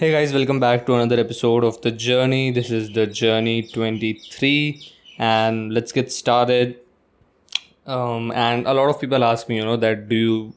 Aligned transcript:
Hey 0.00 0.12
guys, 0.12 0.32
welcome 0.32 0.58
back 0.58 0.86
to 0.86 0.94
another 0.94 1.20
episode 1.20 1.62
of 1.62 1.82
The 1.82 1.90
Journey. 1.90 2.50
This 2.50 2.70
is 2.70 2.90
The 2.90 3.06
Journey 3.06 3.68
23, 3.68 4.94
and 5.18 5.74
let's 5.74 5.92
get 5.92 6.10
started. 6.10 6.78
Um, 7.86 8.32
and 8.32 8.66
a 8.66 8.72
lot 8.72 8.88
of 8.88 8.98
people 8.98 9.22
ask 9.22 9.46
me, 9.46 9.56
you 9.56 9.62
know, 9.66 9.76
that 9.76 10.08
do 10.08 10.16
you 10.16 10.54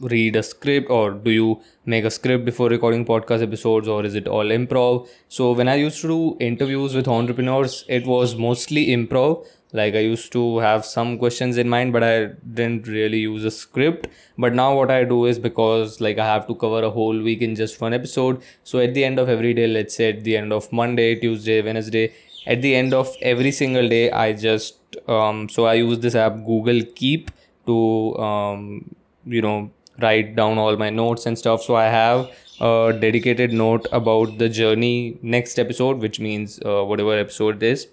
read 0.00 0.36
a 0.36 0.42
script 0.42 0.90
or 0.90 1.10
do 1.12 1.30
you 1.30 1.60
make 1.84 2.04
a 2.04 2.10
script 2.10 2.44
before 2.44 2.68
recording 2.68 3.04
podcast 3.04 3.42
episodes 3.42 3.88
or 3.88 4.04
is 4.04 4.14
it 4.14 4.28
all 4.28 4.44
improv? 4.44 5.08
So, 5.28 5.52
when 5.52 5.68
I 5.68 5.76
used 5.76 6.00
to 6.02 6.08
do 6.08 6.36
interviews 6.40 6.94
with 6.94 7.08
entrepreneurs, 7.08 7.84
it 7.88 8.06
was 8.06 8.36
mostly 8.36 8.86
improv. 8.88 9.46
Like 9.72 9.94
i 9.94 9.98
used 9.98 10.32
to 10.32 10.58
have 10.58 10.84
some 10.86 11.18
questions 11.18 11.56
in 11.58 11.68
mind 11.68 11.92
but 11.92 12.02
i 12.02 12.26
didn't 12.58 12.86
really 12.86 13.18
use 13.18 13.44
a 13.44 13.50
script. 13.50 14.06
But 14.38 14.54
now 14.54 14.74
what 14.76 14.90
i 14.90 15.04
do 15.04 15.26
is 15.26 15.38
because 15.38 16.00
like 16.00 16.18
i 16.18 16.26
have 16.26 16.46
to 16.46 16.54
cover 16.54 16.82
a 16.84 16.90
whole 16.90 17.20
week 17.20 17.42
in 17.42 17.54
just 17.56 17.80
one 17.80 17.92
episode. 17.92 18.42
So 18.64 18.78
at 18.78 18.94
the 18.94 19.04
end 19.04 19.18
of 19.18 19.28
every 19.28 19.52
day 19.54 19.66
let's 19.66 19.96
say 19.96 20.10
at 20.10 20.22
the 20.24 20.36
end 20.36 20.52
of 20.52 20.72
monday 20.72 21.16
tuesday 21.16 21.60
wednesday 21.62 22.12
at 22.46 22.62
the 22.62 22.74
end 22.74 22.94
of 22.94 23.14
every 23.20 23.50
single 23.50 23.88
day 23.88 24.10
i 24.10 24.32
just 24.32 24.76
um, 25.08 25.48
so 25.48 25.66
i 25.66 25.74
use 25.74 25.98
this 25.98 26.14
app 26.14 26.36
google 26.44 26.82
keep 26.94 27.30
to 27.66 28.16
um, 28.18 28.94
you 29.26 29.42
know 29.42 29.70
write 30.00 30.36
down 30.36 30.58
all 30.58 30.76
my 30.76 30.90
notes 30.90 31.26
and 31.26 31.38
stuff. 31.38 31.62
So 31.62 31.74
i 31.76 31.84
have 31.84 32.30
a 32.60 32.96
dedicated 33.00 33.52
note 33.52 33.86
about 33.92 34.38
the 34.38 34.48
journey 34.48 35.18
next 35.22 35.58
episode 35.58 35.98
which 35.98 36.18
means 36.20 36.58
uh, 36.64 36.82
whatever 36.84 37.18
episode 37.18 37.56
it 37.56 37.62
is. 37.62 37.88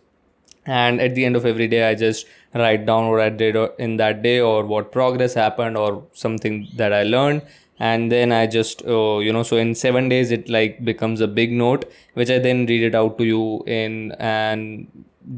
And 0.65 1.01
at 1.01 1.15
the 1.15 1.25
end 1.25 1.35
of 1.35 1.45
every 1.45 1.67
day 1.67 1.89
i 1.89 1.95
just 1.95 2.25
write 2.53 2.85
down 2.85 3.09
what 3.09 3.19
i 3.19 3.29
did 3.29 3.57
in 3.77 3.97
that 3.97 4.21
day 4.21 4.39
or 4.39 4.65
what 4.65 4.91
progress 4.91 5.33
happened 5.33 5.77
or 5.77 6.03
something 6.13 6.67
that 6.75 6.93
i 6.93 7.03
learned. 7.03 7.41
And 7.79 8.11
then 8.11 8.31
i 8.31 8.45
just 8.47 8.85
uh, 8.85 9.17
you 9.19 9.33
know 9.33 9.43
so 9.43 9.57
in 9.57 9.75
7 9.75 10.07
days 10.07 10.31
it 10.31 10.47
like 10.49 10.83
becomes 10.85 11.21
a 11.21 11.27
big 11.27 11.51
note 11.51 11.91
which 12.13 12.29
i 12.29 12.39
then 12.39 12.65
read 12.65 12.83
it 12.83 12.95
out 12.95 13.17
to 13.17 13.25
you 13.25 13.63
in 13.65 14.11
and 14.19 14.87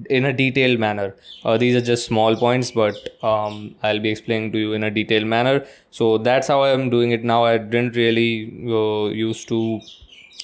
in 0.10 0.26
a 0.26 0.34
detailed 0.34 0.80
manner 0.80 1.16
uh, 1.44 1.58
these 1.58 1.76
are 1.76 1.82
just 1.82 2.06
small 2.06 2.36
points 2.36 2.72
but 2.72 2.96
um, 3.24 3.76
i'll 3.84 4.00
be 4.00 4.10
explaining 4.10 4.52
to 4.52 4.58
you 4.58 4.74
in 4.74 4.84
a 4.84 4.92
detailed 4.92 5.26
manner 5.26 5.66
so 5.92 6.18
that's 6.18 6.48
how 6.48 6.64
i'm 6.64 6.90
doing 6.90 7.12
it 7.12 7.24
now 7.24 7.44
i 7.44 7.58
didn't 7.58 7.96
really 7.96 8.30
uh, 8.68 9.10
used 9.14 9.48
to 9.48 9.80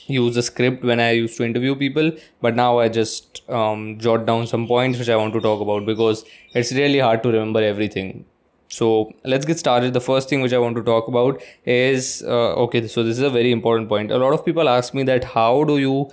use 0.08 0.38
a 0.38 0.44
script 0.44 0.84
when 0.84 1.00
I 1.00 1.12
used 1.12 1.38
to 1.38 1.44
interview 1.44 1.76
people, 1.76 2.12
but 2.42 2.56
now 2.56 2.80
I 2.80 2.90
just 2.90 3.48
um, 3.50 3.98
jot 4.00 4.26
down 4.26 4.48
some 4.48 4.68
points 4.68 5.00
which 5.00 5.10
I 5.10 5.16
want 5.16 5.34
to 5.34 5.42
talk 5.42 5.62
about 5.62 5.86
because 5.86 6.26
it's 6.54 6.72
really 6.74 7.00
hard 7.00 7.24
to 7.24 7.30
remember 7.30 7.62
everything. 7.62 8.26
So 8.68 9.12
let's 9.26 9.46
get 9.46 9.60
started. 9.60 9.94
The 9.94 10.02
first 10.02 10.30
thing 10.30 10.42
which 10.42 10.54
I 10.54 10.58
want 10.58 10.78
to 10.78 10.84
talk 10.84 11.08
about 11.08 11.42
is 11.66 12.24
uh, 12.26 12.54
okay. 12.66 12.88
So 12.88 13.04
this 13.04 13.18
is 13.18 13.24
a 13.24 13.30
very 13.30 13.52
important 13.52 13.90
point. 13.90 14.12
A 14.12 14.18
lot 14.18 14.34
of 14.34 14.46
people 14.46 14.70
ask 14.70 14.94
me 14.94 15.04
that 15.04 15.26
how 15.26 15.66
do 15.66 15.78
you 15.78 16.10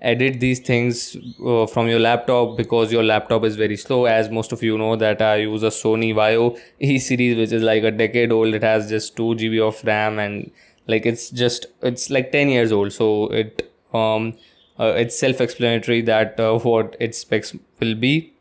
edit 0.00 0.38
these 0.40 0.60
things 0.60 1.16
uh, 1.44 1.66
from 1.66 1.88
your 1.88 1.98
laptop 1.98 2.56
because 2.56 2.92
your 2.92 3.02
laptop 3.02 3.44
is 3.44 3.56
very 3.56 3.76
slow. 3.76 4.04
As 4.04 4.30
most 4.30 4.52
of 4.52 4.62
you 4.62 4.78
know 4.78 4.96
that 4.96 5.20
i 5.20 5.36
use 5.36 5.62
a 5.62 5.68
sony 5.68 6.14
vaio 6.14 6.58
e 6.80 6.98
series 6.98 7.36
which 7.36 7.52
is 7.52 7.62
like 7.62 7.82
a 7.82 7.90
decade 7.90 8.32
old. 8.32 8.54
It 8.54 8.62
has 8.62 8.88
just 8.88 9.16
2 9.16 9.34
gb 9.34 9.60
of 9.68 9.84
ram 9.84 10.18
and 10.18 10.50
like 10.86 11.04
it's 11.04 11.30
just 11.30 11.66
it's 11.82 12.10
like 12.10 12.32
10 12.32 12.48
years 12.48 12.72
old. 12.72 12.92
So 12.92 13.26
it 13.28 13.70
um 13.92 14.34
uh, 14.78 14.94
it's 14.96 15.18
self-explanatory 15.18 16.02
that 16.02 16.38
uh, 16.38 16.58
what 16.70 16.96
its 17.00 17.18
specs 17.18 17.54
will 17.80 17.94
be. 17.94 18.32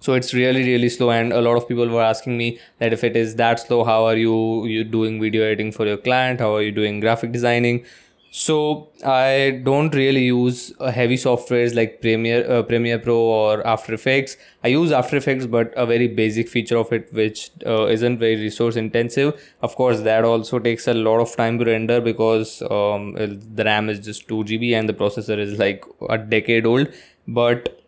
So 0.00 0.12
it's 0.14 0.32
really 0.34 0.62
really 0.64 0.88
slow. 0.88 1.10
And 1.10 1.32
a 1.32 1.40
lot 1.40 1.56
of 1.56 1.68
people 1.68 1.88
were 1.88 2.02
asking 2.02 2.38
me 2.38 2.58
that 2.78 2.92
if 2.92 3.04
it 3.04 3.16
is 3.16 3.36
that 3.36 3.60
slow 3.60 3.84
how 3.84 4.04
are 4.06 4.16
you 4.16 4.66
you 4.66 4.84
doing 4.84 5.20
video 5.20 5.44
editing 5.44 5.72
for 5.72 5.86
your 5.86 5.98
client? 5.98 6.40
How 6.40 6.54
are 6.54 6.62
you 6.62 6.72
doing 6.72 7.00
graphic 7.00 7.32
designing 7.32 7.84
so 8.36 8.88
I 9.06 9.60
don't 9.62 9.94
really 9.94 10.24
use 10.24 10.72
uh, 10.80 10.90
heavy 10.90 11.14
softwares 11.14 11.72
like 11.72 12.00
Premiere, 12.00 12.44
uh, 12.50 12.62
Premiere 12.64 12.98
Pro 12.98 13.16
or 13.16 13.64
After 13.64 13.94
Effects. 13.94 14.36
I 14.64 14.68
use 14.68 14.90
After 14.90 15.16
Effects, 15.16 15.46
but 15.46 15.72
a 15.76 15.86
very 15.86 16.08
basic 16.08 16.48
feature 16.48 16.76
of 16.76 16.92
it, 16.92 17.12
which 17.12 17.52
uh, 17.64 17.86
isn't 17.86 18.18
very 18.18 18.34
resource 18.34 18.74
intensive. 18.74 19.40
Of 19.62 19.76
course, 19.76 20.00
that 20.00 20.24
also 20.24 20.58
takes 20.58 20.88
a 20.88 20.94
lot 20.94 21.20
of 21.20 21.36
time 21.36 21.60
to 21.60 21.64
render 21.64 22.00
because 22.00 22.60
um, 22.62 23.12
the 23.14 23.62
RAM 23.64 23.88
is 23.88 24.00
just 24.00 24.26
2 24.26 24.42
GB 24.42 24.72
and 24.76 24.88
the 24.88 24.94
processor 24.94 25.38
is 25.38 25.56
like 25.56 25.84
a 26.10 26.18
decade 26.18 26.66
old. 26.66 26.88
But 27.28 27.80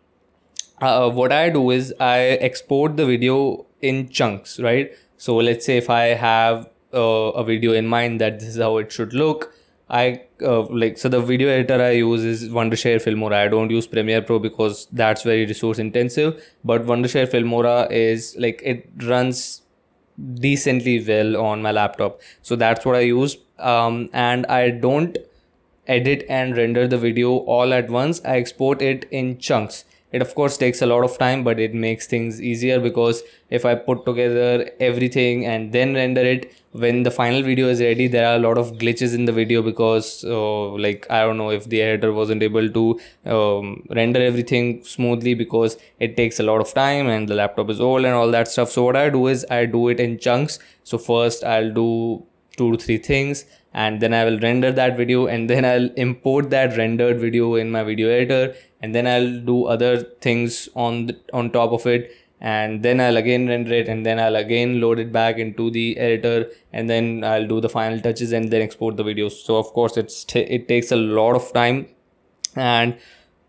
uh, 0.79 1.09
what 1.09 1.33
I 1.33 1.49
do 1.49 1.71
is 1.71 1.93
I 1.99 2.19
export 2.19 2.95
the 2.95 3.05
video 3.05 3.65
in 3.81 4.07
chunks, 4.07 4.61
right? 4.61 4.95
So 5.17 5.35
let's 5.35 5.65
say 5.65 5.75
if 5.75 5.89
I 5.89 6.03
have 6.13 6.69
uh, 6.93 6.99
a 7.35 7.43
video 7.43 7.73
in 7.73 7.85
mind 7.85 8.21
that 8.21 8.39
this 8.39 8.47
is 8.47 8.57
how 8.61 8.77
it 8.77 8.93
should 8.93 9.13
look 9.13 9.53
I 9.89 10.21
uh, 10.41 10.63
like 10.63 10.97
so 10.97 11.07
the 11.07 11.21
video 11.21 11.47
editor 11.47 11.81
I 11.81 11.91
use 11.91 12.23
is 12.23 12.49
Wondershare 12.49 13.01
Filmora. 13.01 13.35
I 13.35 13.47
don't 13.47 13.69
use 13.69 13.87
Premiere 13.87 14.21
Pro 14.21 14.39
because 14.39 14.87
that's 14.91 15.23
very 15.23 15.45
resource 15.45 15.79
intensive. 15.79 16.43
But 16.63 16.83
Wondershare 16.85 17.29
Filmora 17.29 17.89
is 17.89 18.35
like 18.37 18.61
it 18.63 18.89
runs 19.03 19.61
decently 20.35 21.03
well 21.07 21.37
on 21.37 21.61
my 21.61 21.71
laptop. 21.71 22.19
So 22.41 22.55
that's 22.55 22.85
what 22.85 22.95
I 22.95 23.01
use. 23.01 23.37
Um, 23.59 24.09
and 24.11 24.45
I 24.47 24.71
don't 24.71 25.17
edit 25.87 26.25
and 26.27 26.57
render 26.57 26.85
the 26.87 26.97
video 26.97 27.37
all 27.37 27.73
at 27.73 27.89
once. 27.89 28.21
I 28.25 28.37
export 28.37 28.81
it 28.81 29.05
in 29.09 29.37
chunks 29.37 29.85
it 30.11 30.21
of 30.21 30.33
course 30.35 30.57
takes 30.57 30.81
a 30.81 30.85
lot 30.85 31.03
of 31.03 31.17
time 31.17 31.43
but 31.43 31.59
it 31.59 31.73
makes 31.73 32.07
things 32.07 32.41
easier 32.41 32.79
because 32.79 33.23
if 33.49 33.65
i 33.65 33.75
put 33.75 34.05
together 34.05 34.69
everything 34.79 35.45
and 35.45 35.73
then 35.73 35.93
render 35.93 36.21
it 36.21 36.53
when 36.71 37.03
the 37.03 37.11
final 37.11 37.41
video 37.41 37.67
is 37.67 37.81
ready 37.81 38.07
there 38.07 38.27
are 38.27 38.35
a 38.35 38.39
lot 38.39 38.57
of 38.57 38.71
glitches 38.73 39.13
in 39.13 39.25
the 39.25 39.31
video 39.31 39.61
because 39.61 40.23
uh, 40.25 40.69
like 40.85 41.05
i 41.09 41.21
don't 41.21 41.37
know 41.37 41.49
if 41.49 41.65
the 41.65 41.81
editor 41.81 42.13
wasn't 42.13 42.41
able 42.41 42.69
to 42.69 42.99
um, 43.25 43.85
render 43.89 44.21
everything 44.21 44.83
smoothly 44.83 45.33
because 45.33 45.77
it 45.99 46.15
takes 46.15 46.39
a 46.39 46.43
lot 46.43 46.61
of 46.61 46.73
time 46.73 47.07
and 47.07 47.27
the 47.27 47.35
laptop 47.35 47.69
is 47.69 47.81
old 47.81 48.05
and 48.05 48.13
all 48.13 48.31
that 48.31 48.47
stuff. 48.47 48.71
So 48.71 48.83
what 48.83 48.95
i 48.95 49.09
do 49.09 49.27
is 49.27 49.45
i 49.49 49.65
do 49.65 49.87
it 49.89 49.99
in 49.99 50.19
chunks. 50.19 50.59
So 50.83 50.97
first 50.97 51.43
i'll 51.43 51.73
do 51.73 52.23
two 52.55 52.71
to 52.71 52.77
three 52.77 52.97
things 52.97 53.45
and 53.83 54.01
then 54.01 54.13
I 54.17 54.23
will 54.25 54.39
render 54.39 54.71
that 54.71 54.97
video 54.97 55.27
and 55.27 55.47
then 55.47 55.63
I'll 55.63 55.89
import 56.03 56.49
that 56.49 56.77
rendered 56.77 57.19
video 57.19 57.55
in 57.55 57.69
my 57.69 57.83
video 57.83 58.09
editor 58.09 58.55
and 58.81 58.95
then 58.95 59.05
I'll 59.05 59.39
do 59.49 59.65
other 59.65 59.97
things 60.27 60.67
on 60.75 61.05
the, 61.07 61.19
on 61.31 61.51
top 61.51 61.71
of 61.73 61.85
it 61.85 62.11
and 62.41 62.81
then 62.81 62.99
I'll 62.99 63.17
again 63.17 63.47
render 63.47 63.73
it 63.73 63.87
and 63.87 64.03
then 64.03 64.19
I'll 64.19 64.35
again 64.35 64.81
load 64.81 64.97
it 64.97 65.11
back 65.11 65.37
into 65.37 65.69
the 65.69 65.95
editor 65.99 66.49
and 66.73 66.89
then 66.89 67.23
I'll 67.23 67.47
do 67.47 67.61
the 67.61 67.69
final 67.69 67.99
touches 67.99 68.31
and 68.31 68.51
then 68.51 68.63
export 68.63 68.97
the 68.97 69.03
videos. 69.03 69.33
So 69.43 69.57
of 69.57 69.67
course 69.67 69.95
it's 69.95 70.23
t- 70.23 70.39
it 70.39 70.67
takes 70.67 70.91
a 70.91 70.95
lot 70.95 71.35
of 71.35 71.53
time 71.53 71.87
and 72.55 72.97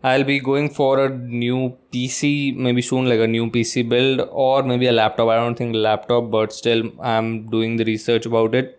I'll 0.03 0.23
be 0.23 0.39
going 0.39 0.69
for 0.69 1.05
a 1.05 1.09
new 1.09 1.75
PC 1.91 2.55
maybe 2.55 2.83
soon 2.83 3.09
like 3.09 3.19
a 3.19 3.27
new 3.27 3.49
PC 3.49 3.89
build 3.89 4.27
or 4.31 4.61
maybe 4.61 4.85
a 4.85 4.91
laptop. 4.91 5.29
I 5.29 5.37
don't 5.37 5.55
think 5.55 5.75
laptop 5.75 6.29
but 6.29 6.53
still 6.53 6.91
I'm 7.01 7.47
doing 7.47 7.77
the 7.77 7.85
research 7.85 8.27
about 8.27 8.53
it 8.53 8.78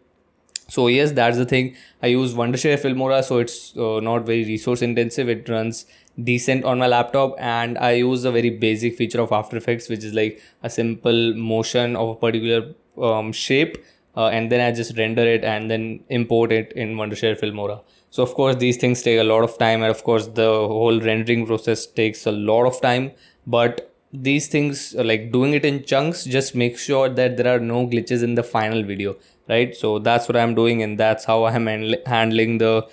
so 0.71 0.87
yes 0.89 1.13
that's 1.13 1.37
the 1.37 1.45
thing. 1.45 1.77
I 2.03 2.09
use 2.09 2.35
wondershare 2.35 2.79
filmora 2.79 3.23
so 3.25 3.39
it's 3.39 3.77
uh, 3.77 4.01
not 4.01 4.25
very 4.25 4.45
resource 4.45 4.83
intensive. 4.83 5.29
It 5.29 5.49
runs 5.49 5.87
decent 6.25 6.65
on 6.65 6.79
my 6.79 6.87
laptop 6.87 7.35
and 7.39 7.79
i 7.79 7.93
use 7.93 8.25
a 8.25 8.33
very 8.33 8.51
basic 8.51 8.97
feature 8.97 9.21
of 9.21 9.33
after 9.33 9.57
effects 9.57 9.89
which 9.89 10.05
is 10.05 10.13
like 10.13 10.43
a 10.63 10.69
simple 10.69 11.35
motion 11.35 11.97
of 11.97 12.09
a 12.11 12.15
particular 12.15 12.75
um, 13.01 13.33
shape 13.33 13.79
uh, 14.17 14.27
and 14.27 14.51
then 14.51 14.61
i 14.61 14.71
just 14.75 14.99
render 14.99 15.23
it 15.23 15.45
and 15.45 15.71
then 15.71 16.01
import 16.09 16.53
it 16.53 16.73
in 16.73 16.97
wondershare 16.97 17.39
filmora. 17.39 17.81
So 18.11 18.25
of 18.25 18.35
course 18.35 18.57
these 18.57 18.77
things 18.77 19.03
take 19.03 19.21
a 19.21 19.25
lot 19.25 19.45
of 19.45 19.57
time 19.59 19.83
and 19.83 19.91
of 19.91 20.03
course 20.03 20.27
the 20.27 20.51
whole 20.75 21.01
rendering 21.01 21.47
process 21.47 21.87
takes 21.87 22.27
a 22.27 22.33
lot 22.33 22.67
of 22.67 22.81
time. 22.81 23.13
But 23.47 23.93
these 24.13 24.49
things 24.49 24.95
like 24.95 25.31
doing 25.31 25.55
it 25.55 25.65
in 25.65 25.85
chunks 25.85 26.25
just 26.25 26.57
make 26.57 26.77
sure 26.77 27.09
that 27.09 27.37
there 27.37 27.55
are 27.55 27.61
no 27.61 27.87
glitches 27.87 28.25
in 28.25 28.35
the 28.35 28.43
final 28.43 28.83
video 28.83 29.15
right? 29.51 29.77
So 29.77 29.99
that's 29.99 30.29
what 30.29 30.37
i'm 30.37 30.55
doing 30.55 30.83
and 30.83 30.99
that's 30.99 31.25
how 31.25 31.45
i'm 31.47 31.67
handling 32.07 32.59
the 32.59 32.89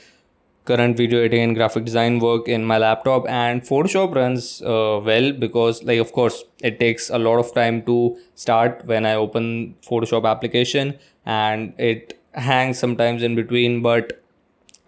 current 0.66 0.98
video 0.98 1.20
editing 1.20 1.44
and 1.44 1.56
graphic 1.56 1.86
design 1.86 2.20
work 2.20 2.48
in 2.50 2.66
my 2.66 2.78
laptop 2.78 3.28
and 3.30 3.62
photoshop 3.62 4.14
runs 4.16 4.62
uh, 4.64 5.00
well 5.04 5.32
because 5.32 5.84
like 5.84 6.00
of 6.00 6.12
course 6.12 6.44
it 6.62 6.80
takes 6.80 7.10
a 7.10 7.18
lot 7.18 7.40
of 7.40 7.54
time 7.54 7.82
to 7.84 8.18
start 8.36 8.84
when 8.86 9.06
i 9.06 9.14
open 9.14 9.76
photoshop 9.90 10.30
application 10.30 10.94
and 11.26 11.74
it 11.78 12.20
hangs 12.34 12.78
sometimes 12.78 13.24
in 13.24 13.36
between 13.36 13.82
but 13.82 14.22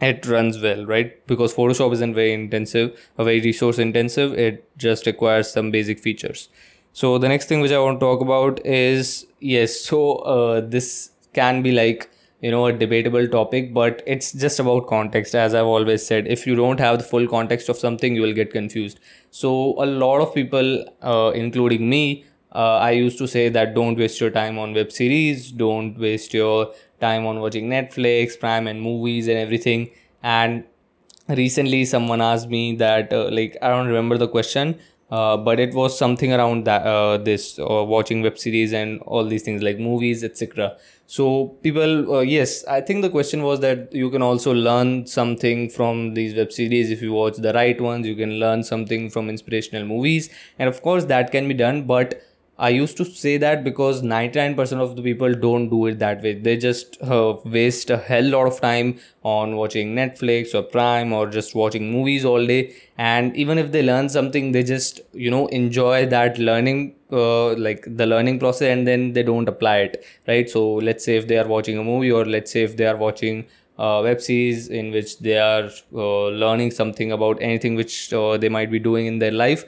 it 0.01 0.25
runs 0.27 0.59
well 0.61 0.85
right? 0.85 1.25
Because 1.27 1.53
photoshop 1.53 1.93
isn't 1.93 2.13
very 2.13 2.33
intensive 2.33 2.97
a 3.17 3.23
very 3.23 3.41
resource 3.41 3.79
intensive 3.79 4.33
it 4.33 4.65
just 4.77 5.05
requires 5.05 5.51
some 5.51 5.71
basic 5.71 5.99
features. 5.99 6.49
So 6.93 7.17
the 7.17 7.29
next 7.29 7.47
thing 7.47 7.61
which 7.61 7.71
i 7.71 7.79
want 7.79 7.99
to 7.99 8.05
talk 8.05 8.21
about 8.21 8.65
is 8.65 9.27
yes 9.39 9.79
so 9.79 10.15
uh, 10.35 10.61
this 10.61 11.11
can 11.33 11.61
be 11.61 11.71
like 11.71 12.09
you 12.41 12.51
know 12.51 12.65
a 12.67 12.73
debatable 12.73 13.27
topic 13.27 13.73
but 13.73 14.01
it's 14.07 14.31
just 14.31 14.59
about 14.59 14.87
context 14.87 15.35
as 15.35 15.53
i've 15.53 15.65
always 15.65 16.05
said 16.05 16.27
if 16.27 16.47
you 16.47 16.55
don't 16.55 16.79
have 16.79 16.97
the 16.97 17.03
full 17.03 17.27
context 17.27 17.69
of 17.69 17.77
something 17.77 18.15
you 18.15 18.21
will 18.21 18.33
get 18.33 18.51
confused 18.51 18.99
so 19.29 19.75
a 19.83 19.85
lot 19.85 20.21
of 20.21 20.33
people 20.33 20.85
uh, 21.01 21.31
including 21.35 21.89
me 21.89 22.23
uh, 22.55 22.77
i 22.77 22.91
used 22.91 23.17
to 23.17 23.27
say 23.27 23.49
that 23.49 23.75
don't 23.75 23.97
waste 23.97 24.21
your 24.21 24.29
time 24.29 24.57
on 24.57 24.73
web 24.73 24.91
series 24.91 25.51
don't 25.51 25.99
waste 25.99 26.33
your 26.33 26.71
time 26.99 27.25
on 27.25 27.39
watching 27.39 27.69
Netflix, 27.69 28.37
Prime, 28.37 28.67
and 28.67 28.81
movies 28.81 29.29
and 29.29 29.37
everything. 29.37 29.89
And 30.21 30.65
recently 31.29 31.85
someone 31.85 32.21
asked 32.21 32.49
me 32.49 32.75
that 32.75 33.13
uh, 33.13 33.29
like 33.31 33.55
i 33.61 33.67
don't 33.69 33.87
remember 33.87 34.17
the 34.17 34.27
question 34.27 34.79
uh, 35.11 35.37
but 35.37 35.59
it 35.59 35.73
was 35.73 35.97
something 35.97 36.33
around 36.33 36.65
that 36.65 36.85
uh, 36.85 37.17
this 37.17 37.59
uh, 37.59 37.83
watching 37.83 38.21
web 38.21 38.37
series 38.37 38.73
and 38.73 39.01
all 39.01 39.25
these 39.25 39.43
things 39.43 39.61
like 39.61 39.79
movies 39.79 40.23
etc 40.23 40.77
so 41.07 41.47
people 41.63 42.15
uh, 42.15 42.19
yes 42.19 42.63
i 42.65 42.79
think 42.79 43.01
the 43.01 43.09
question 43.09 43.41
was 43.43 43.59
that 43.59 43.91
you 43.93 44.09
can 44.09 44.21
also 44.21 44.53
learn 44.53 45.05
something 45.07 45.69
from 45.69 46.13
these 46.13 46.35
web 46.35 46.51
series. 46.51 46.91
If 46.91 47.01
you 47.01 47.13
watch 47.13 47.37
the 47.37 47.53
right 47.53 47.79
ones 47.81 48.05
you 48.05 48.15
can 48.15 48.39
learn 48.39 48.63
something 48.63 49.09
from 49.09 49.29
inspirational 49.29 49.85
movies. 49.85 50.29
And 50.59 50.69
of 50.69 50.81
course 50.81 51.05
that 51.05 51.31
can 51.31 51.47
be 51.47 51.53
done 51.53 51.83
but 51.83 52.21
I 52.61 52.69
used 52.69 52.97
to 52.97 53.05
say 53.05 53.37
that 53.37 53.63
because 53.63 54.03
99% 54.03 54.81
of 54.81 54.95
the 54.97 55.01
people 55.01 55.33
don't 55.33 55.69
do 55.69 55.85
it 55.85 55.99
that 55.99 56.21
way. 56.21 56.33
They 56.33 56.57
just 56.57 57.01
uh, 57.01 57.37
waste 57.45 57.89
a 57.89 57.97
hell 57.97 58.25
lot 58.25 58.47
of 58.47 58.59
time 58.59 58.99
on 59.23 59.55
watching 59.55 59.95
Netflix 59.95 60.53
or 60.53 60.63
Prime 60.63 61.13
or 61.13 61.27
just 61.27 61.55
watching 61.55 61.89
movies 61.89 62.25
all 62.25 62.45
day. 62.45 62.75
And 62.97 63.33
even 63.37 63.57
if 63.57 63.71
they 63.71 63.81
learn 63.81 64.09
something, 64.09 64.51
they 64.51 64.63
just, 64.63 64.99
you 65.13 65.31
know, 65.31 65.47
enjoy 65.47 66.05
that 66.07 66.37
learning, 66.37 66.95
uh, 67.13 67.53
like 67.53 67.85
the 67.87 68.05
learning 68.05 68.39
process, 68.39 68.73
and 68.77 68.85
then 68.85 69.13
they 69.13 69.23
don't 69.23 69.47
apply 69.47 69.77
it, 69.87 70.05
right? 70.27 70.49
So 70.49 70.73
let's 70.73 71.05
say 71.05 71.15
if 71.15 71.29
they 71.29 71.37
are 71.37 71.47
watching 71.47 71.77
a 71.77 71.83
movie 71.83 72.11
or 72.11 72.25
let's 72.25 72.51
say 72.51 72.63
if 72.63 72.75
they 72.75 72.87
are 72.87 72.97
watching 72.97 73.45
uh, 73.77 74.01
web 74.03 74.19
series 74.19 74.67
in 74.67 74.91
which 74.91 75.19
they 75.19 75.37
are 75.37 75.69
uh, 75.95 76.27
learning 76.27 76.71
something 76.71 77.13
about 77.13 77.41
anything 77.41 77.75
which 77.75 78.11
uh, 78.13 78.35
they 78.35 78.49
might 78.49 78.69
be 78.69 78.79
doing 78.79 79.05
in 79.05 79.19
their 79.19 79.31
life 79.31 79.63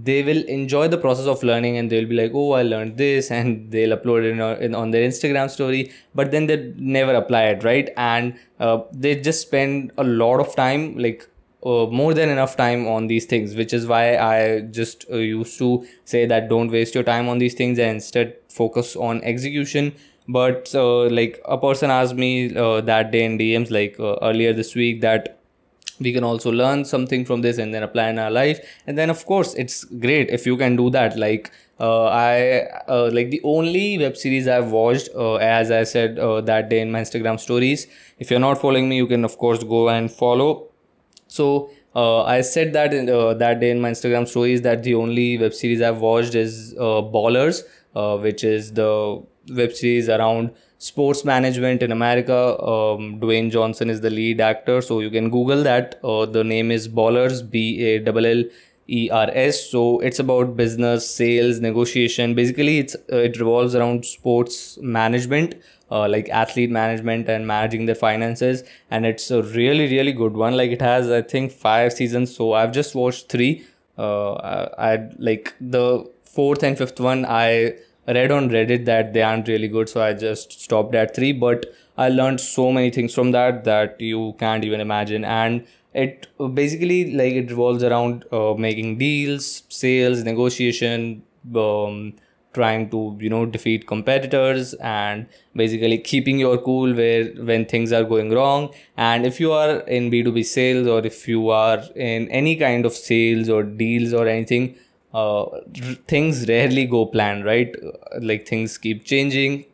they 0.00 0.22
will 0.22 0.42
enjoy 0.44 0.88
the 0.88 0.96
process 0.96 1.26
of 1.26 1.42
learning 1.42 1.76
and 1.76 1.90
they'll 1.90 2.08
be 2.08 2.14
like 2.14 2.32
oh 2.34 2.52
i 2.52 2.62
learned 2.62 2.96
this 2.96 3.30
and 3.38 3.70
they'll 3.70 3.96
upload 3.96 4.24
it 4.24 4.40
uh, 4.40 4.78
on 4.78 4.90
their 4.90 5.06
instagram 5.06 5.50
story 5.50 5.92
but 6.14 6.30
then 6.30 6.46
they 6.46 6.72
never 6.76 7.14
apply 7.14 7.44
it 7.44 7.64
right? 7.64 7.90
And 7.96 8.38
uh, 8.60 8.82
they 8.92 9.20
just 9.20 9.42
spend 9.42 9.92
a 9.98 10.04
lot 10.04 10.40
of 10.40 10.54
time 10.54 10.96
like 10.96 11.28
uh, 11.64 11.86
more 11.86 12.14
than 12.14 12.28
enough 12.28 12.56
time 12.56 12.88
on 12.88 13.06
these 13.06 13.24
things 13.26 13.54
which 13.54 13.72
is 13.72 13.86
why 13.86 14.16
i 14.16 14.60
just 14.60 15.04
uh, 15.10 15.16
used 15.16 15.58
to 15.58 15.86
say 16.04 16.26
that 16.26 16.48
don't 16.48 16.70
waste 16.70 16.94
your 16.94 17.04
time 17.04 17.28
on 17.28 17.38
these 17.38 17.54
things 17.54 17.78
and 17.78 17.90
instead 17.90 18.36
focus 18.48 18.96
on 18.96 19.22
execution. 19.24 19.94
But 20.28 20.72
uh, 20.74 21.08
like 21.10 21.40
a 21.44 21.58
person 21.58 21.90
asked 21.90 22.14
me 22.14 22.54
uh, 22.54 22.80
that 22.82 23.10
day 23.10 23.24
in 23.24 23.38
dms 23.38 23.70
like 23.70 23.96
earlier 23.98 24.52
this 24.52 24.74
week 24.74 25.00
that 25.00 25.41
we 26.02 26.12
can 26.12 26.24
also 26.24 26.50
learn 26.50 26.84
something 26.84 27.24
from 27.24 27.42
this 27.42 27.58
and 27.58 27.74
then 27.74 27.82
apply 27.82 28.08
in 28.10 28.18
our 28.18 28.30
life. 28.30 28.60
And 28.86 28.98
then 28.98 29.10
of 29.10 29.24
course 29.26 29.54
it's 29.54 29.84
great 29.84 30.30
if 30.30 30.46
you 30.46 30.56
can 30.56 30.76
do 30.76 30.90
that. 30.90 31.18
Like 31.18 31.52
uh, 31.82 32.04
i 32.04 32.60
uh, 32.88 33.10
like 33.12 33.30
the 33.30 33.40
only 33.42 33.98
web 33.98 34.16
series 34.16 34.46
i've 34.46 34.70
watched 34.70 35.08
uh, 35.16 35.34
as 35.36 35.70
i 35.70 35.82
said 35.82 36.18
uh, 36.18 36.40
that 36.40 36.68
day 36.68 36.80
in 36.80 36.92
my 36.92 37.00
instagram 37.00 37.40
stories 37.40 37.86
if 38.18 38.30
you're 38.30 38.44
not 38.44 38.60
following 38.60 38.88
me 38.88 38.96
you 38.96 39.06
can 39.06 39.24
of 39.24 39.36
course 39.38 39.64
go 39.64 39.88
and 39.88 40.10
follow. 40.10 40.68
So 41.26 41.70
uh, 41.96 42.22
I 42.24 42.42
said 42.42 42.72
that 42.74 42.94
in, 42.94 43.08
uh, 43.08 43.34
that 43.34 43.58
day 43.60 43.70
in 43.70 43.80
my 43.80 43.90
Instagram 43.90 44.28
stories 44.28 44.62
that 44.62 44.82
the 44.82 44.94
only 44.94 45.38
web 45.38 45.54
series 45.54 45.80
I've 45.80 46.00
watched 46.00 46.34
is 46.34 46.74
Ballers, 46.74 47.62
which 48.22 48.44
is 48.44 48.72
the 48.74 49.22
web 49.48 49.72
series 49.72 50.08
around 50.08 50.52
sports 50.82 51.24
management 51.24 51.82
in 51.82 51.92
America. 51.92 52.38
Um, 52.60 53.20
Dwayne 53.20 53.50
Johnson 53.50 53.88
is 53.88 54.00
the 54.00 54.10
lead 54.10 54.40
actor, 54.40 54.80
so 54.82 54.98
you 55.00 55.10
can 55.10 55.30
Google 55.30 55.62
that. 55.62 56.00
Uh, 56.02 56.26
the 56.26 56.42
name 56.42 56.70
is 56.70 56.88
Ballers, 56.88 57.42
B 57.48 57.64
A 57.90 58.04
L 58.04 58.26
L 58.26 58.42
E 58.88 59.08
R 59.10 59.30
S. 59.32 59.60
So 59.70 60.00
it's 60.00 60.18
about 60.18 60.56
business, 60.56 61.08
sales, 61.08 61.60
negotiation. 61.60 62.34
Basically, 62.34 62.78
it's 62.78 62.96
uh, 63.12 63.28
it 63.28 63.38
revolves 63.38 63.76
around 63.76 64.04
sports 64.04 64.78
management. 64.78 65.54
Uh, 65.92 66.08
like 66.08 66.28
athlete 66.30 66.70
management 66.70 67.28
and 67.28 67.46
managing 67.46 67.84
their 67.84 67.94
finances 67.94 68.62
and 68.90 69.04
it's 69.04 69.30
a 69.30 69.42
really 69.42 69.88
really 69.88 70.12
good 70.20 70.32
one 70.32 70.56
like 70.56 70.70
it 70.70 70.80
has 70.80 71.10
i 71.10 71.20
think 71.20 71.52
five 71.52 71.92
seasons 71.92 72.34
so 72.34 72.54
i've 72.54 72.72
just 72.72 72.94
watched 72.94 73.28
three 73.28 73.50
uh, 73.98 74.32
i 74.52 74.92
i 74.92 75.08
like 75.18 75.52
the 75.60 75.84
fourth 76.24 76.62
and 76.62 76.78
fifth 76.78 76.98
one 76.98 77.26
i 77.26 77.74
read 78.06 78.30
on 78.30 78.50
Reddit 78.50 78.84
that 78.86 79.12
they 79.12 79.22
aren't 79.22 79.48
really 79.48 79.68
good, 79.68 79.88
so 79.88 80.02
I 80.02 80.12
just 80.14 80.60
stopped 80.60 80.94
at 80.94 81.14
three. 81.14 81.32
But 81.32 81.66
I 81.96 82.08
learned 82.08 82.40
so 82.40 82.72
many 82.72 82.90
things 82.90 83.14
from 83.14 83.32
that 83.32 83.64
that 83.64 84.00
you 84.00 84.34
can't 84.38 84.64
even 84.64 84.80
imagine. 84.80 85.24
And 85.24 85.66
it 85.94 86.26
basically 86.54 87.14
like 87.14 87.34
it 87.34 87.50
revolves 87.50 87.84
around 87.84 88.24
uh, 88.32 88.54
making 88.54 88.98
deals, 88.98 89.62
sales, 89.68 90.24
negotiation, 90.24 91.22
um, 91.54 92.14
trying 92.54 92.88
to 92.90 93.16
you 93.20 93.30
know 93.30 93.46
defeat 93.46 93.86
competitors 93.86 94.74
and 94.74 95.26
basically 95.56 95.98
keeping 95.98 96.38
your 96.38 96.58
cool 96.58 96.92
where 96.94 97.26
when 97.50 97.64
things 97.64 97.92
are 97.92 98.04
going 98.04 98.30
wrong 98.30 98.70
and 98.96 99.24
if 99.24 99.40
you 99.40 99.52
are 99.52 99.80
in 99.98 100.10
b2b 100.10 100.44
sales 100.44 100.86
or 100.86 101.04
if 101.06 101.26
you 101.26 101.48
are 101.48 101.82
in 101.96 102.28
any 102.28 102.56
kind 102.56 102.84
of 102.84 102.92
sales 102.92 103.48
or 103.48 103.62
deals 103.62 104.12
or 104.12 104.26
anything 104.26 104.74
uh, 105.12 105.44
things 106.08 106.48
rarely 106.48 106.86
go 106.86 107.06
planned, 107.06 107.44
right? 107.44 107.74
Like 108.20 108.46
things 108.46 108.78
keep 108.78 109.04
changing. 109.04 109.66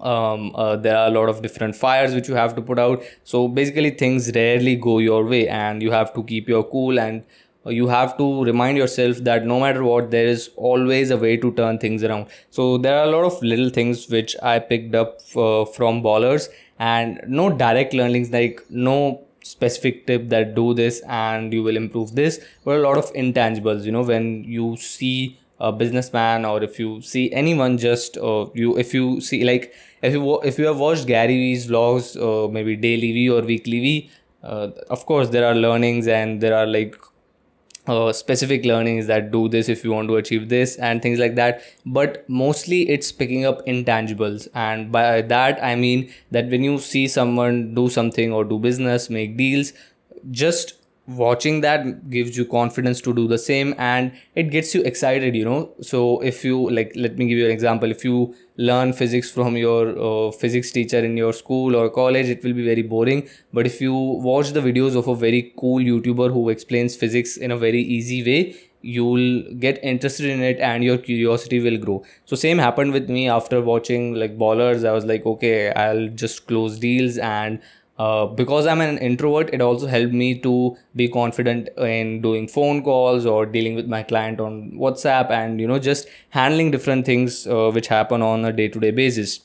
Um, 0.00 0.54
uh, 0.54 0.76
there 0.76 0.96
are 0.96 1.08
a 1.08 1.10
lot 1.10 1.28
of 1.28 1.42
different 1.42 1.76
fires 1.76 2.14
which 2.14 2.26
you 2.28 2.34
have 2.34 2.54
to 2.56 2.62
put 2.62 2.78
out. 2.78 3.02
So 3.22 3.48
basically, 3.48 3.90
things 3.90 4.30
rarely 4.34 4.76
go 4.76 4.98
your 4.98 5.24
way, 5.26 5.46
and 5.48 5.82
you 5.82 5.90
have 5.90 6.14
to 6.14 6.22
keep 6.22 6.48
your 6.48 6.64
cool 6.64 6.98
and 6.98 7.24
you 7.66 7.88
have 7.88 8.16
to 8.16 8.44
remind 8.44 8.78
yourself 8.78 9.18
that 9.18 9.44
no 9.44 9.60
matter 9.60 9.84
what 9.84 10.10
there 10.10 10.26
is 10.26 10.48
always 10.56 11.10
a 11.10 11.16
way 11.16 11.36
to 11.36 11.52
turn 11.52 11.78
things 11.78 12.02
around 12.02 12.26
so 12.48 12.78
there 12.78 12.98
are 12.98 13.04
a 13.04 13.10
lot 13.10 13.22
of 13.22 13.42
little 13.42 13.68
things 13.68 14.08
which 14.08 14.34
i 14.42 14.58
picked 14.58 14.94
up 14.94 15.18
uh, 15.36 15.64
from 15.66 16.02
ballers 16.02 16.48
and 16.78 17.20
no 17.28 17.50
direct 17.50 17.92
learnings 17.92 18.30
like 18.30 18.62
no 18.70 19.20
specific 19.50 20.06
tip 20.06 20.28
that 20.28 20.54
do 20.54 20.72
this 20.74 21.00
and 21.08 21.52
you 21.52 21.62
will 21.62 21.76
improve 21.76 22.14
this. 22.14 22.40
But 22.64 22.76
a 22.76 22.82
lot 22.82 22.98
of 22.98 23.12
intangibles 23.12 23.84
you 23.84 23.92
know 23.92 24.02
when 24.02 24.44
you 24.44 24.76
see 24.76 25.38
a 25.60 25.70
businessman 25.70 26.44
or 26.44 26.62
if 26.62 26.78
you 26.78 27.02
see 27.02 27.30
anyone 27.32 27.76
just 27.78 28.16
uh, 28.16 28.46
you 28.54 28.76
if 28.78 28.94
you 28.94 29.20
see 29.20 29.44
like 29.44 29.72
if 30.02 30.14
you 30.14 30.40
if 30.40 30.58
you 30.58 30.66
have 30.66 30.78
watched 30.78 31.06
Gary 31.06 31.36
Vee's 31.42 31.66
vlogs 31.68 32.16
uh, 32.28 32.48
maybe 32.48 32.76
DailyVee 32.76 33.30
or 33.30 33.44
weekly 33.46 33.80
V 33.80 34.10
uh, 34.42 34.68
of 34.88 35.04
course 35.04 35.28
there 35.28 35.46
are 35.46 35.54
learnings 35.54 36.08
and 36.08 36.40
there 36.40 36.56
are 36.56 36.66
like 36.66 36.96
uh, 37.92 38.12
specific 38.12 38.64
learnings 38.64 39.06
that 39.08 39.30
do 39.32 39.48
this 39.48 39.68
if 39.68 39.84
you 39.84 39.92
want 39.92 40.08
to 40.08 40.16
achieve 40.16 40.48
this 40.48 40.76
and 40.76 41.02
things 41.02 41.18
like 41.18 41.34
that. 41.36 41.62
But 41.84 42.24
mostly 42.28 42.88
it's 42.88 43.12
picking 43.12 43.44
up 43.44 43.64
intangibles. 43.66 44.48
And 44.54 44.92
by 44.92 45.22
that 45.22 45.62
i 45.62 45.74
mean 45.84 46.10
that 46.30 46.48
when 46.54 46.64
you 46.64 46.78
see 46.78 47.06
someone 47.08 47.74
do 47.74 47.88
something 47.88 48.32
or 48.32 48.44
do 48.44 48.58
business 48.58 49.08
make 49.10 49.36
deals 49.36 49.72
just 50.30 50.74
watching 51.06 51.60
that 51.62 52.08
gives 52.10 52.36
you 52.36 52.44
confidence 52.44 53.00
to 53.00 53.12
do 53.14 53.26
the 53.26 53.38
same 53.38 53.74
and 53.78 54.12
it 54.34 54.50
gets 54.50 54.74
you 54.74 54.82
excited 54.82 55.34
you 55.34 55.44
know? 55.44 55.72
So 55.82 56.20
if 56.20 56.44
you 56.44 56.70
like 56.70 56.92
let 56.94 57.18
me 57.18 57.26
give 57.26 57.38
you 57.38 57.46
an 57.46 57.50
example. 57.50 57.90
If 57.90 58.04
you 58.04 58.34
learn 58.68 58.92
physics 58.92 59.30
from 59.30 59.56
your 59.56 59.82
uh, 60.08 60.30
physics 60.32 60.70
teacher 60.70 60.98
in 60.98 61.16
your 61.16 61.32
school 61.32 61.74
or 61.74 61.88
college 61.90 62.28
it 62.28 62.42
will 62.44 62.52
be 62.52 62.64
very 62.64 62.82
boring. 62.82 63.28
But 63.52 63.66
if 63.66 63.80
you 63.80 63.94
watch 63.94 64.50
the 64.50 64.60
videos 64.60 64.96
of 64.96 65.08
a 65.08 65.14
very 65.14 65.52
cool 65.58 65.78
youtuber 65.82 66.32
who 66.32 66.48
explains 66.50 66.96
physics 66.96 67.36
in 67.36 67.50
a 67.50 67.56
very 67.56 67.80
easy 67.82 68.22
way 68.24 68.56
you'll 68.82 69.42
get 69.58 69.78
interested 69.84 70.24
in 70.30 70.42
it 70.42 70.58
and 70.58 70.82
your 70.82 70.96
curiosity 70.96 71.60
will 71.60 71.76
grow. 71.76 72.02
So 72.24 72.34
same 72.34 72.58
happened 72.58 72.92
with 72.92 73.10
me 73.10 73.28
after 73.28 73.60
watching 73.60 74.14
like 74.14 74.38
ballers. 74.38 74.88
I 74.88 74.92
was 74.92 75.04
like 75.04 75.26
okay 75.26 75.72
i'll 75.72 76.08
just 76.08 76.46
close 76.46 76.78
deals 76.78 77.18
and 77.18 77.60
uh, 78.00 78.26
because 78.26 78.66
I'm 78.66 78.80
an 78.80 78.96
introvert, 78.96 79.50
it 79.52 79.60
also 79.60 79.86
helped 79.86 80.14
me 80.14 80.38
to 80.40 80.76
be 80.96 81.06
confident 81.06 81.68
in 81.76 82.22
doing 82.22 82.48
phone 82.48 82.82
calls 82.82 83.26
or 83.26 83.44
dealing 83.44 83.74
with 83.74 83.88
my 83.94 84.02
client 84.02 84.40
on 84.40 84.72
WhatsApp 84.84 85.30
and 85.30 85.60
you 85.60 85.66
know 85.66 85.78
just 85.78 86.08
handling 86.30 86.70
different 86.70 87.04
things 87.04 87.46
uh, 87.46 87.70
which 87.74 87.88
happen 87.88 88.22
on 88.22 88.46
a 88.46 88.52
day-to-day 88.54 88.92
basis. 88.92 89.40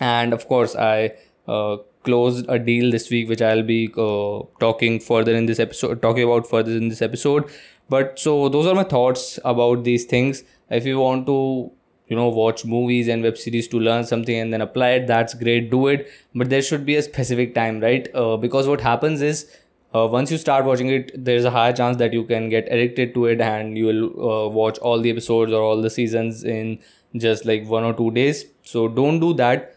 And 0.00 0.32
of 0.32 0.48
course, 0.48 0.74
I 0.74 1.12
uh, 1.46 1.76
closed 2.02 2.46
a 2.48 2.58
deal 2.58 2.90
this 2.90 3.10
week, 3.10 3.28
which 3.28 3.42
I'll 3.42 3.68
be 3.74 3.88
uh, 4.06 4.40
talking 4.58 4.98
further 4.98 5.34
in 5.34 5.44
this 5.44 5.60
episode, 5.60 6.00
talking 6.00 6.24
about 6.24 6.48
further 6.48 6.72
in 6.72 6.88
this 6.88 7.02
episode. 7.02 7.50
But 7.90 8.18
so 8.18 8.48
those 8.48 8.66
are 8.66 8.74
my 8.74 8.84
thoughts 8.84 9.38
about 9.44 9.84
these 9.84 10.06
things. 10.06 10.44
If 10.70 10.86
you 10.86 10.98
want 10.98 11.26
to 11.26 11.72
you 12.08 12.16
know 12.16 12.28
watch 12.28 12.64
movies 12.64 13.08
and 13.08 13.22
web 13.22 13.38
series 13.38 13.68
to 13.68 13.78
learn 13.80 14.04
something 14.04 14.36
and 14.36 14.52
then 14.52 14.60
apply 14.60 14.90
it. 14.90 15.06
That's 15.06 15.34
great. 15.34 15.70
Do 15.70 15.86
it. 15.88 16.08
But 16.34 16.50
there 16.50 16.62
should 16.62 16.84
be 16.86 16.96
a 16.96 17.02
specific 17.02 17.54
time 17.54 17.80
right? 17.80 18.08
Uh, 18.14 18.36
because 18.36 18.68
what 18.68 18.80
happens 18.80 19.22
is 19.22 19.56
uh, 19.94 20.08
once 20.10 20.30
you 20.30 20.38
start 20.38 20.64
watching 20.64 20.88
it 20.88 21.12
there's 21.24 21.44
a 21.44 21.50
higher 21.50 21.72
chance 21.72 21.98
that 21.98 22.12
you 22.12 22.24
can 22.24 22.48
get 22.48 22.66
addicted 22.70 23.14
to 23.14 23.26
it 23.26 23.40
and 23.40 23.76
you 23.76 23.86
will 23.86 24.30
uh, 24.30 24.48
watch 24.48 24.78
all 24.78 25.00
the 25.00 25.10
episodes 25.10 25.52
or 25.52 25.62
all 25.62 25.82
the 25.82 25.90
seasons 25.90 26.44
in 26.44 26.78
just 27.16 27.44
like 27.44 27.66
one 27.66 27.84
or 27.84 27.92
two 27.92 28.10
days. 28.10 28.46
So 28.62 28.88
don't 28.88 29.20
do 29.20 29.34
that 29.34 29.76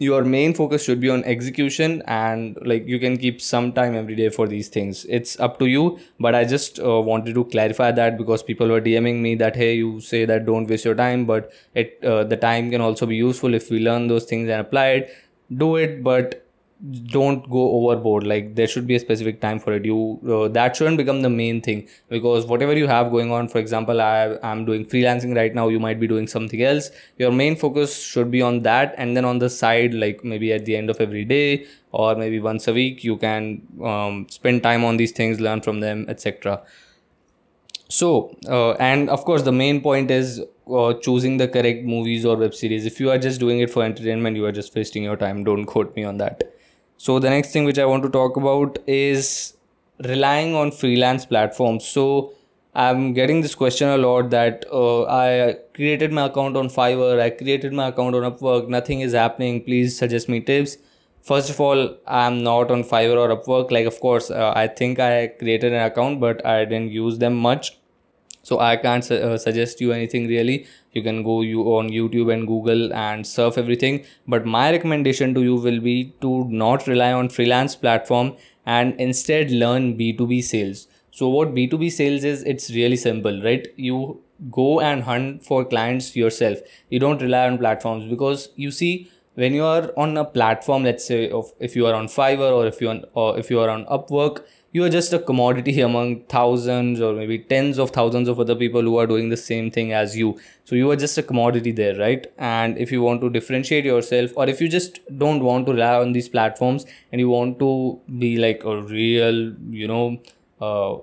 your 0.00 0.24
main 0.24 0.54
focus 0.54 0.82
should 0.84 1.00
be 1.00 1.10
on 1.10 1.22
execution 1.24 2.02
and 2.06 2.56
like 2.64 2.86
you 2.86 2.98
can 2.98 3.16
keep 3.16 3.40
some 3.40 3.72
time 3.72 3.94
every 3.94 4.16
day 4.16 4.28
for 4.30 4.48
these 4.48 4.68
things. 4.68 5.04
It's 5.08 5.38
up 5.40 5.58
to 5.58 5.66
you 5.66 5.98
but 6.18 6.34
i 6.34 6.44
just 6.44 6.78
uh, 6.80 7.00
wanted 7.00 7.34
to 7.34 7.44
clarify 7.44 7.90
that 7.92 8.16
because 8.18 8.42
people 8.42 8.68
were 8.68 8.80
dming 8.80 9.20
me 9.20 9.34
that 9.36 9.56
hey 9.56 9.74
you 9.74 10.00
say 10.00 10.24
that 10.24 10.46
don't 10.46 10.66
waste 10.68 10.84
your 10.84 10.94
time 10.94 11.26
but 11.26 11.52
it 11.74 11.98
uh, 12.04 12.24
the 12.24 12.36
time 12.36 12.70
can 12.70 12.80
also 12.80 13.06
be 13.06 13.16
useful 13.16 13.54
if 13.54 13.70
we 13.70 13.80
learn 13.80 14.08
those 14.08 14.24
things 14.24 14.48
and 14.48 14.60
apply 14.60 14.86
it. 15.00 15.14
Do 15.56 15.76
it 15.76 16.02
but 16.02 16.39
don't 17.06 17.48
go 17.50 17.72
overboard. 17.72 18.26
Like 18.26 18.54
there 18.54 18.66
should 18.66 18.86
be 18.86 18.96
a 18.96 19.00
specific 19.00 19.40
time 19.40 19.58
for 19.58 19.72
it. 19.74 19.84
You 19.84 20.18
uh, 20.28 20.48
that 20.48 20.76
shouldn't 20.76 20.96
become 20.96 21.20
the 21.22 21.30
main 21.30 21.60
thing. 21.60 21.88
Because 22.08 22.46
whatever 22.46 22.76
you 22.76 22.86
have 22.86 23.10
going 23.10 23.30
on 23.30 23.48
for 23.48 23.58
example 23.58 24.00
i 24.00 24.38
am 24.42 24.64
doing 24.64 24.84
freelancing 24.84 25.36
right 25.36 25.54
now 25.54 25.68
you 25.68 25.78
might 25.78 26.00
be 26.00 26.06
doing 26.06 26.26
something 26.26 26.62
else. 26.62 26.90
Your 27.18 27.32
main 27.32 27.56
focus 27.56 28.02
should 28.02 28.30
be 28.30 28.42
on 28.42 28.62
that. 28.62 28.94
And 28.96 29.16
then 29.16 29.24
on 29.24 29.38
the 29.38 29.50
side 29.50 29.94
like 29.94 30.24
maybe 30.24 30.52
at 30.52 30.64
the 30.64 30.76
end 30.76 30.90
of 30.90 31.00
every 31.00 31.24
day 31.24 31.66
or 31.92 32.14
maybe 32.14 32.40
once 32.40 32.68
a 32.68 32.72
week 32.72 33.04
you 33.04 33.16
can 33.16 33.62
um, 33.82 34.26
spend 34.30 34.62
time 34.62 34.84
on 34.84 34.96
these 34.96 35.12
things 35.12 35.40
learn 35.40 35.60
from 35.60 35.80
them 35.80 36.06
etc 36.08 36.62
so 37.88 38.32
uh, 38.48 38.72
and 38.74 39.10
of 39.10 39.24
course 39.24 39.42
the 39.42 39.52
main 39.52 39.80
point 39.80 40.10
is 40.10 40.40
uh, 40.72 40.94
choosing 40.94 41.36
the 41.36 41.48
correct 41.48 41.84
movies 41.84 42.24
or 42.24 42.36
web 42.36 42.54
series. 42.54 42.86
If 42.86 43.00
you 43.00 43.10
are 43.10 43.18
just 43.18 43.40
doing 43.40 43.58
it 43.58 43.70
for 43.70 43.82
entertainment 43.82 44.36
you 44.36 44.44
are 44.46 44.52
just 44.52 44.74
wasting 44.76 45.02
your 45.02 45.16
time. 45.16 45.42
Don't 45.42 45.66
quote 45.66 45.96
me 45.96 46.04
on 46.04 46.18
that 46.18 46.44
so 47.04 47.18
the 47.18 47.30
next 47.30 47.52
thing 47.52 47.64
which 47.64 47.78
i 47.78 47.86
want 47.90 48.02
to 48.06 48.10
talk 48.16 48.36
about 48.36 48.78
is 48.86 49.54
relying 50.04 50.54
on 50.54 50.70
freelance 50.70 51.24
platforms. 51.26 51.86
So 51.86 52.34
i'm 52.74 53.14
getting 53.14 53.40
this 53.40 53.54
question 53.54 53.88
a 53.88 53.96
lot 53.96 54.30
that 54.30 54.64
uh, 54.72 55.04
i 55.04 55.56
created 55.74 56.12
my 56.12 56.26
account 56.26 56.56
on 56.56 56.68
fiverr 56.68 57.20
i 57.20 57.30
created 57.30 57.72
my 57.72 57.88
account 57.88 58.14
on 58.14 58.26
upwork 58.30 58.68
nothing 58.68 59.00
is 59.00 59.12
happening 59.12 59.64
please 59.64 59.98
suggest 59.98 60.28
me 60.28 60.40
tips. 60.40 60.76
First 61.22 61.50
of 61.50 61.60
all 61.60 61.96
i'm 62.06 62.42
not 62.42 62.70
on 62.70 62.84
fiverr 62.84 63.18
or 63.24 63.28
upwork 63.36 63.70
like 63.70 63.86
of 63.86 63.98
course 64.00 64.30
uh, 64.30 64.52
i 64.54 64.66
think 64.66 65.00
i 65.00 65.28
created 65.38 65.72
an 65.72 65.82
account 65.86 66.20
but 66.20 66.44
i 66.46 66.64
didn't 66.64 66.92
use 66.92 67.18
them 67.18 67.36
much 67.36 67.79
so 68.50 68.58
i 68.66 68.76
can't 68.84 69.04
su- 69.04 69.14
uh, 69.28 69.38
suggest 69.38 69.80
you 69.80 69.92
anything 69.92 70.26
really. 70.28 70.66
You 70.92 71.02
can 71.02 71.22
go 71.22 71.40
you 71.42 71.62
on 71.76 71.88
youtube 71.88 72.32
and 72.34 72.46
google 72.46 72.92
and 72.92 73.26
surf 73.26 73.58
everything. 73.58 74.04
But 74.26 74.46
my 74.46 74.70
recommendation 74.72 75.34
to 75.34 75.42
you 75.42 75.54
will 75.56 75.80
be 75.80 76.14
to 76.22 76.44
not 76.62 76.86
rely 76.86 77.12
on 77.12 77.28
freelance 77.28 77.76
platform 77.76 78.32
and 78.66 78.94
instead 79.00 79.50
learn 79.50 79.96
b2b 79.96 80.40
sales. 80.42 80.86
So 81.10 81.28
what 81.28 81.54
b2b 81.54 81.90
sales 81.90 82.24
is 82.24 82.42
it's 82.44 82.70
really 82.70 82.96
simple 82.96 83.40
right? 83.42 83.66
You 83.76 84.20
go 84.50 84.80
and 84.80 85.02
hunt 85.04 85.44
for 85.44 85.64
clients 85.64 86.16
yourself. 86.16 86.58
You 86.88 86.98
don't 86.98 87.20
rely 87.22 87.46
on 87.46 87.58
platforms 87.58 88.06
because 88.06 88.48
you 88.56 88.70
see 88.70 89.10
when 89.34 89.54
you 89.54 89.64
are 89.64 89.92
on 89.96 90.16
a 90.16 90.24
platform 90.24 90.82
let's 90.84 91.04
say 91.04 91.30
of 91.30 91.52
if 91.60 91.76
you 91.76 91.86
are 91.86 91.94
on 91.94 92.06
fiverr 92.08 92.52
or 92.52 92.66
if 92.66 92.80
you 92.80 92.90
on 92.90 93.04
or 93.14 93.38
if 93.38 93.50
you 93.50 93.60
are 93.60 93.68
on 93.70 93.84
upwork 93.86 94.42
you 94.72 94.84
are 94.84 94.88
just 94.88 95.12
a 95.12 95.18
commodity 95.18 95.80
among 95.80 96.20
thousands 96.24 97.00
or 97.00 97.12
maybe 97.12 97.38
tens 97.38 97.78
of 97.78 97.90
thousands 97.90 98.28
of 98.28 98.38
other 98.38 98.54
people 98.54 98.82
who 98.82 98.96
are 98.98 99.06
doing 99.06 99.28
the 99.28 99.36
same 99.36 99.70
thing 99.70 99.92
as 99.92 100.16
you 100.16 100.38
so 100.64 100.76
you 100.76 100.90
are 100.90 100.96
just 100.96 101.18
a 101.18 101.22
commodity 101.22 101.72
there 101.72 101.96
right 101.98 102.32
and 102.38 102.78
if 102.78 102.92
you 102.92 103.02
want 103.02 103.20
to 103.20 103.30
differentiate 103.30 103.84
yourself 103.84 104.30
or 104.36 104.48
if 104.48 104.60
you 104.60 104.68
just 104.68 105.00
don't 105.18 105.42
want 105.42 105.66
to 105.66 105.72
rely 105.72 105.94
on 105.94 106.12
these 106.12 106.28
platforms 106.28 106.86
and 107.10 107.20
you 107.20 107.28
want 107.28 107.58
to 107.58 108.00
be 108.18 108.36
like 108.36 108.62
a 108.64 108.80
real 108.82 109.52
you 109.82 109.88
know 109.88 110.18
uh, 110.60 110.96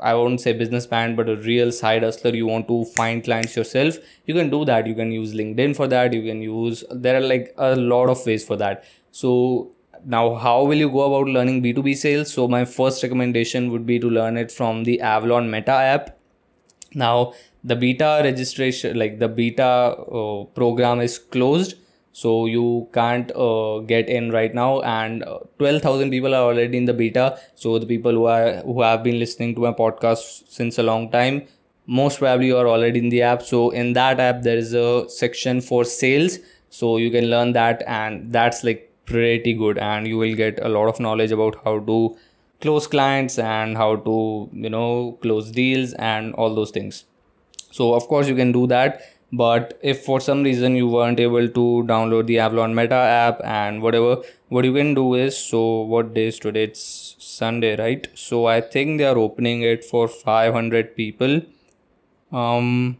I 0.00 0.12
won't 0.14 0.40
say 0.40 0.52
businessman, 0.52 1.14
but 1.16 1.28
a 1.28 1.36
real 1.36 1.70
side 1.72 2.02
hustler. 2.02 2.34
You 2.34 2.46
want 2.46 2.68
to 2.68 2.84
find 2.84 3.22
clients 3.22 3.56
yourself. 3.56 3.96
You 4.26 4.34
can 4.34 4.50
do 4.50 4.64
that. 4.64 4.86
You 4.86 4.94
can 4.94 5.12
use 5.12 5.32
LinkedIn 5.34 5.76
for 5.76 5.86
that. 5.86 6.12
You 6.12 6.22
can 6.22 6.42
use, 6.42 6.84
there 6.90 7.16
are 7.16 7.20
like 7.20 7.54
a 7.56 7.76
lot 7.76 8.08
of 8.08 8.26
ways 8.26 8.44
for 8.44 8.56
that. 8.56 8.84
So 9.12 9.70
now 10.04 10.34
how 10.34 10.64
will 10.64 10.76
you 10.76 10.90
go 10.90 11.02
about 11.02 11.30
learning 11.30 11.62
b2b 11.62 11.96
sales? 11.96 12.32
So 12.32 12.46
my 12.48 12.64
first 12.64 13.02
recommendation 13.02 13.70
would 13.72 13.86
be 13.86 13.98
to 13.98 14.08
learn 14.08 14.36
it 14.36 14.52
from 14.52 14.84
the 14.84 15.00
avalon 15.00 15.50
meta 15.50 15.72
app. 15.72 16.18
Now 16.94 17.34
the 17.62 17.76
beta 17.76 18.20
registration 18.22 18.98
like 18.98 19.18
the 19.18 19.28
beta 19.28 19.64
uh, 19.64 20.44
program 20.44 21.00
is 21.00 21.18
closed. 21.18 21.76
So 22.12 22.46
you 22.46 22.88
can't 22.92 23.32
uh, 23.34 23.80
get 23.80 24.08
in 24.08 24.30
right 24.30 24.54
now. 24.54 24.82
And 24.82 25.24
uh, 25.24 25.40
12000 25.58 26.10
people 26.10 26.34
are 26.34 26.42
already 26.42 26.78
in 26.78 26.84
the 26.84 26.94
beta. 26.94 27.40
So 27.56 27.78
the 27.78 27.86
people 27.86 28.12
who 28.12 28.26
are 28.26 28.62
who 28.62 28.82
have 28.82 29.02
been 29.02 29.18
listening 29.18 29.54
to 29.56 29.60
my 29.62 29.72
podcast 29.72 30.48
since 30.48 30.78
a 30.78 30.82
long 30.82 31.10
time 31.10 31.42
most 31.86 32.18
probably 32.18 32.46
you 32.46 32.56
are 32.56 32.68
already 32.68 32.98
in 32.98 33.08
the 33.08 33.22
app. 33.22 33.42
So 33.42 33.70
in 33.70 33.92
that 33.94 34.20
app 34.20 34.42
there 34.42 34.56
is 34.56 34.74
a 34.74 35.08
section 35.08 35.60
for 35.60 35.84
sales. 35.84 36.38
So 36.70 36.96
you 36.96 37.10
can 37.10 37.26
learn 37.26 37.52
that. 37.52 37.82
And 37.86 38.32
that's 38.32 38.64
like 38.64 38.93
pretty 39.06 39.54
good 39.54 39.78
and 39.78 40.06
you 40.06 40.18
will 40.18 40.34
get 40.34 40.58
a 40.62 40.68
lot 40.68 40.88
of 40.88 41.00
knowledge 41.00 41.32
about 41.32 41.56
how 41.64 41.78
to 41.80 42.16
close 42.60 42.86
clients 42.86 43.38
and 43.38 43.76
how 43.76 43.96
to 43.96 44.48
you 44.52 44.70
know 44.70 45.18
close 45.22 45.50
deals 45.50 45.92
and 45.94 46.34
all 46.34 46.54
those 46.54 46.70
things. 46.70 47.04
So 47.70 47.94
of 47.94 48.06
course 48.08 48.28
you 48.28 48.34
can 48.36 48.52
do 48.52 48.66
that 48.68 49.02
but 49.32 49.78
if 49.82 50.04
for 50.04 50.20
some 50.20 50.42
reason 50.44 50.76
you 50.76 50.88
weren't 50.88 51.18
able 51.20 51.48
to 51.48 51.64
download 51.88 52.26
the 52.26 52.38
avalon 52.38 52.74
meta 52.74 52.94
app 52.94 53.40
and 53.44 53.82
whatever 53.82 54.22
what 54.48 54.64
you 54.64 54.72
can 54.72 54.94
do 54.94 55.14
is 55.14 55.36
so 55.36 55.82
what 55.82 56.14
day 56.14 56.26
is 56.28 56.38
today? 56.38 56.64
It's 56.64 57.16
sunday 57.18 57.76
right? 57.76 58.06
So 58.14 58.46
i 58.46 58.60
think 58.60 58.98
they 58.98 59.04
are 59.04 59.18
opening 59.18 59.62
it 59.62 59.84
for 59.84 60.08
500 60.08 60.94
people. 60.96 61.42
Um 62.32 62.98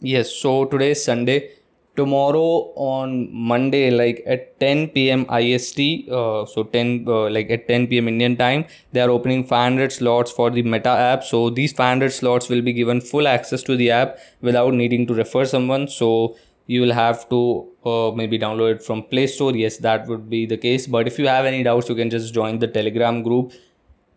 yes 0.00 0.30
so 0.34 0.64
today 0.66 0.90
is 0.92 1.04
sunday 1.04 1.50
tomorrow 1.96 2.72
on 2.76 3.28
Monday, 3.32 3.90
like 3.90 4.22
at 4.26 4.58
10 4.60 4.88
p.m. 4.88 5.26
IST, 5.30 6.08
uh, 6.10 6.46
so 6.46 6.64
10 6.64 7.04
uh, 7.06 7.28
like 7.30 7.50
at 7.50 7.68
10 7.68 7.86
p.m. 7.88 8.08
Indian 8.08 8.36
time, 8.36 8.64
they 8.92 9.00
are 9.00 9.10
opening 9.10 9.44
500 9.44 9.92
slots 9.92 10.30
for 10.32 10.50
the 10.50 10.62
Meta 10.62 10.90
app. 10.90 11.24
So 11.24 11.50
these 11.50 11.72
500 11.72 12.12
slots 12.12 12.48
will 12.48 12.62
be 12.62 12.72
given 12.72 13.00
full 13.00 13.28
access 13.28 13.62
to 13.64 13.76
the 13.76 13.90
app 13.90 14.18
without 14.40 14.74
needing 14.74 15.06
to 15.08 15.14
refer 15.14 15.44
someone. 15.44 15.88
So 15.88 16.36
you 16.66 16.80
will 16.80 16.92
have 16.92 17.28
to 17.28 17.68
uh, 17.84 18.10
maybe 18.14 18.38
download 18.38 18.76
it 18.76 18.82
from 18.82 19.02
Play 19.02 19.26
Store. 19.26 19.54
Yes, 19.54 19.78
that 19.78 20.06
would 20.06 20.30
be 20.30 20.46
the 20.46 20.56
case. 20.56 20.86
But 20.86 21.06
if 21.06 21.18
you 21.18 21.26
have 21.26 21.44
any 21.44 21.62
doubts, 21.62 21.88
you 21.88 21.94
can 21.94 22.10
just 22.10 22.32
join 22.32 22.58
the 22.58 22.68
Telegram 22.68 23.22
group 23.22 23.52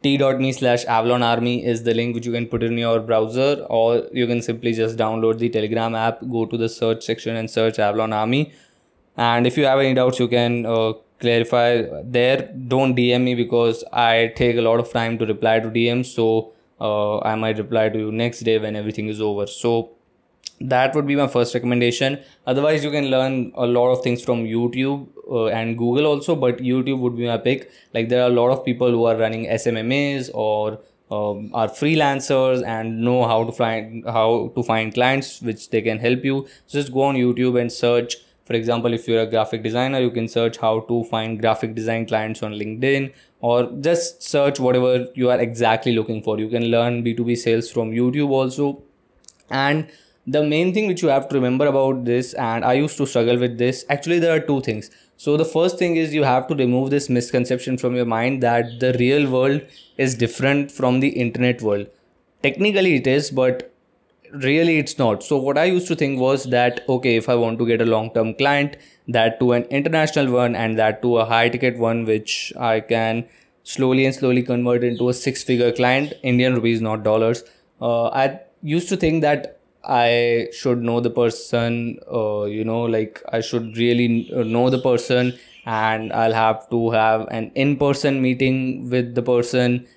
t.me 0.05 0.51
slash 0.51 0.85
avalon 0.85 1.23
army 1.23 1.53
is 1.73 1.81
the 1.83 1.93
link 1.99 2.15
which 2.15 2.27
you 2.27 2.31
can 2.31 2.45
put 2.47 2.63
in 2.63 2.77
your 2.77 2.99
browser 2.99 3.65
or 3.69 4.07
you 4.13 4.27
can 4.27 4.41
simply 4.41 4.73
just 4.79 4.97
download 4.97 5.39
the 5.39 5.49
telegram 5.49 5.95
app 5.95 6.19
go 6.35 6.45
to 6.45 6.57
the 6.63 6.69
search 6.69 7.03
section 7.03 7.35
and 7.35 7.49
search 7.49 7.79
avalon 7.79 8.13
army. 8.13 8.53
And 9.17 9.47
if 9.47 9.57
you 9.57 9.65
have 9.65 9.79
any 9.79 9.93
doubts 9.93 10.19
you 10.19 10.27
can 10.27 10.65
uh, 10.65 10.93
clarify 11.19 11.83
there. 12.03 12.53
Don't 12.75 12.95
dm 12.95 13.23
me 13.23 13.35
because 13.35 13.83
i 13.93 14.31
take 14.35 14.57
a 14.57 14.61
lot 14.61 14.79
of 14.79 14.91
time 14.91 15.17
to 15.17 15.25
reply 15.25 15.59
to 15.59 15.69
dms 15.69 16.13
so 16.19 16.51
uh, 16.79 17.17
i 17.19 17.35
might 17.35 17.57
reply 17.57 17.89
to 17.89 17.97
you 17.97 18.11
next 18.11 18.41
day 18.41 18.59
when 18.59 18.75
everything 18.75 19.07
is 19.07 19.21
over. 19.21 19.47
So 19.47 19.94
that 20.61 20.95
would 20.95 21.05
be 21.05 21.15
my 21.15 21.27
first 21.27 21.53
recommendation. 21.53 22.19
Otherwise 22.47 22.83
you 22.83 22.91
can 22.91 23.09
learn 23.09 23.51
a 23.55 23.65
lot 23.65 23.91
of 23.91 24.01
things 24.03 24.23
from 24.23 24.45
youtube 24.45 25.07
uh, 25.29 25.47
and 25.47 25.77
google 25.77 26.05
also 26.05 26.35
but 26.35 26.57
youtube 26.59 26.99
would 26.99 27.17
be 27.17 27.27
my 27.27 27.37
pick. 27.37 27.71
Like 27.93 28.09
there 28.09 28.23
are 28.23 28.27
a 28.27 28.33
lot 28.33 28.49
of 28.49 28.63
people 28.63 28.89
who 28.89 29.05
are 29.05 29.17
running 29.17 29.45
smmas 29.47 30.29
or 30.33 30.79
um, 31.11 31.51
are 31.53 31.67
freelancers 31.67 32.65
and 32.65 33.01
know 33.01 33.27
how 33.27 33.43
to 33.43 33.51
find 33.51 34.05
how 34.05 34.51
to 34.55 34.63
find 34.63 34.93
clients 34.93 35.41
which 35.41 35.69
they 35.69 35.81
can 35.81 35.99
help 35.99 36.23
you. 36.23 36.47
So 36.67 36.79
just 36.79 36.93
go 36.93 37.01
on 37.03 37.15
youtube 37.15 37.59
and 37.59 37.71
search. 37.71 38.15
For 38.45 38.53
example 38.53 38.93
if 38.93 39.07
you're 39.07 39.21
a 39.21 39.27
graphic 39.27 39.61
designer 39.61 39.99
you 39.99 40.11
can 40.11 40.27
search 40.27 40.57
how 40.57 40.81
to 40.81 41.03
find 41.05 41.39
graphic 41.39 41.75
design 41.75 42.05
clients 42.05 42.43
on 42.43 42.53
linkedin 42.53 43.13
or 43.41 43.71
just 43.81 44.23
search 44.23 44.59
whatever 44.59 45.07
you 45.15 45.29
are 45.29 45.39
exactly 45.39 45.93
looking 45.93 46.23
for. 46.23 46.39
You 46.39 46.47
can 46.47 46.65
learn 46.65 47.03
b2b 47.03 47.37
sales 47.37 47.69
from 47.69 47.91
youtube 47.91 48.29
also. 48.29 48.83
And 49.49 49.87
the 50.27 50.43
main 50.43 50.73
thing 50.73 50.87
which 50.87 51.01
you 51.03 51.09
have 51.09 51.27
to 51.29 51.35
remember 51.35 51.67
about 51.67 52.03
this 52.05 52.33
and 52.33 52.65
i 52.65 52.73
used 52.73 52.97
to 52.97 53.05
struggle 53.05 53.37
with 53.37 53.57
this 53.57 53.85
actually 53.89 54.19
there 54.19 54.35
are 54.35 54.39
two 54.39 54.61
things. 54.61 54.89
So 55.17 55.37
the 55.37 55.45
first 55.45 55.77
thing 55.79 55.95
is 55.95 56.13
you 56.13 56.23
have 56.23 56.47
to 56.47 56.55
remove 56.55 56.89
this 56.89 57.09
misconception 57.09 57.77
from 57.77 57.95
your 57.95 58.05
mind 58.05 58.43
that 58.43 58.79
the 58.79 58.93
real 58.99 59.29
world 59.31 59.61
is 59.97 60.15
different 60.15 60.71
from 60.71 60.99
the 60.99 61.07
internet 61.07 61.61
world. 61.61 61.87
Technically 62.43 62.95
it 62.95 63.07
is 63.07 63.31
but 63.31 63.71
really 64.33 64.77
it's 64.79 64.97
not. 64.97 65.23
So 65.23 65.37
what 65.37 65.57
i 65.57 65.65
used 65.65 65.87
to 65.87 65.95
think 65.95 66.19
was 66.19 66.45
that 66.45 66.83
okay 66.89 67.15
if 67.15 67.29
i 67.29 67.35
want 67.35 67.59
to 67.59 67.67
get 67.67 67.81
a 67.81 67.85
long 67.85 68.11
term 68.13 68.33
client 68.33 68.77
that 69.07 69.39
to 69.39 69.51
an 69.53 69.63
international 69.63 70.31
one 70.31 70.55
and 70.55 70.77
that 70.79 71.01
to 71.03 71.17
a 71.19 71.25
high 71.25 71.49
ticket 71.49 71.77
one 71.77 72.03
which 72.05 72.51
i 72.59 72.79
can 72.79 73.25
slowly 73.63 74.05
and 74.05 74.15
slowly 74.15 74.41
convert 74.43 74.83
into 74.83 75.09
a 75.09 75.13
six 75.13 75.43
figure 75.43 75.71
client 75.71 76.13
indian 76.23 76.55
rupees 76.55 76.81
not 76.81 77.03
dollars. 77.03 77.43
Uh, 77.81 78.07
i 78.07 78.39
used 78.63 78.89
to 78.89 78.97
think 78.97 79.21
that 79.21 79.54
I 79.87 80.47
should 80.53 80.81
know 80.81 80.99
the 80.99 81.09
person, 81.09 81.99
uh, 82.11 82.43
you 82.45 82.63
know, 82.63 82.81
like 82.83 83.21
I 83.29 83.41
should 83.41 83.77
really 83.77 84.31
uh, 84.33 84.43
know 84.43 84.69
the 84.69 84.79
person 84.79 85.37
and 85.65 86.13
I'll 86.13 86.33
have 86.33 86.69
to 86.69 86.91
have 86.91 87.27
an 87.29 87.51
in 87.55 87.77
person 87.77 88.21
meeting 88.21 88.89
with 88.89 89.15
the 89.15 89.21
person 89.23 89.87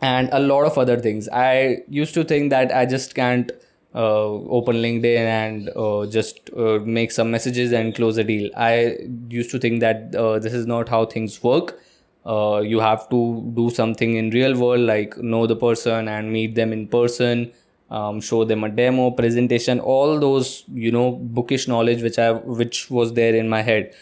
and 0.00 0.28
a 0.32 0.40
lot 0.40 0.64
of 0.64 0.78
other 0.78 0.98
things. 0.98 1.28
I 1.28 1.78
used 1.88 2.14
to 2.14 2.24
think 2.24 2.50
that 2.50 2.74
I 2.74 2.86
just 2.86 3.14
can't 3.14 3.50
uh, 3.94 4.26
open 4.58 4.76
LinkedIn 4.76 5.16
and 5.16 5.70
uh, 5.74 6.06
just 6.06 6.50
uh, 6.56 6.78
make 6.84 7.10
some 7.12 7.30
messages 7.30 7.72
and 7.72 7.94
close 7.94 8.18
a 8.18 8.24
deal. 8.24 8.50
I 8.56 8.98
used 9.28 9.50
to 9.52 9.58
think 9.58 9.80
that 9.80 10.14
uh, 10.14 10.38
this 10.38 10.52
is 10.52 10.66
not 10.66 10.88
how 10.88 11.06
things 11.06 11.42
work. 11.42 11.78
Uh, 12.26 12.60
you 12.64 12.80
have 12.80 13.08
to 13.08 13.52
do 13.54 13.70
something 13.70 14.16
in 14.16 14.30
real 14.30 14.58
world 14.58 14.80
like 14.80 15.16
know 15.18 15.46
the 15.46 15.54
person 15.54 16.08
and 16.08 16.32
meet 16.32 16.56
them 16.56 16.72
in 16.72 16.88
person 16.88 17.52
um, 17.90 18.20
show 18.20 18.44
them 18.44 18.64
a 18.64 18.68
demo 18.68 19.10
presentation 19.10 19.78
all 19.80 20.18
those 20.18 20.64
you 20.72 20.90
know 20.90 21.12
bookish 21.12 21.68
knowledge 21.68 22.02
which 22.02 22.18
i 22.18 22.32
which 22.32 22.90
was 22.90 23.12
there 23.14 23.34
in 23.34 23.48
my 23.48 23.62
head. 23.62 23.94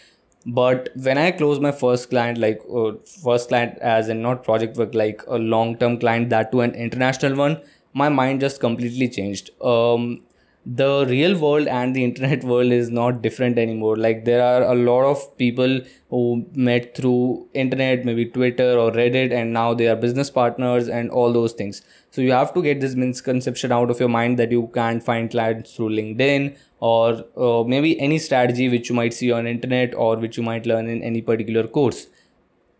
But 0.47 0.89
when 0.95 1.17
i 1.17 1.31
close 1.31 1.59
my 1.59 1.71
first 1.71 2.09
client 2.09 2.37
like 2.37 2.61
uh, 2.73 2.91
first 3.23 3.49
client 3.49 3.77
as 3.79 4.09
in 4.09 4.21
not 4.21 4.43
project 4.43 4.77
work 4.77 4.93
like 4.93 5.23
a 5.27 5.37
long 5.37 5.77
term 5.77 5.97
client 5.99 6.29
that 6.29 6.51
to 6.51 6.61
an 6.61 6.75
international 6.75 7.35
one 7.35 7.61
my 7.93 8.09
mind 8.09 8.41
just 8.41 8.59
completely 8.59 9.07
changed. 9.07 9.51
Um, 9.61 10.24
the 10.65 11.05
real 11.07 11.37
world 11.37 11.67
and 11.67 11.95
the 11.95 12.03
internet 12.03 12.43
world 12.51 12.71
is 12.71 12.89
not 12.89 13.21
different 13.21 13.57
anymore. 13.59 13.95
Like 13.95 14.25
there 14.25 14.43
are 14.43 14.63
a 14.63 14.75
lot 14.75 15.03
of 15.03 15.37
people 15.37 15.81
who 16.09 16.45
met 16.53 16.95
through 16.95 17.47
internet 17.53 18.05
maybe 18.05 18.25
twitter 18.25 18.77
or 18.77 18.91
reddit 18.91 19.31
and 19.31 19.53
now 19.53 19.73
they 19.73 19.87
are 19.87 19.95
business 19.95 20.29
partners 20.29 20.87
and 20.87 21.11
all 21.11 21.31
those 21.31 21.53
things. 21.53 21.81
So 22.09 22.21
you 22.21 22.31
have 22.31 22.53
to 22.55 22.63
get 22.63 22.81
this 22.81 22.95
misconception 22.95 23.71
out 23.71 23.91
of 23.91 23.99
your 23.99 24.09
mind 24.09 24.39
that 24.39 24.51
you 24.51 24.71
can't 24.73 25.03
find 25.03 25.29
clients 25.29 25.75
through 25.75 25.89
linkedin 25.89 26.57
or 26.79 27.25
uh, 27.37 27.63
maybe 27.63 27.99
any 27.99 28.17
strategy 28.17 28.69
which 28.69 28.89
you 28.89 28.95
might 28.95 29.13
see 29.13 29.31
on 29.31 29.45
internet 29.45 29.93
or 29.93 30.17
which 30.17 30.37
you 30.37 30.43
might 30.43 30.65
learn 30.65 30.87
in 30.87 31.03
any 31.03 31.21
particular 31.21 31.67
course. 31.67 32.07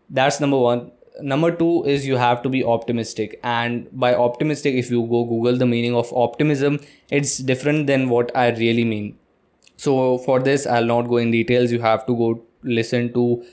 That's 0.08 0.40
number 0.40 0.58
one 0.58 0.92
number 1.20 1.50
two 1.54 1.84
is 1.84 2.06
you 2.06 2.16
have 2.16 2.42
to 2.42 2.48
be 2.48 2.64
optimistic. 2.64 3.38
And 3.42 3.88
by 3.92 4.14
optimistic 4.14 4.74
if 4.74 4.90
you 4.90 5.02
go 5.02 5.24
google 5.24 5.56
the 5.56 5.66
meaning 5.66 5.94
of 5.94 6.12
optimism 6.12 6.80
it's 7.10 7.38
different 7.38 7.86
than 7.86 8.08
what 8.08 8.34
i 8.36 8.50
really 8.50 8.84
mean. 8.84 9.18
So 9.76 10.18
for 10.18 10.40
this 10.40 10.66
i'll 10.66 10.84
not 10.84 11.08
go 11.08 11.16
in 11.18 11.30
details. 11.30 11.72
You 11.72 11.80
have 11.80 12.06
to 12.06 12.16
go 12.16 12.42
listen 12.62 13.12
to 13.14 13.44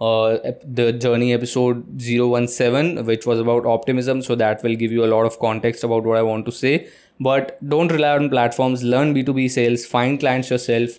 uh, 0.00 0.52
the 0.64 0.92
journey 0.92 1.32
episode 1.32 1.84
017 2.00 3.04
which 3.04 3.26
was 3.26 3.38
about 3.38 3.66
optimism. 3.66 4.22
So 4.22 4.34
that 4.36 4.62
will 4.62 4.74
give 4.74 4.92
you 4.92 5.04
a 5.04 5.10
lot 5.14 5.24
of 5.24 5.38
context 5.38 5.84
about 5.84 6.04
what 6.04 6.18
i 6.18 6.22
want 6.22 6.46
to 6.46 6.52
say. 6.52 6.88
But 7.20 7.58
don't 7.68 7.92
rely 7.92 8.16
on 8.16 8.30
platforms. 8.30 8.82
Learn 8.82 9.14
b2b 9.14 9.50
sales. 9.50 9.86
Find 9.86 10.18
clients 10.18 10.50
yourself 10.50 10.98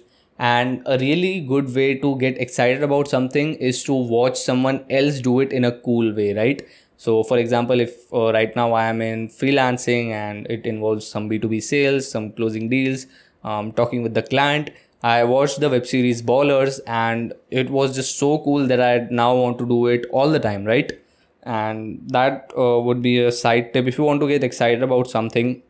and 0.50 0.82
a 0.86 0.98
really 0.98 1.40
good 1.42 1.74
way 1.74 1.96
to 2.00 2.18
get 2.18 2.40
excited 2.46 2.84
about 2.84 3.08
something 3.08 3.54
is 3.56 3.84
to 3.84 3.94
watch 3.94 4.38
someone 4.40 4.84
else 4.90 5.20
do 5.20 5.40
it 5.40 5.54
in 5.54 5.64
a 5.66 5.72
cool 5.80 6.14
way 6.14 6.34
right? 6.34 6.62
So 6.98 7.24
for 7.24 7.38
example 7.38 7.80
if 7.80 8.14
uh, 8.14 8.32
right 8.34 8.56
now 8.56 8.74
i 8.74 8.86
am 8.86 9.02
in 9.02 9.28
freelancing 9.28 10.12
and 10.12 10.48
it 10.50 10.66
involves 10.66 11.06
some 11.06 11.30
b2b 11.30 11.60
sales 11.60 12.10
some 12.10 12.32
closing 12.32 12.70
deals 12.70 13.08
um, 13.44 13.72
talking 13.74 14.04
with 14.04 14.14
the 14.14 14.24
client 14.24 14.70
i 15.04 15.24
watched 15.24 15.60
the 15.60 15.70
web 15.70 15.86
series 15.86 16.22
ballers 16.22 16.80
and 16.88 17.34
it 17.52 17.70
was 17.70 17.96
just 17.96 18.18
so 18.18 18.38
cool 18.46 18.66
that 18.68 18.82
i 18.90 19.06
now 19.22 19.36
want 19.36 19.58
to 19.58 19.68
do 19.68 19.88
it 19.88 20.06
all 20.12 20.30
the 20.30 20.40
time 20.40 20.64
right? 20.66 20.94
And 21.46 22.00
that 22.10 22.54
uh, 22.58 22.80
would 22.80 23.02
be 23.02 23.20
a 23.20 23.32
side 23.32 23.74
tip. 23.74 23.86
If 23.86 23.98
you 23.98 24.06
want 24.06 24.22
to 24.22 24.28
get 24.30 24.46
excited 24.46 24.82
about 24.82 25.10
something 25.10 25.62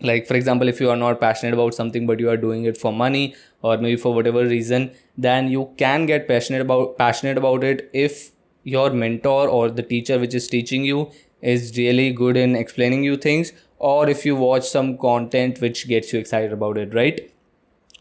like 0.00 0.26
for 0.26 0.34
example 0.34 0.68
if 0.68 0.80
you 0.80 0.90
are 0.90 0.96
not 0.96 1.20
passionate 1.20 1.54
about 1.54 1.74
something 1.74 2.06
but 2.06 2.20
you 2.20 2.28
are 2.30 2.36
doing 2.36 2.64
it 2.64 2.76
for 2.78 2.92
money 2.92 3.34
or 3.62 3.76
maybe 3.78 3.96
for 3.96 4.14
whatever 4.14 4.44
reason 4.46 4.90
then 5.16 5.48
you 5.48 5.68
can 5.76 6.06
get 6.06 6.28
passionate 6.28 6.60
about 6.60 6.96
passionate 6.98 7.36
about 7.36 7.64
it 7.64 7.90
if 7.92 8.30
your 8.62 8.90
mentor 8.90 9.48
or 9.48 9.70
the 9.70 9.82
teacher 9.82 10.18
which 10.18 10.34
is 10.34 10.46
teaching 10.46 10.84
you 10.84 11.10
is 11.42 11.76
really 11.76 12.12
good 12.12 12.36
in 12.36 12.54
explaining 12.54 13.02
you 13.02 13.16
things 13.16 13.52
or 13.78 14.08
if 14.08 14.24
you 14.24 14.36
watch 14.36 14.68
some 14.68 14.96
content 14.98 15.60
which 15.60 15.86
gets 15.88 16.12
you 16.12 16.18
excited 16.18 16.52
about 16.52 16.76
it 16.78 16.94
right? 16.94 17.30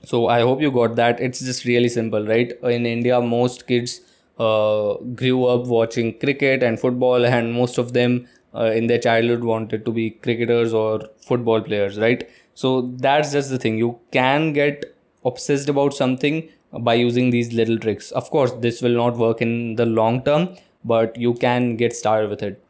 So 0.03 0.27
i 0.27 0.41
hope 0.41 0.61
you 0.61 0.71
got 0.71 0.95
that. 0.95 1.19
It's 1.19 1.39
just 1.39 1.65
really 1.65 1.89
simple 1.89 2.25
right? 2.25 2.51
In 2.63 2.85
india 2.85 3.19
most 3.21 3.67
kids 3.67 4.01
uh, 4.39 4.93
grew 5.21 5.45
up 5.45 5.65
watching 5.65 6.17
cricket 6.19 6.63
and 6.63 6.79
football 6.79 7.25
and 7.25 7.53
most 7.53 7.77
of 7.77 7.93
them 7.93 8.27
uh, 8.53 8.71
in 8.75 8.87
their 8.87 8.99
childhood 8.99 9.43
wanted 9.43 9.85
to 9.85 9.91
be 9.91 10.11
cricketers 10.11 10.73
or 10.73 11.01
football 11.25 11.61
players 11.61 11.97
right? 11.99 12.29
So 12.53 12.81
that's 12.97 13.31
just 13.31 13.49
the 13.49 13.57
thing. 13.57 13.77
You 13.77 13.99
can 14.11 14.53
get 14.53 14.83
obsessed 15.25 15.69
about 15.69 15.93
something 15.93 16.49
by 16.79 16.95
using 16.95 17.29
these 17.29 17.53
little 17.53 17.77
tricks. 17.77 18.11
Of 18.11 18.29
course 18.29 18.51
this 18.59 18.81
will 18.81 18.95
not 18.95 19.17
work 19.17 19.41
in 19.41 19.75
the 19.75 19.85
long 19.85 20.23
term 20.23 20.55
but 20.83 21.17
you 21.17 21.33
can 21.33 21.75
get 21.75 21.95
started 21.95 22.29
with 22.29 22.43
it. 22.43 22.63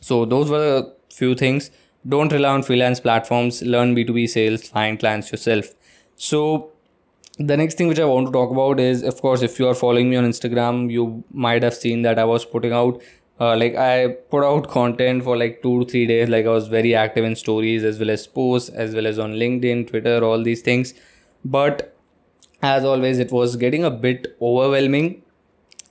So 0.00 0.24
those 0.24 0.50
were 0.50 0.78
a 0.78 1.14
few 1.14 1.34
things. 1.34 1.70
Don't 2.06 2.32
rely 2.32 2.50
on 2.50 2.62
freelance 2.62 3.00
platforms. 3.00 3.62
Learn 3.62 3.94
b2b 3.94 4.28
sales. 4.28 4.68
Find 4.68 4.98
clients 4.98 5.32
yourself. 5.32 5.74
So 6.16 6.70
the 7.38 7.56
next 7.56 7.76
thing 7.76 7.88
which 7.88 7.98
i 7.98 8.04
want 8.04 8.26
to 8.26 8.32
talk 8.32 8.50
about 8.50 8.78
is 8.78 9.02
of 9.02 9.20
course 9.20 9.42
if 9.42 9.58
you 9.58 9.66
are 9.66 9.74
following 9.74 10.08
me 10.08 10.16
on 10.16 10.24
instagram 10.24 10.88
you 10.90 11.24
might 11.32 11.64
have 11.64 11.74
seen 11.74 12.02
that 12.02 12.16
i 12.16 12.24
was 12.24 12.44
putting 12.44 12.72
out 12.72 13.00
uh, 13.40 13.56
like 13.56 13.74
I 13.74 14.08
put 14.30 14.44
out 14.44 14.68
content 14.68 15.24
for 15.24 15.36
like 15.36 15.62
two 15.62 15.80
to 15.84 15.90
three 15.90 16.06
days. 16.06 16.28
Like 16.28 16.46
I 16.46 16.50
was 16.50 16.68
very 16.68 16.94
active 16.94 17.24
in 17.24 17.34
stories 17.36 17.84
as 17.84 17.98
well 17.98 18.10
as 18.10 18.26
posts, 18.26 18.68
as 18.68 18.94
well 18.94 19.06
as 19.06 19.18
on 19.18 19.34
LinkedIn, 19.34 19.88
Twitter, 19.88 20.22
all 20.24 20.42
these 20.42 20.62
things. 20.62 20.94
But 21.44 21.96
as 22.62 22.84
always, 22.84 23.18
it 23.18 23.32
was 23.32 23.56
getting 23.56 23.84
a 23.84 23.90
bit 23.90 24.36
overwhelming. 24.40 25.22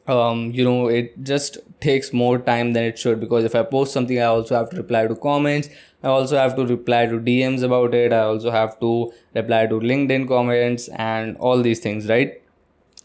Um, 0.07 0.51
you 0.51 0.63
know, 0.65 0.87
it 0.87 1.23
just 1.23 1.57
takes 1.79 2.11
more 2.11 2.37
time 2.37 2.73
than 2.73 2.83
it 2.83 2.97
should 2.99 3.19
because 3.19 3.45
if 3.45 3.55
I 3.55 3.63
post 3.63 3.93
something, 3.93 4.19
I 4.19 4.25
also 4.25 4.55
have 4.55 4.69
to 4.71 4.77
reply 4.77 5.07
to 5.07 5.15
comments. 5.15 5.69
I 6.01 6.07
also 6.07 6.37
have 6.37 6.55
to 6.57 6.65
reply 6.65 7.05
to 7.05 7.19
DMs 7.19 7.63
about 7.63 7.93
it. 7.93 8.11
I 8.11 8.21
also 8.21 8.51
have 8.51 8.79
to 8.81 9.13
reply 9.33 9.67
to 9.67 9.75
LinkedIn 9.79 10.27
comments 10.27 10.89
and 10.89 11.37
all 11.37 11.61
these 11.61 11.79
things, 11.79 12.09
right? 12.09 12.41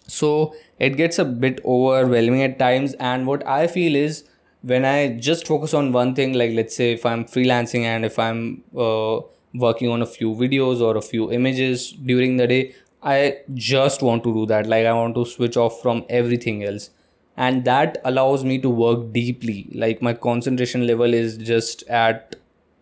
So 0.09 0.55
it 0.79 0.97
gets 0.97 1.19
a 1.19 1.25
bit 1.25 1.61
overwhelming 1.65 2.43
at 2.43 2.59
times. 2.59 2.95
And 2.95 3.27
what 3.27 3.47
I 3.47 3.67
feel 3.67 3.97
is 3.97 4.25
when 4.63 4.85
I 4.85 5.17
just 5.19 5.47
focus 5.47 5.75
on 5.75 5.93
one 5.93 6.15
thing, 6.15 6.35
like 6.35 6.53
let's 6.53 6.77
say 6.77 6.93
if 6.93 7.05
I'm 7.07 7.25
freelancing 7.25 7.83
and 7.83 8.05
if 8.05 8.19
I'm 8.19 8.65
uh, 8.77 9.21
working 9.55 9.89
on 9.89 10.03
a 10.03 10.07
few 10.07 10.35
videos 10.35 10.81
or 10.81 10.97
a 10.97 11.03
few 11.03 11.33
images 11.33 11.93
during 11.93 12.37
the 12.37 12.47
day, 12.47 12.75
I 13.03 13.39
just 13.55 14.03
want 14.03 14.25
to 14.25 14.33
do 14.35 14.47
that. 14.47 14.67
Like 14.67 14.87
I 14.87 14.93
want 14.93 15.15
to 15.15 15.25
switch 15.25 15.57
off 15.57 15.81
from 15.81 16.05
everything 16.09 16.65
else. 16.65 16.91
And 17.37 17.65
that 17.65 17.99
allows 18.05 18.45
me 18.45 18.59
to 18.59 18.69
work 18.69 19.13
deeply. 19.13 19.71
Like 19.73 20.03
my 20.03 20.13
concentration 20.13 20.87
level 20.87 21.15
is 21.15 21.37
just 21.37 21.87
at 21.89 22.35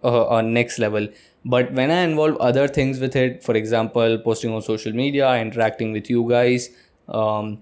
a, 0.02 0.26
a 0.38 0.42
next 0.42 0.78
level. 0.78 1.08
But 1.44 1.72
when 1.72 1.90
I 1.90 2.00
involve 2.00 2.36
other 2.38 2.66
things 2.66 2.98
with 2.98 3.14
it, 3.14 3.44
for 3.44 3.54
example, 3.54 4.18
posting 4.18 4.52
on 4.52 4.62
social 4.62 4.92
media, 4.92 5.34
interacting 5.36 5.92
with 5.92 6.08
you 6.08 6.28
guys, 6.28 6.70
um, 7.08 7.58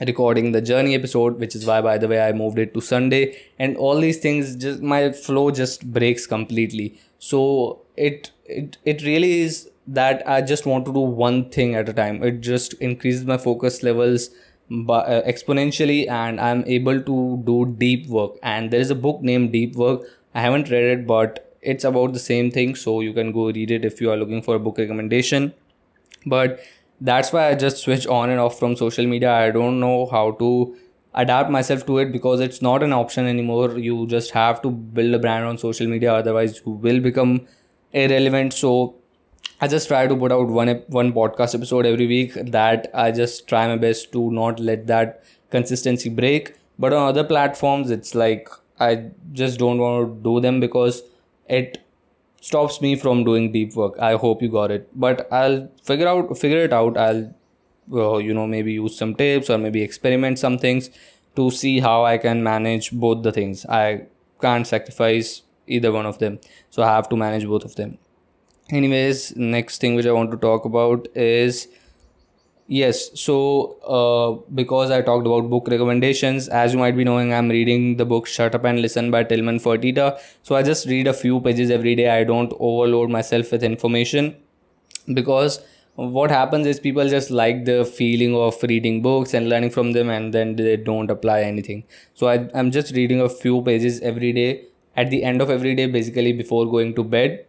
recording 0.00 0.52
the 0.52 0.60
journey 0.60 0.94
episode 0.94 1.38
which 1.38 1.54
is 1.54 1.64
why 1.66 1.80
by 1.80 1.96
the 1.96 2.08
way 2.08 2.20
i 2.20 2.32
moved 2.32 2.58
it 2.58 2.74
to 2.74 2.80
sunday. 2.80 3.36
And 3.58 3.76
all 3.76 4.00
these 4.00 4.18
things 4.18 4.56
just 4.56 4.80
my 4.82 5.12
flow 5.12 5.50
just 5.50 5.92
breaks 5.92 6.26
completely. 6.26 6.98
So 7.18 7.82
it 7.96 8.30
it, 8.44 8.78
it 8.84 9.02
really 9.02 9.40
is 9.40 9.68
that 9.86 10.22
i 10.28 10.40
just 10.40 10.66
want 10.66 10.84
to 10.86 10.92
do 10.92 11.00
one 11.00 11.50
thing 11.50 11.74
at 11.74 11.88
a 11.88 11.92
time. 11.92 12.22
It 12.22 12.40
just 12.40 12.74
increases 12.74 13.24
my 13.24 13.38
focus 13.38 13.82
levels 13.82 14.30
by, 14.70 15.00
uh, 15.00 15.22
exponentially 15.30 16.08
and 16.08 16.40
i'm 16.40 16.64
able 16.66 17.00
to 17.02 17.42
do 17.44 17.74
deep 17.78 18.08
work. 18.08 18.32
And 18.42 18.70
there 18.70 18.80
is 18.80 18.90
a 18.90 18.94
book 18.94 19.22
named 19.22 19.52
deep 19.52 19.76
work. 19.76 20.02
I 20.34 20.40
haven't 20.40 20.70
read 20.70 20.84
it 20.84 21.06
but 21.06 21.48
it's 21.60 21.84
about 21.84 22.12
the 22.12 22.18
same 22.18 22.50
thing. 22.50 22.74
So 22.74 23.00
you 23.00 23.12
can 23.12 23.32
go 23.32 23.46
read 23.50 23.70
it 23.70 23.84
if 23.84 24.00
you 24.00 24.10
are 24.10 24.16
looking 24.16 24.42
for 24.42 24.56
a 24.56 24.58
book 24.58 24.78
recommendation. 24.78 25.54
But 26.26 26.60
that's 27.02 27.32
why 27.32 27.48
I 27.48 27.54
just 27.54 27.78
switch 27.78 28.06
on 28.06 28.30
and 28.30 28.40
off 28.40 28.58
from 28.58 28.76
social 28.76 29.06
media. 29.06 29.32
I 29.32 29.50
don't 29.50 29.80
know 29.80 30.06
how 30.06 30.32
to 30.42 30.76
adapt 31.14 31.50
myself 31.50 31.84
to 31.86 31.98
it 31.98 32.12
because 32.12 32.40
it's 32.40 32.62
not 32.62 32.82
an 32.82 32.92
option 32.92 33.26
anymore. 33.26 33.78
You 33.78 34.06
just 34.06 34.30
have 34.32 34.62
to 34.62 34.70
build 34.70 35.14
a 35.14 35.18
brand 35.18 35.44
on 35.44 35.58
social 35.58 35.86
media, 35.86 36.14
otherwise 36.14 36.60
you 36.64 36.72
will 36.72 37.00
become 37.00 37.46
irrelevant. 37.92 38.52
So 38.54 38.94
I 39.60 39.68
just 39.68 39.88
try 39.88 40.06
to 40.06 40.16
put 40.16 40.32
out 40.32 40.48
one 40.48 40.68
one 40.88 41.12
podcast 41.12 41.54
episode 41.54 41.86
every 41.86 42.06
week. 42.06 42.34
That 42.58 42.90
I 42.94 43.10
just 43.12 43.48
try 43.48 43.66
my 43.68 43.76
best 43.76 44.12
to 44.12 44.30
not 44.30 44.60
let 44.60 44.86
that 44.86 45.22
consistency 45.50 46.08
break. 46.08 46.54
But 46.78 46.92
on 46.92 47.08
other 47.08 47.24
platforms, 47.24 47.90
it's 47.90 48.14
like 48.14 48.48
I 48.80 49.10
just 49.32 49.58
don't 49.58 49.78
want 49.78 50.08
to 50.08 50.22
do 50.30 50.40
them 50.40 50.60
because 50.60 51.02
it 51.48 51.81
stops 52.42 52.80
me 52.80 52.96
from 52.96 53.24
doing 53.24 53.52
deep 53.52 53.74
work. 53.76 53.98
I 53.98 54.14
hope 54.14 54.42
you 54.42 54.50
got 54.50 54.70
it. 54.76 54.88
But 55.06 55.28
i'll 55.40 55.68
figure 55.90 56.08
out 56.12 56.36
figure 56.38 56.62
it 56.68 56.72
out. 56.72 56.98
I'll 56.98 57.22
uh, 57.92 58.18
you 58.18 58.34
know 58.34 58.46
maybe 58.46 58.72
use 58.72 58.98
some 58.98 59.14
tips 59.14 59.50
or 59.50 59.58
maybe 59.58 59.82
experiment 59.82 60.38
some 60.38 60.58
things 60.58 60.90
to 61.36 61.50
see 61.50 61.80
how 61.80 62.04
i 62.04 62.16
can 62.18 62.42
manage 62.42 62.90
both 62.92 63.22
the 63.22 63.32
things. 63.32 63.64
I 63.66 64.06
can't 64.40 64.66
sacrifice 64.66 65.42
either 65.66 65.92
one 65.92 66.06
of 66.06 66.18
them. 66.18 66.40
So 66.70 66.82
i 66.82 66.94
have 66.94 67.08
to 67.10 67.16
manage 67.16 67.46
both 67.46 67.64
of 67.64 67.76
them. 67.76 67.98
Anyways 68.70 69.36
next 69.36 69.80
thing 69.80 69.94
which 70.00 70.06
i 70.06 70.18
want 70.18 70.30
to 70.32 70.42
talk 70.48 70.64
about 70.72 71.08
is 71.14 71.68
Yes, 72.68 73.10
so 73.20 73.76
uh, 73.82 74.50
because 74.54 74.90
I 74.90 75.02
talked 75.02 75.26
about 75.26 75.50
book 75.50 75.68
recommendations, 75.68 76.48
as 76.48 76.72
you 76.72 76.78
might 76.78 76.96
be 76.96 77.04
knowing, 77.04 77.34
I'm 77.34 77.48
reading 77.48 77.96
the 77.96 78.06
book 78.06 78.26
Shut 78.26 78.54
Up 78.54 78.64
and 78.64 78.80
Listen 78.80 79.10
by 79.10 79.24
Tilman 79.24 79.58
Fertitta. 79.58 80.18
So 80.42 80.54
I 80.54 80.62
just 80.62 80.86
read 80.86 81.06
a 81.06 81.12
few 81.12 81.40
pages 81.40 81.70
every 81.70 81.94
day. 81.94 82.08
I 82.08 82.24
don't 82.24 82.52
overload 82.58 83.10
myself 83.10 83.52
with 83.52 83.62
information 83.62 84.36
because 85.12 85.60
what 85.96 86.30
happens 86.30 86.66
is 86.66 86.80
people 86.80 87.06
just 87.08 87.30
like 87.30 87.64
the 87.66 87.84
feeling 87.84 88.34
of 88.34 88.62
reading 88.62 89.02
books 89.02 89.34
and 89.34 89.48
learning 89.48 89.70
from 89.70 89.92
them 89.92 90.08
and 90.08 90.32
then 90.32 90.56
they 90.56 90.76
don't 90.76 91.10
apply 91.10 91.42
anything. 91.42 91.84
So 92.14 92.28
I, 92.28 92.48
I'm 92.54 92.70
just 92.70 92.94
reading 92.94 93.20
a 93.20 93.28
few 93.28 93.60
pages 93.62 94.00
every 94.00 94.32
day 94.32 94.66
at 94.96 95.10
the 95.10 95.24
end 95.24 95.42
of 95.42 95.50
every 95.50 95.74
day, 95.74 95.86
basically 95.86 96.32
before 96.32 96.70
going 96.70 96.94
to 96.94 97.04
bed. 97.04 97.44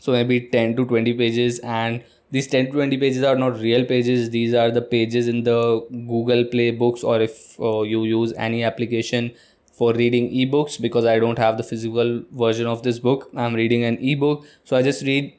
So 0.00 0.12
maybe 0.12 0.40
10 0.40 0.76
to 0.76 0.86
20 0.86 1.14
pages 1.14 1.60
and 1.60 2.02
these 2.30 2.46
10 2.46 2.66
to 2.66 2.72
20 2.72 2.98
pages 2.98 3.22
are 3.22 3.36
not 3.36 3.58
real 3.58 3.84
pages. 3.84 4.30
These 4.30 4.54
are 4.54 4.70
the 4.70 4.82
pages 4.82 5.28
in 5.28 5.44
the 5.44 5.86
google 5.90 6.44
play 6.44 6.70
books 6.70 7.02
or 7.02 7.20
if 7.20 7.58
uh, 7.60 7.82
you 7.82 8.04
use 8.04 8.32
any 8.36 8.62
application 8.64 9.32
for 9.72 9.94
reading 9.94 10.28
ebooks 10.30 10.80
because 10.80 11.04
i 11.04 11.18
don't 11.20 11.38
have 11.38 11.56
the 11.56 11.62
physical 11.62 12.22
version 12.32 12.66
of 12.66 12.82
this 12.82 12.98
book. 12.98 13.30
I'm 13.36 13.54
reading 13.54 13.84
an 13.84 13.98
ebook. 13.98 14.44
So 14.64 14.76
i 14.76 14.82
just 14.82 15.02
read 15.04 15.34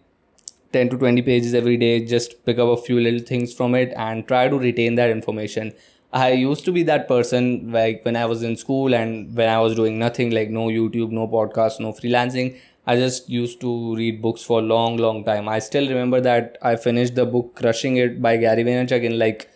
10 0.74 0.90
to 0.90 0.98
20 0.98 1.22
pages 1.24 1.54
every 1.54 1.78
day 1.78 2.06
just 2.06 2.46
pick 2.46 2.60
up 2.60 2.70
a 2.70 2.82
few 2.82 3.00
little 3.00 3.20
things 3.20 3.54
from 3.54 3.76
it 3.76 3.94
and 3.96 4.28
try 4.28 4.48
to 4.48 4.58
retain 4.58 4.96
that 4.96 5.10
information 5.10 5.74
i 6.12 6.32
used 6.32 6.66
to 6.66 6.72
be 6.72 6.84
that 6.84 7.08
person 7.08 7.72
like 7.72 8.04
when 8.06 8.16
i 8.16 8.26
was 8.26 8.42
in 8.44 8.56
school 8.58 8.94
and 8.96 9.36
when 9.36 9.50
i 9.50 9.60
was 9.60 9.76
doing 9.76 10.00
nothing 10.00 10.32
like 10.32 10.50
no 10.50 10.68
youtube 10.68 11.12
no 11.12 11.28
podcast 11.28 11.80
no 11.80 11.92
freelancing 11.94 12.58
I 12.92 12.96
just 12.96 13.30
used 13.30 13.62
to 13.62 13.96
read 13.96 14.20
books 14.20 14.42
for 14.42 14.58
a 14.62 14.64
long, 14.64 14.98
long 14.98 15.24
time. 15.24 15.48
I 15.48 15.60
still 15.60 15.88
remember 15.88 16.20
that 16.22 16.58
I 16.60 16.76
finished 16.76 17.14
the 17.14 17.24
book 17.24 17.54
Crushing 17.56 17.98
It 17.98 18.20
by 18.20 18.36
Gary 18.38 18.64
Vaynerchuk 18.64 19.04
in 19.04 19.20
like 19.20 19.48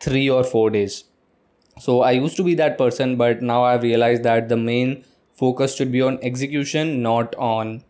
three 0.00 0.28
or 0.28 0.42
four 0.42 0.70
days. 0.70 1.04
So 1.78 2.02
I 2.02 2.12
used 2.12 2.36
to 2.36 2.42
be 2.44 2.54
that 2.56 2.78
person, 2.78 3.16
but 3.16 3.42
now 3.42 3.64
I've 3.64 3.82
realized 3.82 4.22
that 4.24 4.48
the 4.48 4.56
main 4.56 5.04
focus 5.34 5.76
should 5.76 5.92
be 5.92 6.02
on 6.02 6.18
execution, 6.22 7.02
not 7.02 7.34
on 7.36 7.84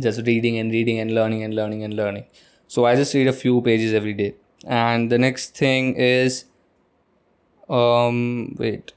just 0.00 0.26
reading 0.26 0.58
and 0.58 0.70
reading 0.72 0.98
and 0.98 1.14
learning 1.14 1.42
and 1.42 1.54
learning 1.54 1.84
and 1.84 1.94
learning. 1.94 2.26
So 2.68 2.84
I 2.86 2.96
just 2.96 3.14
read 3.14 3.26
a 3.26 3.32
few 3.32 3.60
pages 3.62 3.92
every 3.92 4.14
day. 4.14 4.34
And 4.66 5.10
the 5.10 5.18
next 5.18 5.56
thing 5.56 5.94
is, 5.96 6.44
um, 7.68 8.54
wait. 8.58 8.92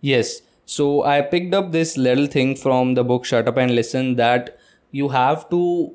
Yes. 0.00 0.42
So 0.64 1.02
I 1.04 1.20
picked 1.20 1.54
up 1.54 1.72
this 1.72 1.96
little 1.96 2.26
thing 2.26 2.56
from 2.56 2.94
the 2.94 3.04
book 3.04 3.24
Shut 3.24 3.48
Up 3.48 3.56
and 3.56 3.74
Listen 3.74 4.16
that 4.16 4.58
you 4.90 5.08
have 5.08 5.48
to 5.50 5.94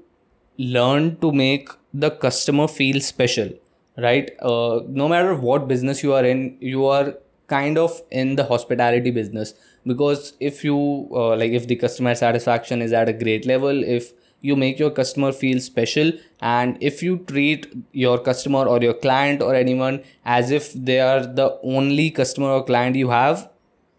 learn 0.57 1.17
to 1.19 1.31
make 1.31 1.69
the 1.93 2.11
customer 2.11 2.67
feel 2.67 2.99
special, 3.01 3.49
right? 3.97 4.31
Uh, 4.41 4.81
no 4.87 5.07
matter 5.07 5.35
what 5.35 5.67
business 5.67 6.03
you 6.03 6.13
are 6.13 6.23
in, 6.25 6.57
you 6.59 6.85
are 6.85 7.15
kind 7.47 7.77
of 7.77 8.01
in 8.11 8.35
the 8.35 8.43
hospitality 8.43 9.09
business 9.09 9.53
because 9.85 10.33
if 10.41 10.65
you 10.65 11.07
uh, 11.13 11.33
like 11.37 11.51
if 11.53 11.65
the 11.67 11.77
customer 11.77 12.13
satisfaction 12.13 12.81
is 12.81 12.91
at 12.91 13.07
a 13.07 13.13
great 13.13 13.45
level 13.45 13.85
if 13.85 14.11
you 14.41 14.55
make 14.55 14.79
your 14.79 14.91
customer 14.91 15.31
feel 15.31 15.59
special. 15.59 16.11
And 16.41 16.77
if 16.81 17.01
you 17.01 17.19
treat 17.27 17.73
your 17.91 18.19
customer 18.19 18.65
or 18.65 18.81
your 18.81 18.93
client 18.93 19.41
or 19.41 19.55
anyone 19.55 20.03
as 20.25 20.51
if 20.51 20.73
they 20.73 20.99
are 20.99 21.21
the 21.25 21.59
only 21.63 22.11
customer 22.11 22.47
or 22.47 22.63
client 22.63 22.95
you 22.95 23.09
have 23.09 23.49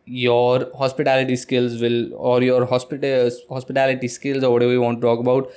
your 0.05 0.71
hospitality 0.77 1.37
skills 1.37 1.81
will 1.81 2.15
or 2.15 2.43
your 2.43 2.65
hospital 2.65 3.31
hospitality 3.51 4.09
skills 4.09 4.43
or 4.43 4.53
whatever 4.53 4.73
you 4.73 4.81
want 4.81 5.01
to 5.01 5.07
talk 5.07 5.19
about 5.21 5.51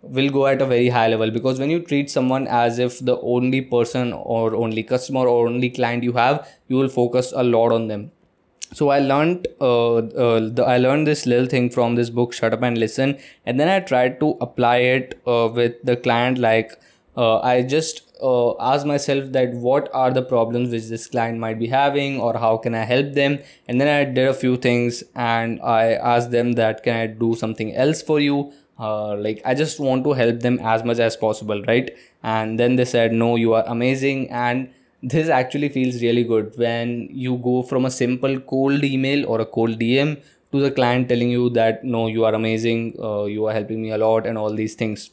will 0.00 0.30
go 0.30 0.46
at 0.46 0.62
a 0.62 0.66
very 0.66 0.88
high 0.88 1.08
level. 1.08 1.30
Because 1.30 1.58
when 1.58 1.70
you 1.70 1.80
treat 1.80 2.08
someone 2.08 2.46
as 2.46 2.78
if 2.78 3.00
the 3.00 3.18
only 3.20 3.60
person 3.60 4.12
or 4.12 4.54
only 4.54 4.82
customer 4.82 5.26
or 5.26 5.46
only 5.48 5.68
client 5.68 6.02
you 6.02 6.12
have 6.12 6.48
you 6.68 6.76
will 6.76 6.88
focus 6.88 7.32
a 7.36 7.42
lot 7.42 7.72
on 7.72 7.88
them 7.88 8.10
so 8.72 8.88
i 8.90 8.98
learned 8.98 9.46
uh, 9.60 9.96
uh, 9.96 10.40
the, 10.40 10.64
i 10.66 10.76
learned 10.76 11.06
this 11.06 11.26
little 11.26 11.46
thing 11.46 11.70
from 11.70 11.94
this 11.94 12.10
book 12.10 12.32
shut 12.32 12.52
up 12.52 12.62
and 12.62 12.78
listen 12.78 13.18
and 13.46 13.58
then 13.58 13.68
i 13.68 13.80
tried 13.80 14.20
to 14.20 14.36
apply 14.40 14.76
it 14.76 15.20
uh, 15.26 15.48
with 15.52 15.74
the 15.84 15.96
client 15.96 16.38
like 16.38 16.72
uh, 17.16 17.38
i 17.40 17.62
just 17.62 18.08
uh, 18.22 18.56
ask 18.60 18.86
myself 18.86 19.32
that 19.32 19.52
what 19.52 19.88
are 19.92 20.10
the 20.10 20.22
problems 20.22 20.70
which 20.70 20.86
this 20.88 21.06
client 21.06 21.38
might 21.38 21.58
be 21.58 21.66
having 21.66 22.20
or 22.20 22.36
how 22.36 22.56
can 22.56 22.74
i 22.74 22.84
help 22.84 23.12
them? 23.14 23.38
And 23.66 23.80
then 23.80 23.88
i 23.88 24.04
did 24.04 24.28
a 24.28 24.34
few 24.34 24.56
things 24.56 25.02
and 25.14 25.60
i 25.62 25.92
asked 25.92 26.30
them 26.30 26.52
that 26.52 26.82
can 26.82 26.96
i 26.96 27.06
do 27.06 27.34
something 27.34 27.74
else 27.74 28.02
for 28.02 28.20
you? 28.20 28.52
Uh, 28.78 29.16
like 29.16 29.40
i 29.44 29.54
just 29.54 29.80
want 29.80 30.04
to 30.04 30.12
help 30.12 30.40
them 30.40 30.58
as 30.62 30.84
much 30.84 30.98
as 30.98 31.16
possible 31.16 31.62
right? 31.66 31.90
And 32.22 32.58
then 32.58 32.76
they 32.76 32.84
said 32.84 33.12
no 33.12 33.36
you 33.36 33.54
are 33.54 33.64
amazing 33.66 34.30
and 34.30 34.70
this 35.02 35.28
actually 35.28 35.68
feels 35.68 36.02
really 36.02 36.24
good 36.24 36.52
when 36.56 37.08
you 37.10 37.36
go 37.36 37.62
from 37.62 37.84
a 37.84 37.90
simple 37.90 38.40
cold 38.40 38.82
email 38.82 39.26
or 39.26 39.40
a 39.40 39.46
cold 39.46 39.78
dm 39.78 40.20
to 40.50 40.60
the 40.60 40.70
client 40.70 41.08
telling 41.08 41.30
you 41.30 41.50
that 41.50 41.84
no 41.84 42.06
you 42.08 42.24
are 42.24 42.34
amazing 42.34 42.94
uh, 43.00 43.24
you 43.24 43.46
are 43.46 43.52
helping 43.52 43.80
me 43.82 43.90
a 43.90 43.98
lot 43.98 44.26
and 44.26 44.36
all 44.36 44.52
these 44.52 44.74
things 44.74 45.10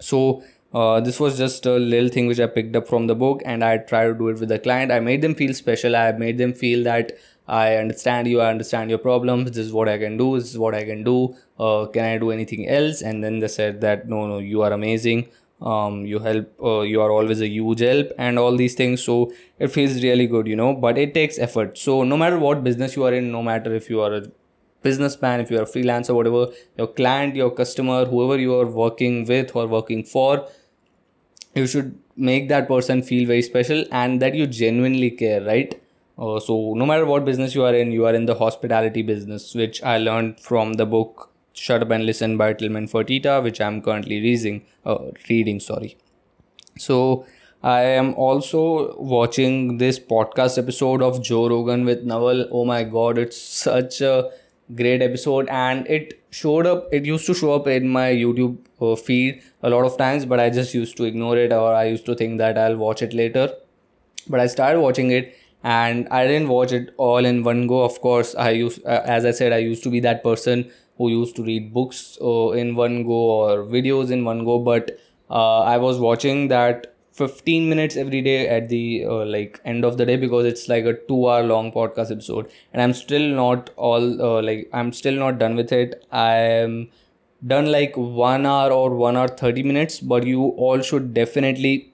so 0.00 0.42
uh, 0.72 1.00
this 1.00 1.18
was 1.18 1.36
just 1.36 1.66
a 1.66 1.72
little 1.72 2.08
thing 2.08 2.26
which 2.28 2.38
I 2.38 2.46
picked 2.46 2.76
up 2.76 2.86
from 2.86 3.08
the 3.08 3.14
book, 3.14 3.42
and 3.44 3.64
I 3.64 3.78
tried 3.78 4.06
to 4.06 4.14
do 4.14 4.28
it 4.28 4.38
with 4.38 4.48
the 4.50 4.58
client. 4.58 4.92
I 4.92 5.00
made 5.00 5.20
them 5.20 5.34
feel 5.34 5.52
special. 5.52 5.96
I 5.96 6.12
made 6.12 6.38
them 6.38 6.52
feel 6.52 6.84
that 6.84 7.18
I 7.48 7.74
understand 7.74 8.28
you. 8.28 8.40
I 8.40 8.50
understand 8.50 8.90
your 8.90 9.00
problems. 9.00 9.50
This 9.50 9.66
is 9.66 9.72
what 9.72 9.88
I 9.88 9.98
can 9.98 10.16
do. 10.16 10.38
This 10.38 10.50
is 10.50 10.58
what 10.58 10.74
I 10.74 10.84
can 10.84 11.02
do. 11.02 11.34
Uh, 11.58 11.86
can 11.86 12.04
I 12.04 12.18
do 12.18 12.30
anything 12.30 12.68
else? 12.68 13.02
And 13.02 13.24
then 13.24 13.40
they 13.40 13.48
said 13.48 13.80
that 13.80 14.08
no, 14.08 14.28
no, 14.28 14.38
you 14.38 14.62
are 14.62 14.72
amazing. 14.72 15.28
Um, 15.60 16.06
you 16.06 16.18
help. 16.18 16.52
Uh, 16.62 16.80
you 16.80 17.00
are 17.02 17.10
always 17.10 17.40
a 17.40 17.48
huge 17.48 17.80
help, 17.80 18.12
and 18.18 18.38
all 18.38 18.56
these 18.56 18.74
things. 18.74 19.02
So 19.02 19.32
it 19.58 19.68
feels 19.68 20.02
really 20.02 20.26
good, 20.26 20.46
you 20.46 20.56
know. 20.56 20.74
But 20.74 20.98
it 20.98 21.14
takes 21.14 21.38
effort. 21.38 21.76
So 21.78 22.02
no 22.04 22.16
matter 22.16 22.38
what 22.38 22.64
business 22.64 22.96
you 22.96 23.04
are 23.04 23.12
in, 23.12 23.30
no 23.30 23.42
matter 23.42 23.74
if 23.74 23.90
you 23.90 24.00
are 24.00 24.14
a 24.14 24.22
businessman, 24.82 25.40
if 25.40 25.50
you 25.50 25.58
are 25.58 25.62
a 25.62 25.72
freelancer, 25.74 26.14
whatever, 26.14 26.46
your 26.78 26.86
client, 26.86 27.36
your 27.36 27.50
customer, 27.50 28.06
whoever 28.06 28.38
you 28.38 28.54
are 28.58 28.66
working 28.66 29.26
with 29.26 29.54
or 29.54 29.66
working 29.66 30.02
for 30.02 30.46
you 31.54 31.66
should 31.66 31.98
make 32.16 32.48
that 32.48 32.68
person 32.68 33.02
feel 33.02 33.26
very 33.26 33.42
special 33.42 33.84
and 33.90 34.20
that 34.22 34.34
you 34.34 34.46
genuinely 34.46 35.10
care 35.10 35.42
right 35.42 35.80
uh, 36.18 36.38
so 36.38 36.74
no 36.74 36.86
matter 36.86 37.06
what 37.06 37.24
business 37.24 37.54
you 37.54 37.64
are 37.64 37.74
in 37.74 37.90
you 37.92 38.06
are 38.06 38.14
in 38.14 38.26
the 38.26 38.34
hospitality 38.34 39.02
business 39.02 39.54
which 39.54 39.82
i 39.82 39.96
learned 39.98 40.38
from 40.40 40.74
the 40.74 40.86
book 40.86 41.29
shut 41.66 41.82
up 41.82 41.90
and 41.96 42.06
listen 42.06 42.36
by 42.40 42.52
Tilman 42.60 42.86
Fertitta 42.92 43.42
which 43.46 43.60
i'm 43.60 43.80
currently 43.82 44.20
reading 44.26 44.62
uh, 44.86 44.98
reading 45.28 45.60
sorry. 45.60 45.96
So 46.78 47.26
i 47.62 47.80
am 48.02 48.14
also 48.26 48.60
watching 49.14 49.56
this 49.80 49.98
podcast 50.12 50.58
episode 50.62 51.02
of 51.02 51.22
joe 51.22 51.48
rogan 51.48 51.84
with 51.84 52.04
naval. 52.12 52.46
Oh 52.50 52.64
my 52.64 52.82
god 52.84 53.18
it's 53.18 53.36
such 53.36 54.00
a 54.00 54.30
great 54.74 55.02
episode. 55.02 55.48
And 55.48 55.86
it 55.86 56.14
showed 56.30 56.66
up 56.66 56.88
it 56.92 57.04
used 57.04 57.26
to 57.26 57.34
show 57.34 57.52
up 57.54 57.66
in 57.66 57.88
my 57.88 58.08
youtube 58.12 58.58
uh, 58.80 58.96
feed 58.96 59.42
a 59.62 59.70
lot 59.70 59.84
of 59.84 59.96
times 59.98 60.24
but 60.24 60.38
i 60.40 60.48
just 60.48 60.74
used 60.74 60.96
to 60.96 61.04
ignore 61.04 61.36
it 61.36 61.52
or 61.52 61.74
i 61.74 61.84
used 61.84 62.06
to 62.06 62.14
think 62.14 62.38
that 62.38 62.56
i'll 62.56 62.76
watch 62.76 63.02
it 63.02 63.12
later. 63.12 63.52
But 64.28 64.40
i 64.40 64.46
started 64.46 64.80
watching 64.80 65.10
it 65.10 65.34
and 65.62 66.08
i 66.10 66.26
didn't 66.26 66.48
watch 66.48 66.72
it 66.72 66.94
all 66.96 67.24
in 67.24 67.42
one 67.44 67.66
go. 67.66 67.82
Of 67.84 68.00
course 68.00 68.34
i 68.34 68.50
used 68.50 68.86
uh, 68.86 69.02
as 69.04 69.26
i 69.26 69.32
said 69.32 69.52
i 69.52 69.58
used 69.58 69.82
to 69.88 69.90
be 69.90 70.00
that 70.00 70.22
person 70.24 70.70
who 71.00 71.10
used 71.10 71.36
to 71.36 71.42
read 71.50 71.72
books 71.74 72.18
uh, 72.22 72.50
in 72.62 72.74
one 72.76 73.02
go 73.10 73.20
or 73.40 73.64
videos 73.74 74.10
in 74.18 74.24
one 74.24 74.44
go 74.44 74.58
but 74.70 74.90
uh, 75.30 75.60
i 75.74 75.76
was 75.76 75.98
watching 75.98 76.48
that 76.48 76.88
15 77.20 77.68
minutes 77.68 77.96
every 77.96 78.22
day 78.26 78.48
at 78.48 78.68
the 78.68 79.04
uh, 79.06 79.24
like 79.34 79.60
end 79.64 79.84
of 79.84 79.96
the 79.98 80.06
day 80.10 80.16
because 80.16 80.46
it's 80.50 80.68
like 80.68 80.84
a 80.84 80.94
2 81.08 81.28
hour 81.30 81.42
long 81.52 81.72
podcast 81.72 82.12
episode 82.16 82.50
and 82.72 82.82
i'm 82.82 82.94
still 83.00 83.26
not 83.42 83.70
all 83.76 84.06
uh, 84.28 84.42
like 84.50 84.68
i'm 84.72 84.92
still 84.92 85.14
not 85.14 85.38
done 85.38 85.56
with 85.56 85.72
it. 85.72 86.04
I'm 86.12 86.88
done 87.46 87.70
like 87.72 87.96
1 87.96 88.46
hour 88.46 88.70
or 88.70 88.94
1 88.94 89.16
hour 89.16 89.28
30 89.28 89.62
minutes 89.62 90.00
but 90.00 90.26
you 90.26 90.48
all 90.66 90.80
should 90.80 91.12
definitely 91.14 91.92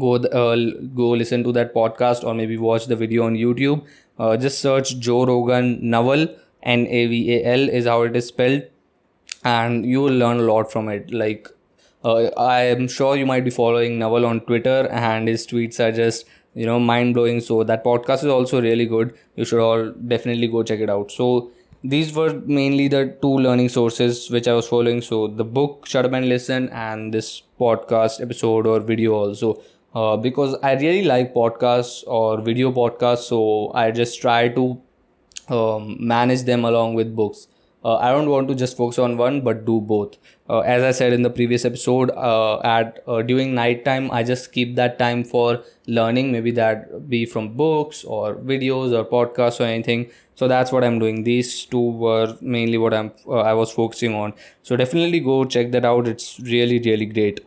go 0.00 0.14
uh, 0.16 0.56
go 1.00 1.10
listen 1.22 1.44
to 1.44 1.52
that 1.52 1.74
podcast 1.74 2.24
or 2.24 2.34
maybe 2.34 2.56
watch 2.56 2.86
the 2.86 2.96
video 2.96 3.24
on 3.26 3.34
youtube. 3.34 3.84
Uh, 4.18 4.36
just 4.36 4.60
search 4.60 4.98
joe 4.98 5.24
rogan 5.26 5.78
naval 5.90 6.26
n 6.62 6.86
a 6.86 7.06
v 7.06 7.34
a 7.34 7.44
l 7.44 7.68
is 7.68 7.86
how 7.86 8.02
it 8.02 8.16
is 8.16 8.26
spelled 8.28 8.62
and 9.44 9.86
you 9.86 10.00
will 10.02 10.18
learn 10.24 10.38
a 10.40 10.42
lot 10.42 10.70
from 10.72 10.88
it 10.88 11.12
like 11.12 11.48
uh, 12.04 12.30
I 12.36 12.60
am 12.62 12.88
sure 12.88 13.16
you 13.16 13.26
might 13.26 13.44
be 13.44 13.50
following 13.50 13.98
Naval 13.98 14.26
on 14.26 14.40
Twitter, 14.40 14.86
and 14.92 15.26
his 15.26 15.44
tweets 15.46 15.80
are 15.80 15.90
just 15.90 16.24
you 16.54 16.64
know 16.64 16.78
mind 16.78 17.14
blowing. 17.14 17.40
So 17.40 17.64
that 17.64 17.82
podcast 17.84 18.18
is 18.18 18.26
also 18.26 18.60
really 18.60 18.86
good. 18.86 19.14
You 19.34 19.44
should 19.44 19.60
all 19.60 19.90
definitely 19.90 20.46
go 20.46 20.62
check 20.62 20.80
it 20.80 20.88
out. 20.90 21.10
So 21.10 21.50
these 21.82 22.14
were 22.14 22.34
mainly 22.46 22.88
the 22.88 23.16
two 23.22 23.34
learning 23.46 23.70
sources 23.70 24.30
which 24.30 24.46
I 24.46 24.52
was 24.52 24.68
following. 24.68 25.00
So 25.02 25.26
the 25.26 25.44
book 25.44 25.86
Shut 25.86 26.04
Up 26.04 26.12
and 26.12 26.28
Listen, 26.28 26.68
and 26.68 27.12
this 27.12 27.42
podcast 27.60 28.20
episode 28.20 28.66
or 28.66 28.78
video 28.80 29.14
also. 29.14 29.60
Uh, 29.94 30.16
because 30.16 30.54
I 30.62 30.74
really 30.74 31.04
like 31.04 31.32
podcasts 31.34 32.04
or 32.06 32.40
video 32.40 32.70
podcasts, 32.70 33.28
so 33.34 33.72
I 33.74 33.90
just 33.90 34.20
try 34.20 34.48
to 34.48 34.80
um, 35.48 35.96
manage 36.00 36.42
them 36.42 36.64
along 36.64 36.94
with 36.94 37.14
books 37.14 37.48
uh, 37.86 37.98
I 37.98 38.10
don't 38.10 38.28
want 38.28 38.48
to 38.48 38.54
just 38.56 38.76
focus 38.76 38.98
on 38.98 39.16
one, 39.16 39.42
but 39.42 39.64
do 39.64 39.80
both. 39.80 40.16
Uh, 40.50 40.58
as 40.60 40.82
I 40.82 40.90
said 40.90 41.12
in 41.12 41.22
the 41.22 41.30
previous 41.30 41.64
episode, 41.64 42.10
uh, 42.10 42.58
at 42.62 42.98
uh, 43.06 43.22
during 43.22 43.54
night 43.54 43.84
time, 43.84 44.10
I 44.10 44.24
just 44.24 44.50
keep 44.52 44.74
that 44.74 44.98
time 44.98 45.22
for 45.22 45.62
learning. 45.86 46.32
Maybe 46.32 46.50
that 46.52 47.08
be 47.08 47.24
from 47.26 47.50
books 47.54 48.02
or 48.02 48.34
videos 48.34 48.92
or 48.92 49.04
podcasts 49.04 49.60
or 49.60 49.64
anything. 49.64 50.10
So 50.34 50.48
that's 50.48 50.72
what 50.72 50.82
I'm 50.82 50.98
doing. 50.98 51.22
These 51.22 51.64
two 51.66 51.90
were 52.06 52.36
mainly 52.40 52.76
what 52.76 52.92
I'm 52.92 53.12
uh, 53.26 53.42
I 53.52 53.52
was 53.54 53.70
focusing 53.70 54.14
on. 54.14 54.34
So 54.64 54.76
definitely 54.76 55.20
go 55.20 55.44
check 55.44 55.70
that 55.70 55.84
out. 55.84 56.08
It's 56.08 56.40
really 56.40 56.80
really 56.80 57.06
great. 57.06 57.46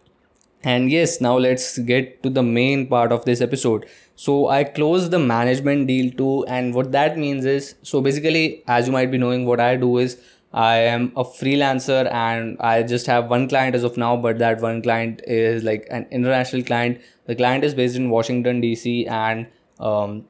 And 0.64 0.92
yes, 0.92 1.22
now 1.22 1.38
let's 1.38 1.78
get 1.80 2.22
to 2.24 2.30
the 2.30 2.44
main 2.44 2.88
part 2.88 3.12
of 3.12 3.26
this 3.26 3.42
episode. 3.42 3.86
So 4.20 4.50
I 4.50 4.66
closed 4.66 5.12
the 5.12 5.18
management 5.18 5.88
deal 5.88 6.12
too, 6.12 6.46
and 6.46 6.74
what 6.76 6.92
that 6.92 7.18
means 7.18 7.46
is 7.46 7.76
so 7.84 8.02
basically, 8.02 8.64
as 8.68 8.86
you 8.86 8.92
might 8.92 9.12
be 9.12 9.18
knowing, 9.18 9.46
what 9.46 9.62
I 9.62 9.78
do 9.78 9.98
is 9.98 10.18
I 10.54 10.76
am 10.96 11.14
a 11.16 11.24
freelancer 11.24 12.12
and 12.12 12.58
I 12.60 12.84
just 12.84 13.08
have 13.08 13.30
one 13.30 13.48
client 13.48 13.76
as 13.76 13.86
of 13.86 13.96
now, 13.96 14.18
but 14.18 14.38
that 14.40 14.60
one 14.60 14.82
client 14.82 15.22
is 15.26 15.64
like 15.64 15.88
an 15.90 16.06
international 16.12 16.64
client. 16.64 17.00
The 17.28 17.36
client 17.36 17.64
is 17.64 17.74
based 17.74 17.96
in 17.96 18.10
Washington, 18.10 18.62
DC, 18.62 19.10
and 19.10 19.48
um, 19.80 20.26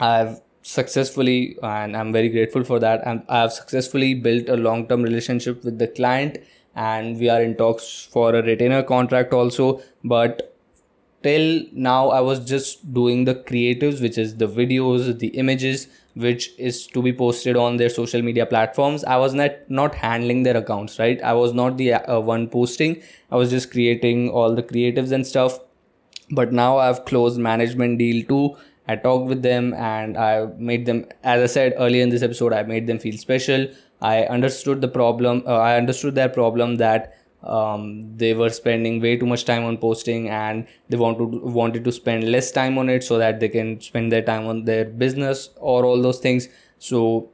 I've 0.00 0.40
successfully, 0.62 1.56
and 1.62 1.96
I'm 1.96 2.12
very 2.12 2.30
grateful 2.30 2.64
for 2.64 2.80
that. 2.80 3.06
And 3.06 3.22
I've 3.28 3.52
successfully 3.52 4.14
built 4.14 4.48
a 4.48 4.56
long 4.56 4.88
term 4.88 5.04
relationship 5.04 5.62
with 5.62 5.78
the 5.78 5.86
client, 5.86 6.38
and 6.74 7.16
we 7.16 7.28
are 7.28 7.40
in 7.40 7.54
talks 7.54 8.08
for 8.10 8.34
a 8.34 8.42
retainer 8.42 8.82
contract 8.82 9.32
also. 9.32 9.82
But 10.02 10.49
till 11.22 11.64
now, 11.72 12.08
I 12.10 12.20
was 12.20 12.40
just 12.40 12.92
doing 12.92 13.24
the 13.24 13.34
creatives, 13.34 14.00
which 14.00 14.18
is 14.18 14.36
the 14.36 14.46
videos, 14.48 15.18
the 15.18 15.28
images 15.28 15.88
which 16.14 16.50
is 16.58 16.86
to 16.88 17.00
be 17.00 17.12
posted 17.12 17.56
on 17.56 17.76
their 17.76 17.88
social 17.88 18.20
media 18.20 18.44
platforms. 18.44 19.04
I 19.04 19.16
was 19.16 19.32
not 19.34 19.52
not 19.68 19.94
handling 19.94 20.42
their 20.42 20.56
accounts 20.56 20.98
right? 20.98 21.22
I 21.22 21.34
was 21.34 21.54
not 21.54 21.76
the 21.78 21.94
uh, 21.94 22.20
one 22.20 22.48
posting. 22.48 23.00
I 23.30 23.36
was 23.36 23.50
just 23.50 23.70
creating 23.70 24.28
all 24.30 24.54
the 24.54 24.62
creatives 24.62 25.12
and 25.12 25.26
stuff. 25.26 25.60
But 26.30 26.52
now 26.52 26.78
i've 26.78 27.04
closed 27.04 27.38
management 27.40 27.98
deal 27.98 28.24
too. 28.26 28.56
I 28.88 28.96
talked 28.96 29.28
with 29.28 29.42
them 29.42 29.72
and 29.74 30.16
i 30.18 30.46
made 30.70 30.86
them 30.86 31.04
as 31.22 31.42
i 31.42 31.46
said 31.54 31.74
earlier 31.76 32.02
in 32.02 32.08
this 32.10 32.22
episode 32.22 32.52
i 32.52 32.62
made 32.62 32.86
them 32.86 32.98
feel 32.98 33.16
special. 33.18 33.68
I 34.02 34.24
understood 34.24 34.80
the 34.80 34.88
problem 34.88 35.42
uh, 35.46 35.56
i 35.58 35.76
understood 35.76 36.14
their 36.14 36.28
problem 36.28 36.76
that 36.76 37.14
um, 37.42 38.16
they 38.16 38.34
were 38.34 38.50
spending 38.50 39.00
way 39.00 39.16
too 39.16 39.26
much 39.26 39.44
time 39.44 39.64
on 39.64 39.78
posting 39.78 40.28
and 40.28 40.66
they 40.88 40.96
want 40.96 41.18
to 41.18 41.24
wanted 41.24 41.84
to 41.84 41.92
spend 41.92 42.30
less 42.30 42.50
time 42.50 42.76
on 42.78 42.88
it 42.90 43.02
so 43.02 43.18
that 43.18 43.40
they 43.40 43.48
can 43.48 43.80
spend 43.80 44.12
their 44.12 44.22
time 44.22 44.46
on 44.46 44.64
their 44.64 44.84
business 44.84 45.50
or 45.56 45.84
all 45.84 46.00
those 46.02 46.18
things. 46.18 46.48
So 46.78 47.30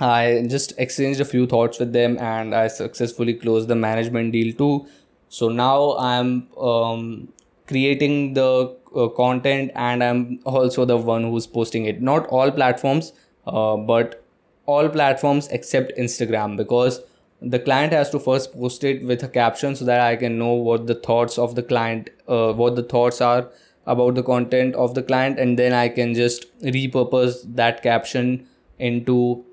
i 0.00 0.44
just 0.48 0.72
exchanged 0.78 1.20
a 1.20 1.24
few 1.24 1.46
thoughts 1.46 1.80
with 1.80 1.92
them 1.92 2.16
and 2.18 2.54
i 2.54 2.68
successfully 2.68 3.34
closed 3.34 3.68
the 3.68 3.74
management 3.74 4.32
deal 4.32 4.54
too. 4.54 4.86
So 5.28 5.48
now 5.48 5.96
i'm 5.98 6.48
um, 6.58 7.28
creating 7.66 8.34
the 8.34 8.74
uh, 8.96 9.08
content 9.08 9.72
and 9.74 10.04
i'm 10.04 10.40
also 10.44 10.84
the 10.84 10.96
one 10.96 11.24
who's 11.24 11.46
posting 11.46 11.86
it. 11.86 12.00
Not 12.00 12.26
all 12.28 12.50
platforms 12.50 13.12
uh, 13.46 13.76
but 13.76 14.24
all 14.66 14.88
platforms 14.88 15.48
except 15.48 15.92
instagram 15.98 16.56
because 16.56 17.00
the 17.40 17.58
client 17.58 17.92
has 17.92 18.10
to 18.10 18.18
first 18.18 18.52
post 18.52 18.84
it 18.84 19.04
with 19.04 19.22
a 19.22 19.28
caption 19.28 19.76
so 19.76 19.84
that 19.84 20.00
I 20.00 20.16
can 20.16 20.38
know 20.38 20.52
what 20.52 20.86
the 20.86 20.94
thoughts 20.94 21.38
of 21.38 21.54
the 21.54 21.62
client, 21.62 22.10
uh, 22.26 22.52
what 22.52 22.76
the 22.76 22.82
thoughts 22.82 23.20
are 23.20 23.48
about 23.86 24.14
the 24.16 24.22
content 24.22 24.74
of 24.74 24.94
the 24.94 25.02
client, 25.02 25.38
and 25.38 25.58
then 25.58 25.72
I 25.72 25.88
can 25.88 26.14
just 26.14 26.46
repurpose 26.60 27.42
that 27.54 27.82
caption 27.82 28.46
into 28.78 29.44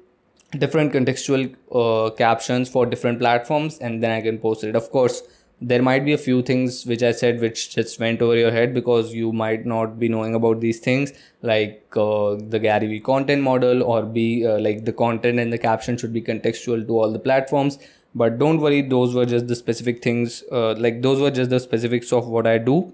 different 0.58 0.93
contextual 0.93 1.56
uh, 1.71 2.10
captions 2.12 2.69
for 2.69 2.86
different 2.86 3.19
platforms, 3.19 3.78
and 3.80 4.04
then 4.04 4.12
I 4.12 4.21
can 4.21 4.39
post 4.39 4.63
it. 4.63 4.76
Of 4.76 4.89
course, 4.91 5.21
there 5.61 5.81
might 5.81 6.03
be 6.03 6.13
a 6.13 6.17
few 6.17 6.41
things 6.41 6.85
which 6.85 7.01
I 7.01 7.11
said 7.11 7.39
which 7.39 7.73
just 7.73 7.99
went 7.99 8.21
over 8.21 8.35
your 8.35 8.51
head 8.51 8.73
because 8.73 9.13
you 9.13 9.31
might 9.31 9.65
not 9.65 9.97
be 9.99 10.09
knowing 10.09 10.35
about 10.35 10.59
these 10.59 10.79
things, 10.79 11.13
like 11.41 11.93
uh, 11.95 12.35
the 12.35 12.59
Gary 12.59 12.87
Vee 12.87 12.99
content 12.99 13.41
model, 13.41 13.83
or 13.83 14.03
be 14.03 14.45
uh, 14.45 14.59
like 14.59 14.85
the 14.85 14.93
content 14.93 15.39
and 15.39 15.53
the 15.53 15.57
caption 15.57 15.97
should 15.97 16.13
be 16.13 16.21
contextual 16.21 16.85
to 16.85 16.99
all 16.99 17.11
the 17.11 17.19
platforms. 17.19 17.79
But 18.13 18.37
don't 18.37 18.59
worry, 18.59 18.81
those 18.81 19.13
were 19.13 19.25
just 19.25 19.47
the 19.47 19.55
specific 19.55 20.03
things, 20.03 20.43
uh, 20.51 20.73
like 20.75 21.01
those 21.01 21.19
were 21.19 21.31
just 21.31 21.49
the 21.49 21.59
specifics 21.59 22.11
of 22.13 22.27
what 22.27 22.47
I 22.47 22.57
do. 22.57 22.93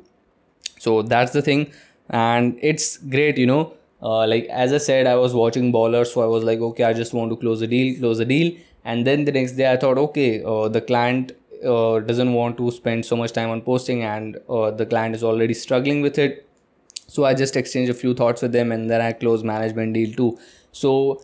So 0.79 1.01
that's 1.01 1.31
the 1.31 1.41
thing, 1.41 1.71
and 2.09 2.57
it's 2.61 2.97
great, 2.97 3.37
you 3.37 3.47
know. 3.47 3.73
Uh, 4.01 4.25
like 4.25 4.45
as 4.45 4.73
I 4.73 4.79
said, 4.79 5.05
I 5.05 5.15
was 5.15 5.33
watching 5.33 5.71
Ballers, 5.71 6.07
so 6.13 6.21
I 6.21 6.25
was 6.25 6.43
like, 6.43 6.59
okay, 6.59 6.83
I 6.85 6.93
just 6.93 7.13
want 7.13 7.29
to 7.31 7.37
close 7.37 7.61
a 7.61 7.67
deal, 7.67 7.99
close 7.99 8.19
a 8.19 8.25
deal, 8.25 8.55
and 8.83 9.05
then 9.05 9.25
the 9.25 9.31
next 9.31 9.53
day 9.53 9.71
I 9.71 9.77
thought, 9.77 9.97
okay, 9.97 10.43
uh, 10.43 10.69
the 10.69 10.81
client 10.81 11.33
uh, 11.65 11.99
doesn't 11.99 12.33
want 12.33 12.57
to 12.57 12.71
spend 12.71 13.05
so 13.05 13.15
much 13.15 13.31
time 13.31 13.49
on 13.49 13.61
posting 13.61 14.03
and 14.03 14.37
uh, 14.49 14.71
the 14.71 14.85
client 14.85 15.15
is 15.15 15.23
already 15.23 15.53
struggling 15.53 16.01
with 16.01 16.17
it. 16.17 16.47
So 17.07 17.25
i 17.25 17.33
just 17.33 17.57
exchange 17.57 17.89
a 17.89 17.93
few 17.93 18.13
thoughts 18.13 18.41
with 18.41 18.53
them 18.53 18.71
and 18.71 18.89
then 18.89 19.01
i 19.01 19.11
close 19.11 19.43
management 19.43 19.93
deal 19.93 20.13
too. 20.13 20.39
So 20.71 21.21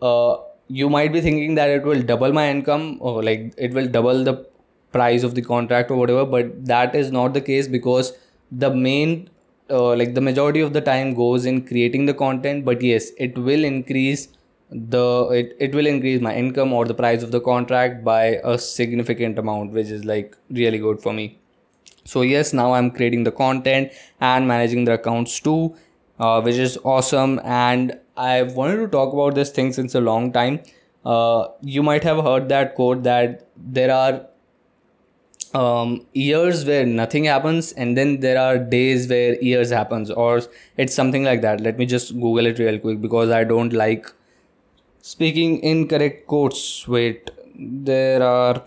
uh, 0.00 0.36
you 0.68 0.88
might 0.88 1.12
be 1.12 1.20
thinking 1.20 1.54
that 1.56 1.70
it 1.70 1.84
will 1.84 2.02
double 2.02 2.32
my 2.32 2.48
income 2.50 2.98
or 3.00 3.22
like 3.22 3.54
it 3.56 3.72
will 3.72 3.86
double 3.86 4.24
the 4.24 4.46
price 4.92 5.22
of 5.22 5.34
the 5.34 5.42
contract 5.42 5.90
or 5.90 5.96
whatever 5.96 6.24
but 6.24 6.64
that 6.64 6.94
is 6.94 7.12
not 7.12 7.34
the 7.34 7.40
case 7.40 7.68
because 7.68 8.12
the 8.50 8.70
main 8.74 9.28
uh, 9.70 9.94
like 9.94 10.14
the 10.14 10.20
majority 10.20 10.60
of 10.60 10.72
the 10.72 10.80
time 10.80 11.12
goes 11.14 11.44
in 11.44 11.66
creating 11.66 12.06
the 12.06 12.14
content 12.14 12.64
but 12.64 12.80
yes 12.80 13.10
it 13.18 13.36
will 13.36 13.64
increase 13.64 14.28
the 14.70 15.28
it, 15.32 15.56
it 15.60 15.74
will 15.74 15.86
increase 15.86 16.20
my 16.20 16.34
income 16.34 16.72
or 16.72 16.84
the 16.84 16.94
price 16.94 17.22
of 17.22 17.30
the 17.30 17.40
contract 17.40 18.04
by 18.04 18.40
a 18.44 18.58
significant 18.58 19.38
amount 19.38 19.72
which 19.72 19.88
is 19.88 20.04
like 20.04 20.36
really 20.50 20.78
good 20.78 21.00
for 21.00 21.12
me. 21.12 21.38
So 22.04 22.22
yes 22.22 22.52
now 22.52 22.72
i'm 22.74 22.90
creating 22.90 23.24
the 23.24 23.32
content 23.32 23.92
and 24.20 24.46
managing 24.48 24.84
the 24.84 24.94
accounts 24.94 25.38
too 25.40 25.74
uh, 26.18 26.40
which 26.40 26.56
is 26.56 26.78
awesome. 26.84 27.40
And 27.44 27.98
i 28.16 28.42
wanted 28.42 28.76
to 28.78 28.88
talk 28.88 29.12
about 29.12 29.34
this 29.34 29.50
thing 29.50 29.72
since 29.72 29.94
a 29.94 30.00
long 30.00 30.32
time. 30.32 30.60
Uh, 31.04 31.48
you 31.62 31.82
might 31.82 32.02
have 32.02 32.22
heard 32.24 32.48
that 32.48 32.74
quote 32.74 33.02
that 33.04 33.46
there 33.56 33.92
are 33.94 34.26
um, 35.54 36.06
years 36.12 36.64
where 36.64 36.84
nothing 36.84 37.24
happens 37.24 37.72
and 37.72 37.96
then 37.96 38.20
there 38.20 38.38
are 38.38 38.58
days 38.58 39.08
where 39.08 39.40
years 39.42 39.70
happens 39.70 40.10
or 40.10 40.42
it's 40.76 40.94
something 40.94 41.24
like 41.24 41.40
that. 41.42 41.60
Let 41.60 41.78
me 41.78 41.86
just 41.86 42.12
google 42.14 42.46
it 42.46 42.58
real 42.58 42.78
quick 42.78 43.00
because 43.00 43.30
i 43.30 43.44
don't 43.44 43.72
like 43.72 44.06
speaking 45.06 45.60
incorrect 45.62 46.26
quotes 46.26 46.88
wait. 46.88 47.30
There 47.54 48.22
are 48.22 48.62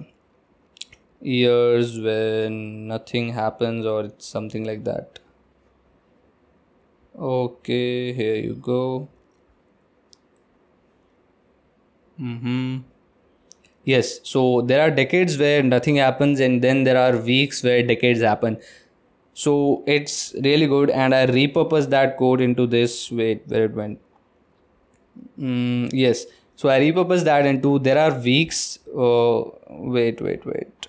years 1.21 1.99
when 1.99 2.87
nothing 2.87 3.33
happens 3.33 3.85
or 3.85 4.05
it's 4.05 4.25
something 4.25 4.63
like 4.63 4.85
that. 4.85 5.19
Okay 7.19 8.13
here 8.13 8.35
you 8.35 8.55
go. 8.55 9.09
Mm-hmm. 12.21 12.77
Yes 13.83 14.19
so 14.23 14.61
there 14.61 14.81
are 14.81 14.91
decades 14.91 15.37
where 15.37 15.61
nothing 15.61 15.97
happens 15.97 16.39
and 16.39 16.61
then 16.61 16.83
there 16.85 16.97
are 16.97 17.17
weeks 17.17 17.63
where 17.63 17.83
decades 17.83 18.21
happen. 18.21 18.61
So 19.33 19.83
it's 19.85 20.35
really 20.43 20.67
good 20.67 20.89
and 20.89 21.15
i 21.15 21.25
repurposed 21.25 21.89
that 21.89 22.17
code 22.17 22.39
into 22.39 22.65
this. 22.65 23.11
Wait 23.11 23.43
where 23.47 23.65
it 23.65 23.73
went 23.73 23.99
Mm, 25.39 25.89
yes. 25.93 26.25
So 26.55 26.69
I 26.69 26.79
repurpose 26.79 27.23
that 27.23 27.45
into 27.45 27.79
there 27.79 27.97
are 27.97 28.19
weeks. 28.19 28.79
Uh, 28.87 29.43
wait, 29.69 30.21
wait, 30.21 30.45
wait. 30.45 30.87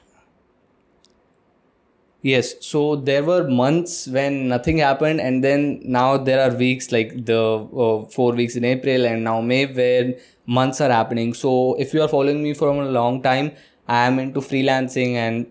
Yes. 2.23 2.55
So 2.61 2.97
there 2.97 3.25
were 3.25 3.49
months 3.49 4.07
when 4.09 4.49
nothing 4.49 4.79
happened, 4.79 5.21
and 5.21 5.43
then 5.43 5.81
now 5.85 6.17
there 6.17 6.43
are 6.43 6.55
weeks 6.55 6.91
like 6.93 7.25
the 7.25 7.41
uh, 7.41 8.05
four 8.11 8.33
weeks 8.33 8.57
in 8.57 8.65
April 8.65 9.07
and 9.07 9.25
now 9.25 9.41
May 9.41 9.67
where 9.67 10.15
months 10.47 10.81
are 10.81 10.91
happening. 10.91 11.33
So 11.35 11.77
if 11.79 11.95
you 11.95 12.03
are 12.03 12.09
following 12.09 12.43
me 12.43 12.53
from 12.53 12.79
a 12.81 12.91
long 12.91 13.23
time, 13.23 13.53
I 13.89 14.07
am 14.07 14.19
into 14.19 14.41
freelancing 14.41 15.15
and 15.15 15.47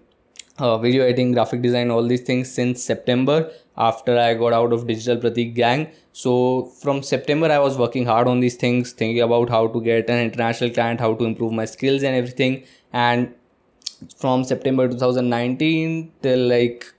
uh, 0.59 0.77
video 0.77 1.03
editing, 1.03 1.31
graphic 1.31 1.61
design, 1.61 1.89
all 1.89 2.05
these 2.05 2.21
things 2.21 2.51
since 2.51 2.83
September 2.83 3.49
after 3.77 4.17
I 4.17 4.33
got 4.33 4.53
out 4.53 4.73
of 4.73 4.85
Digital 4.85 5.17
Pratik 5.17 5.55
gang. 5.55 5.87
So 6.19 6.65
from 6.82 7.01
September, 7.01 7.49
I 7.49 7.60
was 7.60 7.77
working 7.77 8.05
hard 8.05 8.27
on 8.27 8.41
these 8.41 8.55
things, 8.55 8.91
thinking 8.91 9.21
about 9.21 9.49
how 9.49 9.67
to 9.67 9.82
get 9.82 10.10
an 10.10 10.19
international 10.19 10.69
client, 10.69 10.99
how 10.99 11.13
to 11.13 11.23
improve 11.23 11.53
my 11.53 11.63
skills 11.63 12.03
and 12.03 12.13
everything. 12.13 12.63
And 12.91 13.34
from 14.17 14.43
September 14.43 14.89
2019 14.89 16.12
till 16.21 16.45
like 16.49 16.93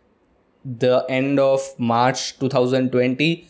the 0.64 1.04
end 1.10 1.38
of 1.38 1.60
March 1.78 2.38
2020, 2.38 3.46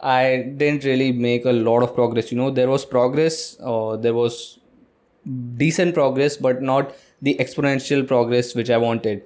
I 0.00 0.52
didn't 0.56 0.84
really 0.84 1.10
make 1.10 1.44
a 1.44 1.52
lot 1.52 1.82
of 1.82 1.92
progress. 1.92 2.30
You 2.30 2.38
know, 2.38 2.50
there 2.52 2.70
was 2.70 2.84
progress, 2.84 3.56
uh, 3.60 3.96
there 3.96 4.14
was 4.14 4.60
decent 5.56 5.94
progress, 5.94 6.36
but 6.36 6.62
not 6.62 6.94
the 7.20 7.36
exponential 7.40 8.06
progress 8.06 8.54
which 8.54 8.70
I 8.70 8.76
wanted 8.76 9.24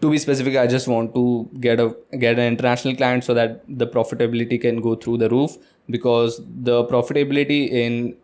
to 0.00 0.10
be 0.10 0.18
specific 0.18 0.56
i 0.56 0.66
just 0.66 0.88
want 0.88 1.14
to 1.14 1.48
get 1.60 1.80
a 1.80 1.94
get 2.18 2.38
an 2.38 2.46
international 2.52 2.94
client 2.94 3.24
so 3.24 3.34
that 3.34 3.62
the 3.68 3.86
profitability 3.86 4.60
can 4.60 4.80
go 4.80 4.94
through 4.94 5.16
the 5.16 5.28
roof 5.28 5.56
because 5.88 6.40
the 6.70 6.84
profitability 6.84 7.70
in 7.70 8.14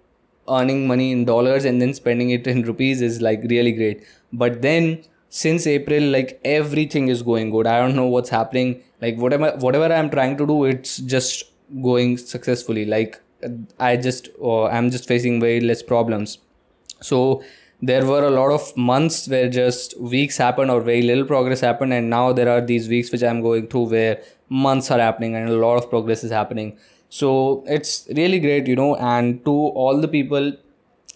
earning 0.49 0.87
money 0.87 1.13
in 1.13 1.25
dollars 1.25 1.65
and 1.65 1.81
then 1.81 1.95
spending 1.95 2.31
it 2.31 2.47
in 2.47 2.63
rupees 2.63 3.01
is 3.01 3.21
like 3.21 3.43
really 3.45 3.73
great. 3.73 4.05
But 4.33 4.63
then 4.63 5.05
since 5.29 5.67
april 5.67 6.03
like 6.11 6.41
everything 6.45 7.09
is 7.09 7.23
going 7.23 7.51
good. 7.51 7.67
I 7.67 7.81
don't 7.81 7.97
know 7.97 8.07
what's 8.07 8.29
happening. 8.29 8.83
Like 9.01 9.17
whatever 9.17 9.53
whatever 9.59 9.93
i'm 9.93 10.11
trying 10.11 10.37
to 10.39 10.47
do 10.47 10.65
it's 10.65 10.99
just 10.99 11.45
going 11.83 12.19
successfully. 12.19 12.85
Like 12.85 13.21
i 13.79 13.97
just 13.97 14.29
uh, 14.41 14.65
i'm 14.65 14.91
just 14.91 15.07
facing 15.07 15.41
very 15.41 15.61
less 15.61 15.83
problems. 15.83 16.39
So 17.01 17.43
there 17.83 18.07
were 18.07 18.25
a 18.25 18.31
lot 18.31 18.51
of 18.53 18.77
months 18.77 19.29
where 19.29 19.49
just 19.51 20.01
weeks 20.01 20.37
happened 20.37 20.71
or 20.71 20.81
very 20.81 21.03
little 21.03 21.25
progress 21.25 21.61
happened 21.61 21.93
and 21.93 22.09
now 22.09 22.33
there 22.33 22.49
are 22.49 22.61
these 22.61 22.89
weeks 22.89 23.11
which 23.11 23.23
i'm 23.23 23.43
going 23.43 23.67
through 23.67 23.87
where 23.95 24.23
months 24.49 24.91
are 24.91 24.99
happening 24.99 25.35
and 25.35 25.49
a 25.49 25.57
lot 25.57 25.77
of 25.77 25.89
progress 25.89 26.23
is 26.23 26.31
happening. 26.31 26.77
So 27.09 27.65
it's 27.67 28.07
really 28.17 28.39
great 28.39 28.67
you 28.67 28.77
know 28.77 28.97
and 28.97 29.45
to 29.45 29.51
all 29.51 30.01
the 30.01 30.09
people 30.09 30.53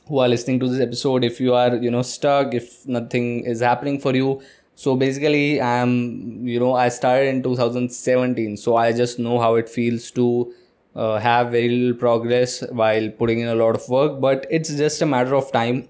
who 0.09 0.18
are 0.18 0.29
listening 0.29 0.61
to 0.61 0.68
this 0.68 0.81
episode 0.81 1.24
if 1.24 1.40
you 1.40 1.55
are 1.55 1.76
you 1.76 1.90
know 1.90 2.02
stuck 2.02 2.55
if 2.55 2.87
nothing 2.87 3.44
is 3.44 3.61
happening 3.61 3.98
for 3.98 4.14
you 4.14 4.40
so 4.74 4.94
basically 4.94 5.61
i'm 5.61 6.46
you 6.46 6.61
know 6.61 6.74
i 6.74 6.88
started 6.88 7.29
in 7.29 7.42
2017 7.42 8.57
so 8.57 8.76
i 8.76 8.92
just 8.92 9.18
know 9.18 9.40
how 9.40 9.55
it 9.57 9.68
feels 9.68 10.11
to 10.11 10.52
uh, 10.94 11.18
have 11.18 11.50
very 11.50 11.68
little 11.70 11.98
progress 11.98 12.61
while 12.70 13.11
putting 13.11 13.40
in 13.40 13.48
a 13.48 13.55
lot 13.55 13.74
of 13.74 13.88
work 13.88 14.20
but 14.20 14.46
it's 14.50 14.74
just 14.76 15.02
a 15.02 15.07
matter 15.07 15.35
of 15.35 15.50
time 15.50 15.88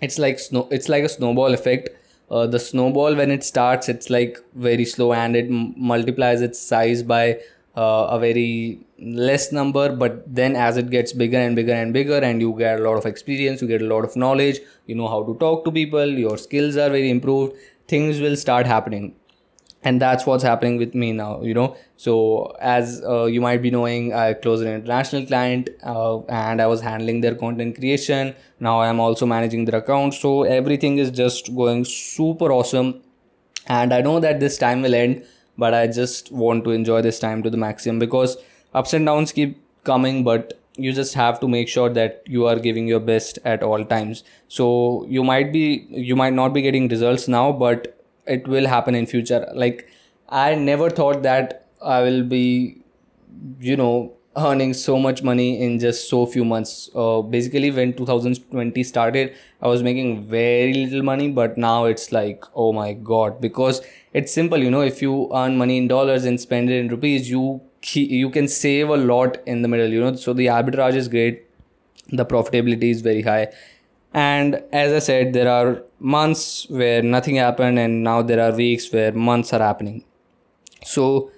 it's 0.00 0.18
like 0.18 0.38
snow 0.38 0.68
it's 0.70 0.88
like 0.88 1.04
a 1.04 1.08
snowball 1.08 1.54
effect. 1.54 1.90
Uh, 2.28 2.44
the 2.46 2.58
snowball 2.58 3.14
when 3.14 3.30
it 3.30 3.44
starts 3.44 3.88
it's 3.88 4.10
like 4.10 4.38
very 4.54 4.84
slow 4.84 5.12
and 5.12 5.36
it 5.36 5.46
m- 5.46 5.72
multiplies 5.76 6.40
its 6.40 6.58
size 6.58 7.00
by 7.04 7.38
uh, 7.76 8.08
a 8.10 8.18
very 8.18 8.80
less 8.98 9.52
number 9.52 9.94
but 9.94 10.24
then 10.34 10.56
as 10.56 10.76
it 10.76 10.90
gets 10.90 11.12
bigger 11.12 11.38
and 11.38 11.54
bigger 11.54 11.72
and 11.72 11.92
bigger 11.92 12.18
and 12.18 12.40
you 12.40 12.52
get 12.58 12.80
a 12.80 12.82
lot 12.82 12.96
of 12.96 13.06
experience 13.06 13.62
you 13.62 13.68
get 13.68 13.80
a 13.80 13.84
lot 13.86 14.04
of 14.04 14.16
knowledge 14.16 14.58
you 14.86 14.94
know 14.96 15.06
how 15.06 15.22
to 15.22 15.34
talk 15.38 15.64
to 15.64 15.70
people 15.70 16.04
your 16.04 16.36
skills 16.36 16.76
are 16.76 16.88
very 16.90 17.10
improved 17.10 17.54
things 17.86 18.18
will 18.18 18.34
start 18.34 18.66
happening 18.66 19.14
and 19.88 20.02
that's 20.02 20.26
what's 20.28 20.44
happening 20.48 20.76
with 20.82 20.94
me 20.94 21.12
now 21.12 21.42
you 21.42 21.54
know. 21.54 21.76
So 21.96 22.56
as 22.60 23.02
uh, 23.04 23.24
you 23.24 23.40
might 23.40 23.62
be 23.62 23.70
knowing 23.70 24.12
i 24.12 24.34
closed 24.34 24.64
an 24.64 24.74
international 24.74 25.26
client 25.26 25.70
uh, 25.82 26.18
and 26.40 26.60
i 26.64 26.66
was 26.66 26.80
handling 26.80 27.20
their 27.20 27.34
content 27.34 27.76
creation. 27.76 28.34
Now 28.68 28.80
i 28.80 28.88
am 28.88 29.00
also 29.00 29.26
managing 29.26 29.64
their 29.66 29.80
account. 29.80 30.14
So 30.14 30.42
everything 30.42 30.98
is 30.98 31.10
just 31.10 31.54
going 31.54 31.84
super 31.84 32.52
awesome. 32.58 32.92
And 33.66 33.94
i 33.94 34.00
know 34.00 34.18
that 34.20 34.40
this 34.40 34.58
time 34.58 34.82
will 34.82 34.94
end 34.94 35.24
but 35.58 35.74
i 35.74 35.86
just 35.86 36.30
want 36.44 36.64
to 36.64 36.76
enjoy 36.80 37.00
this 37.02 37.18
time 37.18 37.42
to 37.42 37.50
the 37.50 37.62
maximum 37.66 37.98
because 37.98 38.36
ups 38.74 38.92
and 38.92 39.06
downs 39.06 39.32
keep 39.32 39.58
coming 39.84 40.22
but 40.24 40.60
you 40.76 40.92
just 40.92 41.14
have 41.14 41.40
to 41.40 41.48
make 41.48 41.68
sure 41.68 41.88
that 41.88 42.22
you 42.26 42.46
are 42.46 42.58
giving 42.58 42.86
your 42.86 43.00
best 43.00 43.38
at 43.44 43.62
all 43.62 43.84
times. 43.84 44.24
So 44.48 45.06
you 45.08 45.24
might 45.24 45.52
be 45.52 45.86
you 45.90 46.16
might 46.16 46.34
not 46.34 46.52
be 46.52 46.62
getting 46.62 46.88
results 46.88 47.28
now 47.28 47.52
but 47.52 47.95
it 48.26 48.46
will 48.48 48.66
happen 48.66 48.94
in 48.94 49.06
future. 49.06 49.46
Like 49.54 49.88
i 50.28 50.54
never 50.56 50.90
thought 50.90 51.22
that 51.22 51.66
i 51.80 52.02
will 52.02 52.24
be 52.24 52.82
you 53.60 53.76
know 53.76 54.12
earning 54.36 54.74
so 54.74 54.98
much 54.98 55.22
money 55.22 55.62
in 55.62 55.78
just 55.78 56.10
so 56.10 56.26
few 56.26 56.44
months. 56.44 56.90
Uh, 56.94 57.22
basically 57.22 57.70
when 57.70 57.92
2020 57.94 58.82
started 58.82 59.34
i 59.62 59.68
was 59.68 59.82
making 59.82 60.24
very 60.24 60.74
little 60.74 61.02
money 61.02 61.28
but 61.30 61.56
now 61.56 61.84
it's 61.86 62.12
like 62.12 62.44
oh 62.54 62.72
my 62.72 62.92
god. 62.92 63.40
Because 63.40 63.80
it's 64.12 64.32
simple 64.32 64.58
you 64.58 64.70
know 64.70 64.82
if 64.82 65.00
you 65.00 65.30
earn 65.34 65.56
money 65.56 65.78
in 65.78 65.88
dollars 65.88 66.24
and 66.24 66.40
spend 66.40 66.70
it 66.70 66.78
in 66.78 66.88
rupees 66.88 67.30
you 67.30 67.60
you 67.94 68.30
can 68.30 68.48
save 68.48 68.88
a 68.88 68.96
lot 68.96 69.38
in 69.46 69.62
the 69.62 69.68
middle 69.68 69.88
you 69.88 70.00
know. 70.00 70.14
So 70.16 70.32
the 70.32 70.46
arbitrage 70.46 70.94
is 70.96 71.08
great. 71.08 71.44
The 72.10 72.24
profitability 72.24 72.90
is 72.90 73.00
very 73.00 73.22
high 73.22 73.48
and 74.16 74.62
as 74.72 74.92
i 74.98 74.98
said 74.98 75.32
there 75.34 75.48
are 75.54 75.82
months 76.00 76.66
where 76.70 77.02
nothing 77.02 77.36
happened 77.36 77.78
and 77.78 78.02
now 78.02 78.22
there 78.22 78.40
are 78.40 78.52
weeks 78.56 78.90
where 78.92 79.12
months 79.12 79.52
are 79.52 79.60
happening. 79.60 80.04
So 80.84 81.30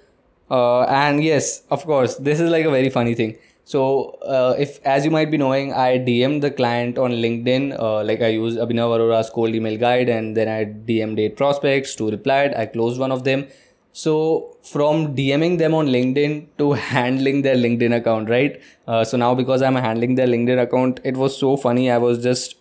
uh, 0.51 0.83
and 0.83 1.23
yes 1.23 1.63
of 1.71 1.85
course 1.85 2.17
this 2.17 2.41
is 2.41 2.51
like 2.51 2.65
a 2.65 2.71
very 2.71 2.91
funny 2.91 3.15
thing. 3.15 3.37
So 3.65 4.11
uh, 4.37 4.55
if 4.59 4.81
as 4.87 5.05
you 5.05 5.11
might 5.11 5.31
be 5.31 5.39
knowing 5.39 5.73
i 5.73 5.99
dm'd 5.99 6.43
the 6.43 6.51
client 6.51 6.99
on 6.99 7.13
linkedin 7.13 7.79
uh, 7.79 8.03
like 8.05 8.23
i 8.23 8.29
use 8.29 8.57
abhinav 8.57 8.95
arora's 8.97 9.31
cold 9.31 9.55
email 9.55 9.77
guide 9.77 10.09
and 10.09 10.37
then 10.37 10.49
i 10.49 10.65
dm'd 10.65 11.19
eight 11.19 11.37
prospects 11.37 11.95
two 11.95 12.11
replied 12.11 12.55
i 12.55 12.67
closed 12.67 13.01
one 13.01 13.13
of 13.13 13.25
them. 13.25 13.49
So 13.93 14.57
from 14.63 15.17
dming 15.17 15.59
them 15.59 15.75
on 15.75 15.89
linkedin 15.89 16.47
to 16.59 16.73
handling 16.93 17.43
their 17.43 17.57
linkedin 17.57 17.97
account 17.97 18.31
right? 18.31 18.61
Uh, 18.87 19.05
so 19.05 19.17
now 19.17 19.35
because 19.35 19.63
i'm 19.63 19.75
handling 19.75 20.15
their 20.15 20.29
linkedin 20.29 20.63
account 20.63 21.01
it 21.05 21.17
was 21.17 21.37
so 21.37 21.57
funny 21.57 21.91
i 21.91 21.99
was 21.99 22.23
just 22.23 22.58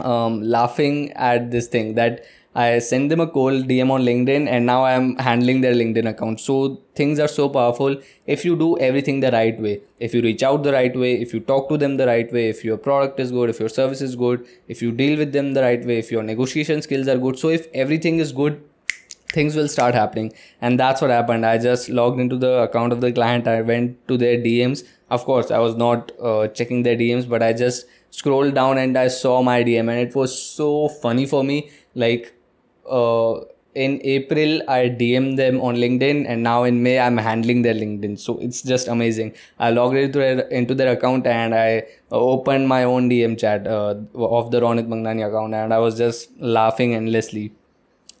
um, 0.00 0.42
laughing 0.42 1.12
at 1.12 1.50
this 1.50 1.68
thing 1.68 1.94
that 1.94 2.24
I 2.54 2.78
send 2.80 3.10
them 3.10 3.20
a 3.20 3.26
cold 3.26 3.68
DM 3.68 3.90
on 3.90 4.02
LinkedIn 4.02 4.48
and 4.48 4.66
now 4.66 4.84
I'm 4.84 5.16
handling 5.16 5.60
their 5.60 5.74
LinkedIn 5.74 6.08
account. 6.08 6.40
So 6.40 6.80
things 6.94 7.20
are 7.20 7.28
so 7.28 7.48
powerful 7.48 7.96
if 8.26 8.44
you 8.44 8.56
do 8.56 8.76
everything 8.78 9.20
the 9.20 9.30
right 9.30 9.60
way. 9.60 9.80
If 10.00 10.12
you 10.14 10.22
reach 10.22 10.42
out 10.42 10.64
the 10.64 10.72
right 10.72 10.96
way, 10.96 11.20
if 11.20 11.32
you 11.32 11.40
talk 11.40 11.68
to 11.68 11.76
them 11.76 11.98
the 11.98 12.06
right 12.06 12.32
way, 12.32 12.48
if 12.48 12.64
your 12.64 12.76
product 12.76 13.20
is 13.20 13.30
good, 13.30 13.50
if 13.50 13.60
your 13.60 13.68
service 13.68 14.00
is 14.00 14.16
good, 14.16 14.44
if 14.66 14.82
you 14.82 14.90
deal 14.90 15.18
with 15.18 15.32
them 15.32 15.52
the 15.54 15.62
right 15.62 15.84
way, 15.84 15.98
if 15.98 16.10
your 16.10 16.22
negotiation 16.22 16.82
skills 16.82 17.06
are 17.06 17.18
good. 17.18 17.38
So 17.38 17.48
if 17.48 17.68
everything 17.74 18.18
is 18.18 18.32
good, 18.32 18.60
things 19.28 19.54
will 19.54 19.68
start 19.68 19.94
happening. 19.94 20.32
And 20.60 20.80
that's 20.80 21.00
what 21.00 21.10
happened. 21.10 21.44
I 21.46 21.58
just 21.58 21.88
logged 21.88 22.18
into 22.18 22.36
the 22.36 22.62
account 22.62 22.92
of 22.92 23.00
the 23.00 23.12
client. 23.12 23.46
I 23.46 23.60
went 23.60 24.08
to 24.08 24.16
their 24.16 24.38
DMs. 24.38 24.84
Of 25.10 25.24
course, 25.24 25.50
I 25.50 25.58
was 25.58 25.76
not 25.76 26.12
uh, 26.20 26.48
checking 26.48 26.82
their 26.82 26.96
DMs, 26.96 27.28
but 27.28 27.42
I 27.42 27.52
just 27.52 27.86
scrolled 28.10 28.54
down 28.54 28.78
and 28.78 28.96
I 28.96 29.08
saw 29.08 29.42
my 29.42 29.62
DM 29.62 29.90
and 29.90 30.00
it 30.08 30.14
was 30.14 30.40
so 30.40 30.88
funny 30.88 31.26
for 31.26 31.44
me. 31.44 31.70
Like 31.94 32.34
uh, 32.90 33.40
in 33.74 34.00
April, 34.02 34.62
I 34.68 34.88
DM 34.88 35.36
them 35.36 35.60
on 35.60 35.76
LinkedIn 35.76 36.26
and 36.28 36.42
now 36.42 36.64
in 36.64 36.82
May, 36.82 36.98
I'm 36.98 37.16
handling 37.16 37.62
their 37.62 37.74
LinkedIn. 37.74 38.18
So 38.18 38.38
it's 38.38 38.62
just 38.62 38.88
amazing. 38.88 39.34
I 39.58 39.70
logged 39.70 39.96
into 39.96 40.18
their, 40.18 40.40
into 40.48 40.74
their 40.74 40.92
account 40.92 41.26
and 41.26 41.54
I 41.54 41.84
opened 42.10 42.68
my 42.68 42.84
own 42.84 43.08
DM 43.10 43.38
chat 43.38 43.66
uh, 43.66 43.94
of 44.14 44.50
the 44.50 44.60
Ronit 44.60 44.88
Mangnani 44.88 45.26
account 45.28 45.54
and 45.54 45.72
I 45.72 45.78
was 45.78 45.96
just 45.96 46.30
laughing 46.40 46.94
endlessly. 46.94 47.52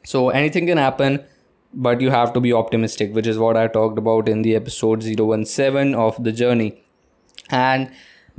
So 0.04 0.30
anything 0.30 0.66
can 0.66 0.78
happen 0.78 1.24
but 1.72 2.00
you 2.00 2.10
have 2.10 2.32
to 2.32 2.40
be 2.40 2.52
optimistic 2.52 3.14
which 3.14 3.26
is 3.26 3.38
what 3.38 3.56
i 3.56 3.66
talked 3.66 3.98
about 3.98 4.28
in 4.28 4.42
the 4.42 4.54
episode 4.54 5.02
017 5.02 5.94
of 5.94 6.22
the 6.24 6.32
journey 6.32 6.82
and 7.50 7.90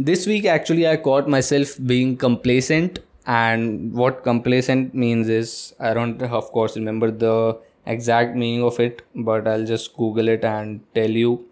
this 0.08 0.26
week 0.28 0.46
actually 0.46 0.88
i 0.88 0.96
caught 0.96 1.28
myself 1.28 1.76
being 1.92 2.16
complacent 2.18 3.00
and 3.26 3.94
what 3.94 4.24
complacent 4.24 4.94
means 4.94 5.30
is 5.30 5.74
i 5.80 5.94
don't 5.94 6.22
of 6.40 6.52
course 6.58 6.76
remember 6.78 7.12
the 7.12 7.58
exact 7.86 8.36
meaning 8.36 8.64
of 8.64 8.80
it 8.80 9.02
but 9.16 9.48
i'll 9.48 9.66
just 9.66 9.96
google 9.98 10.28
it 10.30 10.44
and 10.44 10.80
tell 10.96 11.10
you 11.10 11.46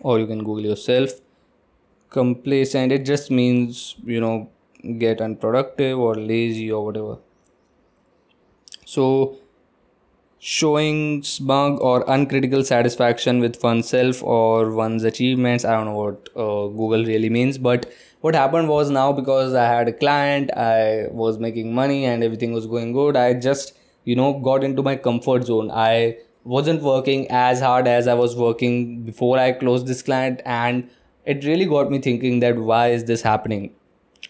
or 0.00 0.18
you 0.18 0.26
can 0.26 0.38
google 0.44 0.64
yourself. 0.64 1.10
Complacent 2.10 2.92
it 2.92 3.04
just 3.06 3.30
means 3.30 3.96
you 4.04 4.20
know 4.20 4.50
get 4.98 5.20
unproductive 5.20 5.98
or 5.98 6.14
lazy 6.14 6.70
or 6.70 6.84
whatever. 6.84 7.18
So 8.84 9.38
showing 10.44 11.22
smug 11.22 11.80
or 11.80 12.04
uncritical 12.10 12.64
satisfaction 12.64 13.38
with 13.38 13.62
oneself 13.62 14.20
or 14.24 14.72
one's 14.72 15.04
achievements. 15.04 15.64
I 15.64 15.70
don't 15.70 15.84
know 15.84 15.94
what 15.96 16.28
uh, 16.34 16.66
Google 16.66 17.04
really 17.04 17.30
means, 17.30 17.58
but 17.58 17.88
what 18.22 18.34
happened 18.34 18.68
was 18.68 18.90
now 18.90 19.12
because 19.12 19.54
I 19.54 19.66
had 19.66 19.86
a 19.86 19.92
client, 19.92 20.50
I 20.56 21.06
was 21.12 21.38
making 21.38 21.72
money 21.72 22.04
and 22.06 22.24
everything 22.24 22.52
was 22.52 22.66
going 22.66 22.92
good, 22.92 23.16
I 23.16 23.34
just, 23.34 23.78
you 24.02 24.16
know, 24.16 24.40
got 24.40 24.64
into 24.64 24.82
my 24.82 24.96
comfort 24.96 25.44
zone. 25.44 25.70
I 25.70 26.16
wasn't 26.42 26.82
working 26.82 27.30
as 27.30 27.60
hard 27.60 27.86
as 27.86 28.08
I 28.08 28.14
was 28.14 28.34
working 28.34 29.04
before 29.04 29.38
I 29.38 29.52
closed 29.52 29.86
this 29.86 30.02
client, 30.02 30.42
and 30.44 30.90
it 31.24 31.44
really 31.44 31.66
got 31.66 31.88
me 31.88 32.00
thinking 32.00 32.40
that 32.40 32.56
why 32.56 32.88
is 32.88 33.04
this 33.04 33.22
happening? 33.22 33.76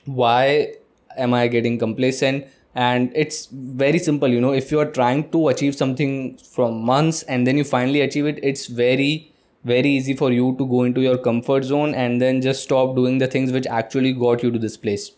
Why 0.04 0.74
am 1.16 1.32
I 1.32 1.48
getting 1.48 1.78
complacent? 1.78 2.44
And 2.74 3.12
it's 3.14 3.46
very 3.46 3.98
simple 3.98 4.28
you 4.28 4.40
know 4.40 4.52
if 4.52 4.70
you 4.72 4.80
are 4.80 4.90
trying 4.90 5.28
to 5.30 5.48
achieve 5.48 5.74
something 5.74 6.38
from 6.38 6.82
months 6.82 7.22
and 7.24 7.46
then 7.46 7.56
you 7.56 7.64
finally 7.64 8.00
achieve 8.00 8.26
it 8.26 8.38
it's 8.42 8.66
very 8.66 9.32
very 9.64 9.88
easy 9.88 10.14
for 10.14 10.32
you 10.32 10.54
to 10.58 10.66
go 10.66 10.82
into 10.82 11.00
your 11.00 11.18
comfort 11.18 11.64
zone 11.64 11.94
and 11.94 12.20
then 12.20 12.40
just 12.40 12.64
stop 12.64 12.96
doing 12.96 13.18
the 13.18 13.26
things 13.26 13.52
which 13.52 13.66
actually 13.66 14.12
got 14.12 14.42
you 14.42 14.50
to 14.50 14.58
this 14.58 14.76
place. 14.76 15.12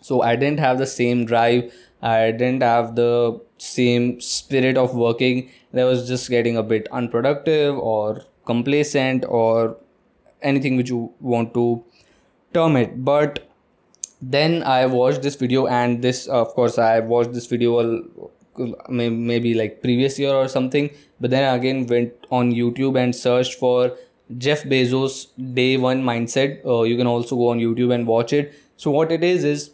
So 0.00 0.22
i 0.22 0.36
didn't 0.36 0.60
have 0.60 0.78
the 0.78 0.86
same 0.86 1.24
drive. 1.24 1.72
I 2.00 2.32
didn't 2.32 2.62
have 2.62 2.96
the 2.96 3.40
same 3.58 4.20
spirit 4.20 4.76
of 4.76 4.94
working 4.96 5.50
i 5.72 5.84
was 5.84 6.08
just 6.08 6.28
getting 6.28 6.56
a 6.56 6.62
bit 6.64 6.88
unproductive 6.90 7.78
or 7.78 8.22
complacent 8.44 9.24
or 9.28 9.76
anything 10.42 10.76
which 10.76 10.90
you 10.90 11.12
want 11.20 11.54
to 11.54 11.84
term 12.52 12.76
it. 12.76 13.04
But 13.04 13.48
then 14.22 14.62
i 14.62 14.86
watched 14.86 15.22
this 15.22 15.34
video 15.36 15.66
and 15.66 16.00
this 16.02 16.26
of 16.26 16.48
course 16.54 16.78
i 16.78 17.00
watched 17.00 17.32
this 17.32 17.46
video 17.46 18.30
maybe 18.88 19.54
like 19.54 19.82
previous 19.82 20.18
year 20.18 20.34
or 20.34 20.48
something. 20.48 20.90
But 21.20 21.30
then 21.30 21.44
I 21.44 21.56
again 21.56 21.86
went 21.86 22.12
on 22.30 22.52
youtube 22.52 23.02
and 23.02 23.14
searched 23.14 23.54
for 23.54 23.96
jeff 24.38 24.62
bezos 24.64 25.28
day 25.54 25.76
one 25.76 26.02
mindset. 26.02 26.64
Uh, 26.64 26.82
you 26.82 26.96
can 26.96 27.06
also 27.06 27.36
go 27.36 27.48
on 27.48 27.58
youtube 27.58 27.94
and 27.94 28.06
watch 28.06 28.32
it. 28.32 28.54
So 28.76 28.90
what 28.90 29.12
it 29.12 29.22
is 29.24 29.44
is 29.44 29.70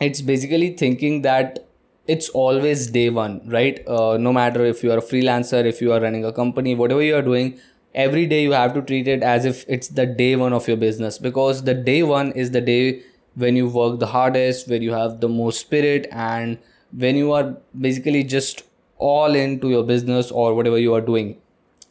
it's 0.00 0.20
basically 0.20 0.76
thinking 0.76 1.22
that 1.22 1.66
it's 2.06 2.28
always 2.28 2.86
day 2.88 3.10
one 3.10 3.40
right? 3.46 3.86
Uh, 3.86 4.16
no 4.16 4.32
matter 4.32 4.64
if 4.64 4.82
you 4.82 4.92
are 4.92 4.98
a 4.98 5.02
freelancer 5.02 5.64
if 5.64 5.80
you 5.80 5.92
are 5.92 6.00
running 6.00 6.24
a 6.24 6.32
company 6.32 6.74
whatever 6.74 7.02
you 7.02 7.16
are 7.16 7.22
doing 7.22 7.58
every 7.94 8.26
day 8.26 8.42
you 8.42 8.52
have 8.52 8.74
to 8.74 8.82
treat 8.82 9.08
it 9.08 9.22
as 9.22 9.44
if 9.44 9.64
it's 9.68 9.88
the 9.88 10.06
day 10.06 10.36
one 10.36 10.52
of 10.52 10.68
your 10.68 10.76
business. 10.76 11.18
Because 11.18 11.64
the 11.64 11.74
day 11.74 12.02
one 12.02 12.32
is 12.32 12.52
the 12.52 12.60
day 12.60 13.02
when 13.36 13.56
you 13.56 13.68
work 13.68 13.98
the 14.00 14.06
hardest 14.06 14.68
where 14.68 14.82
you 14.82 14.92
have 14.92 15.20
the 15.20 15.28
most 15.28 15.60
spirit 15.60 16.08
and 16.10 16.58
when 16.92 17.16
you 17.16 17.32
are 17.32 17.56
basically 17.78 18.24
just 18.24 18.62
all 18.98 19.34
into 19.34 19.70
your 19.70 19.84
business 19.84 20.30
or 20.30 20.54
whatever 20.54 20.78
you 20.78 20.94
are 20.94 21.00
doing. 21.00 21.36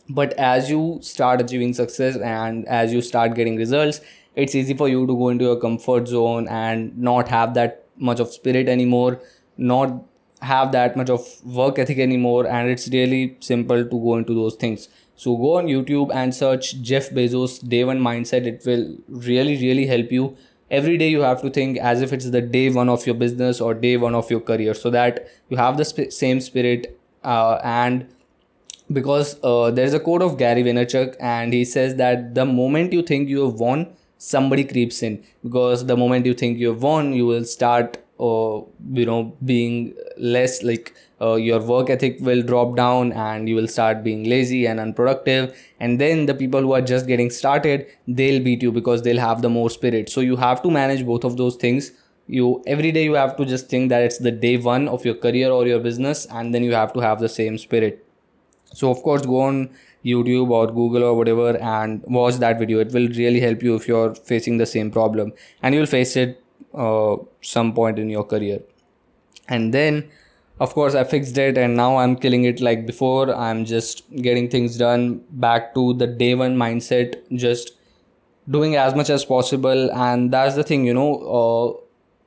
But 0.09 0.33
as 0.33 0.69
you 0.69 0.99
start 1.01 1.41
achieving 1.41 1.73
success 1.73 2.15
and 2.17 2.67
as 2.67 2.93
you 2.93 3.01
start 3.01 3.35
getting 3.35 3.55
results 3.55 4.01
it's 4.35 4.53
easy 4.53 4.73
for 4.73 4.89
you 4.89 5.07
to 5.07 5.15
go 5.15 5.29
into 5.29 5.45
your 5.45 5.59
comfort 5.59 6.07
zone 6.07 6.47
and 6.49 6.97
not 6.97 7.29
have 7.29 7.53
that 7.53 7.85
much 7.97 8.19
of 8.19 8.31
spirit 8.31 8.67
anymore 8.67 9.19
not 9.57 10.03
have 10.41 10.71
that 10.73 10.97
much 10.97 11.09
of 11.09 11.25
work 11.45 11.79
ethic 11.79 11.97
anymore 11.97 12.45
and 12.45 12.69
it's 12.69 12.89
really 12.89 13.37
simple 13.39 13.83
to 13.83 13.99
go 14.07 14.17
into 14.17 14.33
those 14.35 14.55
things. 14.55 14.89
So 15.15 15.35
go 15.37 15.57
on 15.57 15.67
youtube 15.67 16.13
and 16.13 16.35
search 16.35 16.81
jeff 16.81 17.09
bezos 17.09 17.67
day 17.67 17.83
one 17.85 17.99
mindset. 17.99 18.45
It 18.45 18.63
will 18.65 18.97
really 19.07 19.55
really 19.61 19.85
help 19.87 20.11
you 20.11 20.35
every 20.71 20.97
day 20.97 21.09
you 21.09 21.21
have 21.21 21.41
to 21.41 21.49
think 21.49 21.77
as 21.77 22.01
if 22.01 22.11
it's 22.11 22.29
the 22.31 22.41
day 22.41 22.69
one 22.69 22.89
of 22.89 23.05
your 23.05 23.15
business 23.15 23.61
or 23.61 23.73
day 23.73 23.97
one 23.97 24.15
of 24.15 24.29
your 24.31 24.39
career 24.39 24.73
so 24.73 24.89
that 24.89 25.27
you 25.49 25.57
have 25.57 25.77
the 25.77 25.85
sp- 25.85 26.11
same 26.11 26.41
spirit 26.41 26.99
uh, 27.23 27.59
and 27.63 28.07
because 28.91 29.39
uh, 29.43 29.71
there's 29.71 29.93
a 29.93 29.99
quote 29.99 30.21
of 30.21 30.37
Gary 30.37 30.63
Vaynerchuk 30.63 31.15
and 31.19 31.53
he 31.53 31.65
says 31.65 31.95
that 31.95 32.35
the 32.35 32.45
moment 32.45 32.93
you 32.93 33.01
think 33.01 33.29
you 33.29 33.45
have 33.45 33.55
won 33.55 33.95
somebody 34.17 34.63
creeps 34.63 35.01
in. 35.03 35.23
Because 35.43 35.85
the 35.85 35.97
moment 35.97 36.25
you 36.25 36.33
think 36.33 36.57
you 36.57 36.69
have 36.69 36.81
won 36.81 37.13
you 37.13 37.25
will 37.25 37.45
start 37.45 37.97
uh, 38.19 38.61
you 38.93 39.05
know 39.05 39.35
being 39.43 39.93
less 40.17 40.63
like 40.63 40.93
uh, 41.25 41.35
your 41.35 41.59
work 41.59 41.89
ethic 41.89 42.17
will 42.19 42.41
drop 42.41 42.75
down 42.75 43.11
and 43.13 43.49
you 43.49 43.55
will 43.55 43.67
start 43.67 44.03
being 44.03 44.23
lazy 44.29 44.65
and 44.67 44.79
unproductive. 44.79 45.57
And 45.79 45.99
then 45.99 46.25
the 46.25 46.33
people 46.33 46.61
who 46.61 46.73
are 46.73 46.81
just 46.81 47.07
getting 47.07 47.29
started 47.29 47.85
they'll 48.07 48.41
beat 48.43 48.61
you 48.61 48.71
because 48.71 49.01
they'll 49.03 49.23
have 49.25 49.41
the 49.41 49.49
more 49.49 49.69
spirit. 49.69 50.09
So 50.09 50.21
you 50.21 50.35
have 50.35 50.61
to 50.63 50.71
manage 50.71 51.05
both 51.05 51.23
of 51.23 51.37
those 51.37 51.55
things. 51.55 51.91
You 52.27 52.63
every 52.65 52.91
day 52.91 53.03
you 53.03 53.13
have 53.13 53.35
to 53.37 53.45
just 53.45 53.69
think 53.69 53.89
that 53.89 54.03
it's 54.03 54.17
the 54.17 54.31
day 54.31 54.57
one 54.57 54.87
of 54.87 55.05
your 55.05 55.15
career 55.25 55.51
or 55.51 55.65
your 55.67 55.79
business 55.79 56.25
and 56.25 56.53
then 56.53 56.63
you 56.63 56.73
have 56.73 56.93
to 56.93 56.99
have 56.99 57.19
the 57.19 57.29
same 57.29 57.57
spirit. 57.57 58.05
So 58.73 58.89
of 58.91 59.03
course 59.03 59.25
go 59.25 59.41
on 59.41 59.69
youtube 60.05 60.51
or 60.55 60.67
google 60.67 61.03
or 61.03 61.13
whatever 61.17 61.57
and 61.57 62.03
watch 62.07 62.35
that 62.45 62.59
video. 62.59 62.79
It 62.79 62.91
will 62.93 63.07
really 63.09 63.39
help 63.39 63.63
you 63.63 63.75
if 63.75 63.87
you're 63.87 64.15
facing 64.15 64.57
the 64.57 64.65
same 64.65 64.91
problem. 64.91 65.33
And 65.61 65.75
you'll 65.75 65.93
face 65.95 66.15
it 66.15 66.43
uh, 66.73 67.17
some 67.41 67.73
point 67.73 67.99
in 67.99 68.09
your 68.09 68.23
career. 68.23 68.61
And 69.47 69.73
then 69.73 70.09
of 70.59 70.73
course 70.73 70.95
i 70.95 71.03
fixed 71.03 71.37
it 71.37 71.57
and 71.57 71.75
now 71.75 71.97
i'm 71.97 72.15
killing 72.15 72.45
it 72.45 72.61
like 72.61 72.85
before 72.85 73.33
i'm 73.35 73.65
just 73.65 74.03
getting 74.21 74.49
things 74.49 74.77
done 74.77 75.21
back 75.31 75.73
to 75.73 75.93
the 75.95 76.07
day 76.07 76.33
one 76.33 76.55
mindset 76.55 77.15
just 77.35 77.73
doing 78.49 78.75
as 78.75 78.95
much 78.95 79.09
as 79.09 79.25
possible. 79.25 79.91
And 79.91 80.31
that's 80.31 80.55
the 80.55 80.63
thing 80.63 80.85
you 80.85 80.93
know 80.93 81.15
uh, 81.39 81.81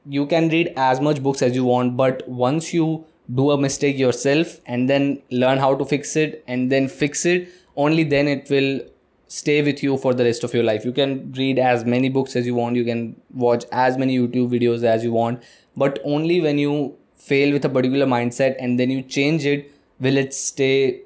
you 0.08 0.26
can 0.26 0.48
read 0.48 0.72
as 0.76 1.00
much 1.00 1.22
books 1.22 1.42
as 1.42 1.54
you 1.54 1.64
want 1.64 1.96
but 1.96 2.26
once 2.28 2.72
you 2.72 3.04
do 3.34 3.50
a 3.50 3.58
mistake 3.58 3.98
yourself 3.98 4.58
and 4.64 4.88
then 4.88 5.22
learn 5.30 5.58
how 5.58 5.74
to 5.74 5.84
fix 5.84 6.16
it 6.16 6.42
and 6.46 6.72
then 6.72 6.88
fix 6.88 7.26
it 7.26 7.50
only 7.76 8.02
then 8.04 8.26
it 8.26 8.48
will 8.48 8.80
stay 9.26 9.60
with 9.62 9.82
you 9.82 9.98
for 9.98 10.14
the 10.14 10.24
rest 10.24 10.42
of 10.42 10.54
your 10.54 10.62
life. 10.62 10.86
You 10.86 10.92
can 10.92 11.30
read 11.32 11.58
as 11.58 11.84
many 11.84 12.08
books 12.08 12.34
as 12.34 12.46
you 12.46 12.54
want. 12.54 12.76
You 12.76 12.84
can 12.84 13.20
watch 13.34 13.64
as 13.70 13.98
many 13.98 14.18
youtube 14.18 14.50
videos 14.50 14.82
as 14.82 15.04
you 15.04 15.12
want. 15.12 15.42
But 15.76 15.98
only 16.02 16.40
when 16.40 16.58
you 16.58 16.96
fail 17.18 17.52
with 17.52 17.64
a 17.64 17.68
particular 17.68 18.06
mindset 18.06 18.56
and 18.58 18.78
then 18.78 18.90
you 18.90 19.02
change 19.02 19.44
it 19.44 19.70
will 20.00 20.16
it 20.16 20.32
stay 20.34 21.02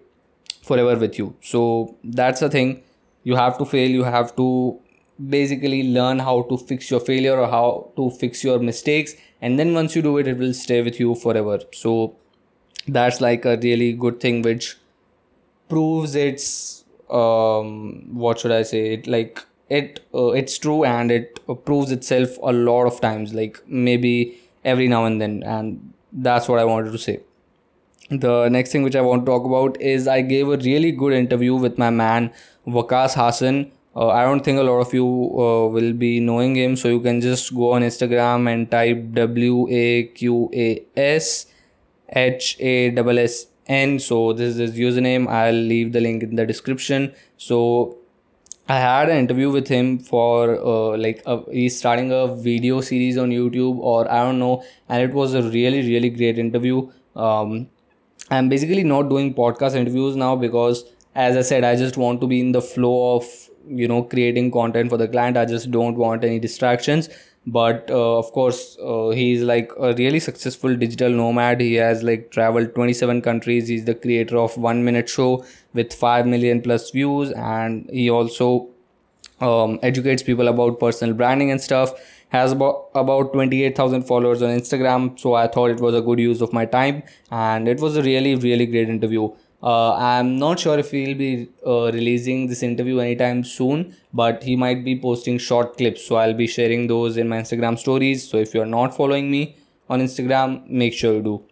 forever 0.63 0.97
with 0.99 1.19
you? 1.19 1.35
So 1.41 1.97
that's 2.05 2.41
the 2.41 2.51
thing. 2.51 2.83
You 3.25 3.37
have 3.37 3.59
to 3.59 3.65
fail. 3.65 3.91
You 3.91 4.05
have 4.05 4.35
to 4.37 4.79
basically 5.29 5.93
learn 5.93 6.19
how 6.19 6.43
to 6.43 6.57
fix 6.59 6.91
your 6.91 7.01
failure 7.01 7.39
or 7.39 7.49
how 7.49 7.91
to 7.97 8.11
fix 8.11 8.43
your 8.45 8.59
mistakes. 8.59 9.15
And 9.41 9.59
then 9.59 9.75
once 9.75 9.97
you 9.97 10.03
do 10.03 10.19
it 10.19 10.29
it 10.29 10.39
will 10.39 10.55
stay 10.55 10.83
with 10.83 11.01
you 11.01 11.15
forever. 11.15 11.61
So 11.73 12.17
that's 12.87 13.21
like 13.21 13.45
a 13.45 13.57
really 13.57 13.93
good 13.93 14.21
thing 14.21 14.43
which 14.43 14.77
proves 15.69 16.15
it's 16.15 16.85
um 17.11 18.15
what 18.15 18.39
should 18.41 18.53
i 18.53 18.63
say? 18.63 18.95
It 18.95 19.07
like 19.07 19.45
it 19.69 20.01
uh, 20.15 20.31
it's 20.31 20.59
true 20.59 20.85
and 20.85 21.11
it 21.11 21.41
proves 21.65 21.93
itself 21.93 22.37
a 22.43 22.53
lot 22.53 22.87
of 22.87 23.01
times. 23.01 23.33
Like 23.35 23.63
maybe 23.67 24.39
every 24.65 24.89
now 24.89 25.05
and 25.05 25.21
then. 25.21 25.43
And 25.45 25.92
that's 26.13 26.49
what 26.49 26.59
I 26.59 26.65
wanted 26.65 26.93
to 26.93 26.99
say. 26.99 27.21
The 28.11 28.49
next 28.49 28.73
thing 28.73 28.83
which 28.83 28.97
I 28.97 29.01
want 29.01 29.25
to 29.25 29.31
talk 29.31 29.45
about 29.45 29.81
is 29.81 30.07
I 30.07 30.21
gave 30.21 30.49
a 30.49 30.57
really 30.57 30.93
good 30.93 31.15
interview 31.15 31.55
with 31.55 31.79
my 31.79 31.91
man 31.91 32.33
Waqas 32.67 33.15
Hassan. 33.15 33.73
Uh, 33.95 34.09
I 34.09 34.25
don't 34.25 34.45
think 34.45 34.59
a 34.59 34.63
lot 34.63 34.81
of 34.81 34.93
you 34.93 35.07
uh, 35.07 35.69
will 35.69 35.93
be 35.93 36.21
knowing 36.21 36.57
him, 36.57 36.77
so 36.77 36.89
you 36.89 37.01
can 37.01 37.21
just 37.21 37.55
go 37.55 37.73
on 37.73 37.83
Instagram 37.83 38.53
and 38.53 38.71
type 38.71 39.13
W 39.13 39.69
A 39.71 40.05
Q 40.05 40.51
A 40.53 40.85
S 40.97 41.47
H 42.09 42.57
A 42.61 42.91
S 42.91 43.19
S 43.19 43.47
N. 43.67 43.99
So 43.99 44.33
this 44.33 44.57
is 44.57 44.75
his 44.75 44.79
username. 44.79 45.29
I'll 45.29 45.53
leave 45.53 45.93
the 45.93 46.01
link 46.01 46.23
in 46.23 46.37
the 46.37 46.47
description. 46.47 47.15
So 47.37 47.99
I 48.69 48.79
had 48.79 49.09
an 49.09 49.17
interview 49.19 49.51
with 49.51 49.69
him 49.69 49.99
for 49.99 50.57
uh, 50.57 50.97
like 50.97 51.23
a, 51.27 51.43
he's 51.51 51.79
starting 51.79 52.13
a 52.13 52.35
video 52.35 52.81
series 52.81 53.19
on 53.19 53.31
YouTube 53.31 53.77
or 53.79 54.11
I 54.11 54.25
don't 54.25 54.39
know, 54.39 54.63
and 54.89 55.03
it 55.03 55.13
was 55.15 55.35
a 55.35 55.43
really 55.43 55.83
really 55.87 56.11
great 56.11 56.39
interview. 56.39 56.91
Um, 57.17 57.69
I'm 58.31 58.49
basically 58.49 58.85
not 58.85 59.09
doing 59.11 59.35
podcast 59.35 59.75
interviews 59.75 60.17
now 60.17 60.37
because, 60.37 60.85
as 61.15 61.37
I 61.37 61.43
said, 61.43 61.65
I 61.65 61.77
just 61.77 61.97
want 61.97 62.21
to 62.21 62.27
be 62.27 62.41
in 62.41 62.53
the 62.53 62.63
flow 62.63 63.17
of 63.17 63.27
you 63.67 63.89
know 63.89 64.03
creating 64.05 64.51
content 64.53 64.91
for 64.91 64.97
the 64.97 65.09
client. 65.09 65.37
I 65.37 65.45
just 65.45 65.71
don't 65.71 65.97
want 65.97 66.25
any 66.25 66.39
distractions 66.39 67.09
but 67.47 67.91
uh, 67.91 68.19
of 68.19 68.31
course 68.33 68.77
uh, 68.83 69.09
he's 69.11 69.43
like 69.43 69.73
a 69.79 69.95
really 69.95 70.21
successful 70.21 70.77
digital 70.77 71.11
nomad. 71.11 71.61
He 71.61 71.75
has 71.75 72.03
like 72.03 72.31
traveled 72.31 72.75
27 72.75 73.21
countries. 73.23 73.69
He's 73.69 73.85
the 73.85 73.95
creator 73.95 74.39
of 74.39 74.57
one 74.57 74.85
minute 74.85 75.09
show 75.09 75.45
with 75.75 75.93
5 75.93 76.27
million 76.27 76.63
plus 76.63 76.91
views. 76.91 77.33
And 77.33 77.89
he 77.91 78.09
also 78.11 78.69
um, 79.41 79.79
educates 79.83 80.23
people 80.23 80.49
about 80.49 80.79
personal 80.79 81.15
branding 81.15 81.51
and 81.51 81.61
stuff. 81.61 81.93
Has 82.29 82.53
about 82.53 82.89
about 82.95 83.35
28000 83.35 84.05
followers 84.05 84.41
on 84.41 84.49
instagram. 84.49 85.19
So 85.21 85.35
i 85.35 85.47
thought 85.47 85.71
it 85.71 85.81
was 85.81 85.95
a 85.95 86.01
good 86.01 86.19
use 86.19 86.41
of 86.41 86.53
my 86.53 86.65
time. 86.65 87.03
And 87.31 87.69
it 87.69 87.81
was 87.81 87.97
a 87.97 88.03
really 88.03 88.37
really 88.37 88.65
great 88.67 88.89
interview 88.89 89.31
uh, 89.63 89.95
I'm 89.95 90.39
not 90.39 90.59
sure 90.59 90.79
if 90.79 90.91
he'll 90.91 91.17
be 91.17 91.49
uh, 91.65 91.93
releasing 91.93 92.49
this 92.49 92.63
interview 92.63 92.99
anytime 92.99 93.45
soon, 93.45 93.97
but 94.13 94.43
he 94.43 94.57
might 94.57 94.85
be 94.85 94.99
posting 94.99 95.39
short 95.39 95.77
clips. 95.77 96.05
So 96.05 96.17
I'll 96.17 96.35
be 96.35 96.49
sharing 96.49 96.89
those 96.89 97.17
in 97.17 97.29
my 97.29 97.39
Instagram 97.39 97.79
stories. 97.79 98.29
So 98.29 98.39
if 98.39 98.55
you're 98.55 98.67
not 98.67 98.97
following 98.97 99.31
me 99.31 99.57
on 99.89 100.01
Instagram, 100.01 100.69
make 100.69 100.95
sure 100.95 101.15
you 101.15 101.23
do. 101.23 101.43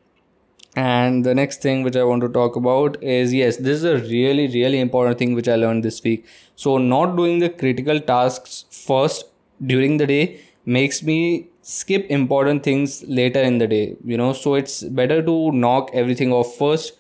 And 0.77 1.25
the 1.25 1.35
next 1.35 1.63
thing 1.63 1.83
which 1.83 1.97
I 1.97 2.05
want 2.05 2.23
to 2.23 2.29
talk 2.29 2.57
about 2.57 3.03
is 3.03 3.33
yes, 3.33 3.57
this 3.57 3.79
is 3.79 3.85
a 3.85 3.99
really, 3.99 4.47
really 4.49 4.81
important 4.81 5.19
thing 5.19 5.35
which 5.35 5.49
I 5.49 5.57
learned 5.57 5.85
this 5.85 6.03
week. 6.03 6.27
So, 6.57 6.79
not 6.79 7.17
doing 7.17 7.41
the 7.41 7.49
critical 7.49 8.01
tasks 8.01 8.65
first 8.71 9.25
during 9.65 9.97
the 9.97 10.07
day 10.07 10.41
makes 10.65 11.03
me 11.03 11.49
skip 11.63 12.07
important 12.09 12.63
things 12.63 13.03
later 13.09 13.41
in 13.41 13.59
the 13.59 13.67
day, 13.67 13.97
you 14.05 14.17
know. 14.17 14.33
So, 14.33 14.55
it's 14.55 14.85
better 14.85 15.23
to 15.23 15.51
knock 15.51 15.91
everything 15.93 16.33
off 16.33 16.55
first 16.55 16.93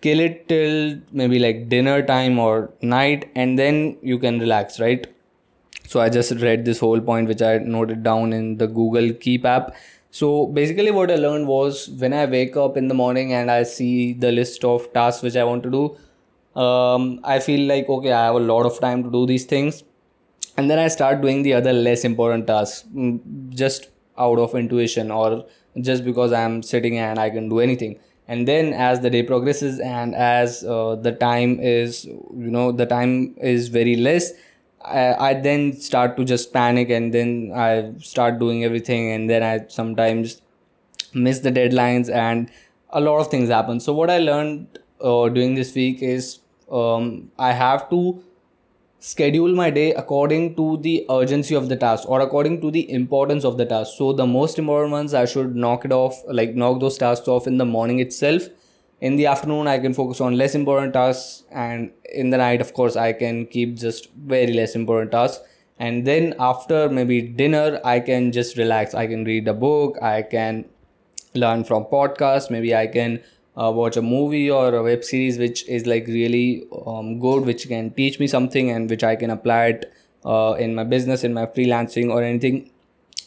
kill 0.00 0.20
it 0.20 0.48
till 0.48 0.98
maybe 1.12 1.38
like 1.38 1.68
dinner 1.68 2.02
time 2.02 2.38
or 2.38 2.72
night 2.80 3.30
and 3.34 3.58
then 3.58 3.96
you 4.02 4.18
can 4.18 4.38
relax 4.38 4.80
right? 4.80 5.06
So 5.86 6.00
i 6.00 6.08
just 6.08 6.32
read 6.40 6.64
this 6.64 6.78
whole 6.78 7.00
point 7.00 7.28
which 7.28 7.42
i 7.42 7.58
noted 7.58 8.02
down 8.02 8.32
in 8.32 8.56
the 8.58 8.66
google 8.66 9.12
keep 9.12 9.44
app. 9.44 9.74
So 10.10 10.46
basically 10.46 10.90
what 10.90 11.10
i 11.10 11.16
learned 11.16 11.46
was 11.46 11.88
when 11.88 12.12
i 12.12 12.24
wake 12.26 12.56
up 12.56 12.76
in 12.76 12.88
the 12.88 12.94
morning 12.94 13.32
and 13.32 13.50
i 13.50 13.62
see 13.62 14.12
the 14.12 14.32
list 14.32 14.64
of 14.64 14.92
tasks 14.92 15.22
which 15.22 15.36
i 15.36 15.44
want 15.44 15.62
to 15.64 15.70
do 15.70 16.60
um, 16.60 17.20
i 17.24 17.38
feel 17.38 17.66
like 17.68 17.88
okay 17.88 18.12
i 18.12 18.24
have 18.24 18.34
a 18.34 18.46
lot 18.52 18.66
of 18.66 18.80
time 18.80 19.04
to 19.04 19.10
do 19.10 19.26
these 19.26 19.44
things. 19.44 19.84
And 20.56 20.70
then 20.70 20.78
i 20.78 20.88
start 20.88 21.20
doing 21.22 21.42
the 21.42 21.54
other 21.54 21.72
less 21.72 22.04
important 22.04 22.46
tasks 22.46 22.86
mm, 22.94 23.54
just 23.54 23.88
out 24.18 24.38
of 24.38 24.54
intuition 24.54 25.10
or 25.10 25.44
just 25.80 26.04
because 26.04 26.32
i'm 26.32 26.62
sitting 26.62 26.98
and 26.98 27.18
i 27.18 27.30
can 27.30 27.48
do 27.48 27.60
anything 27.60 27.98
and 28.30 28.46
then 28.48 28.72
as 28.72 29.00
the 29.00 29.10
day 29.10 29.22
progresses 29.28 29.80
and 29.80 30.14
as 30.14 30.62
uh, 30.64 30.94
the 31.06 31.12
time 31.12 31.58
is 31.60 32.04
you 32.04 32.50
know 32.56 32.70
the 32.82 32.86
time 32.86 33.34
is 33.54 33.68
very 33.68 33.96
less 33.96 34.32
I, 34.82 35.14
I 35.30 35.34
then 35.34 35.72
start 35.86 36.16
to 36.18 36.24
just 36.24 36.52
panic 36.52 36.90
and 36.98 37.12
then 37.12 37.52
i 37.54 37.92
start 38.10 38.38
doing 38.38 38.64
everything 38.64 39.10
and 39.12 39.28
then 39.28 39.42
i 39.42 39.54
sometimes 39.68 40.40
miss 41.12 41.40
the 41.40 41.52
deadlines 41.52 42.12
and 42.24 42.50
a 42.90 43.00
lot 43.00 43.18
of 43.20 43.28
things 43.30 43.48
happen. 43.48 43.80
So 43.80 43.92
what 43.92 44.10
i 44.10 44.18
learned 44.18 44.78
uh, 45.00 45.28
during 45.28 45.54
this 45.54 45.74
week 45.74 46.02
is 46.02 46.40
um, 46.70 47.30
i 47.38 47.52
have 47.52 47.88
to 47.90 48.22
schedule 49.00 49.54
my 49.54 49.70
day 49.70 49.92
according 49.94 50.54
to 50.54 50.76
the 50.82 51.06
urgency 51.10 51.54
of 51.54 51.70
the 51.70 51.76
task 51.76 52.06
or 52.06 52.20
according 52.20 52.60
to 52.60 52.70
the 52.70 52.90
importance 52.92 53.44
of 53.44 53.56
the 53.56 53.64
task. 53.64 53.94
So 53.96 54.12
the 54.12 54.26
most 54.26 54.58
important 54.58 54.92
ones 54.92 55.14
i 55.14 55.24
should 55.24 55.56
knock 55.56 55.86
it 55.86 55.92
off 55.92 56.22
like 56.28 56.54
knock 56.54 56.80
those 56.80 56.98
tasks 56.98 57.26
off 57.26 57.46
in 57.46 57.56
the 57.56 57.64
morning 57.64 57.98
itself. 57.98 58.48
In 59.00 59.16
the 59.16 59.26
afternoon 59.26 59.66
i 59.66 59.78
can 59.78 59.94
focus 59.94 60.20
on 60.20 60.36
less 60.36 60.54
important 60.54 60.92
tasks 60.92 61.44
and 61.50 61.92
in 62.12 62.28
the 62.28 62.36
night 62.36 62.60
of 62.60 62.74
course 62.74 62.94
i 62.94 63.12
can 63.14 63.46
keep 63.46 63.74
just 63.76 64.10
very 64.12 64.52
less 64.52 64.74
important 64.74 65.12
tasks. 65.12 65.42
And 65.78 66.06
then 66.06 66.34
after 66.38 66.90
maybe 66.90 67.22
dinner 67.22 67.80
i 67.82 68.00
can 68.00 68.32
just 68.32 68.58
relax. 68.58 68.94
I 68.94 69.06
can 69.06 69.24
read 69.24 69.48
a 69.48 69.54
book. 69.54 69.96
I 70.02 70.20
can 70.22 70.66
learn 71.34 71.64
from 71.64 71.84
podcasts. 71.86 72.50
Maybe 72.50 72.74
i 72.74 72.86
can 72.86 73.22
uh, 73.56 73.70
watch 73.70 73.96
a 73.96 74.02
movie 74.02 74.50
or 74.50 74.74
a 74.74 74.82
web 74.82 75.04
series 75.04 75.38
which 75.38 75.66
is 75.68 75.86
like 75.86 76.06
really 76.06 76.64
um, 76.86 77.18
good 77.18 77.44
which 77.44 77.68
can 77.68 77.90
teach 77.92 78.20
me 78.20 78.26
something 78.26 78.70
and 78.70 78.88
which 78.88 79.02
i 79.02 79.16
can 79.16 79.30
apply 79.30 79.66
it 79.66 79.92
uh, 80.24 80.54
in 80.58 80.74
my 80.74 80.84
business 80.84 81.24
in 81.24 81.34
my 81.34 81.46
freelancing 81.46 82.10
or 82.10 82.22
anything. 82.22 82.70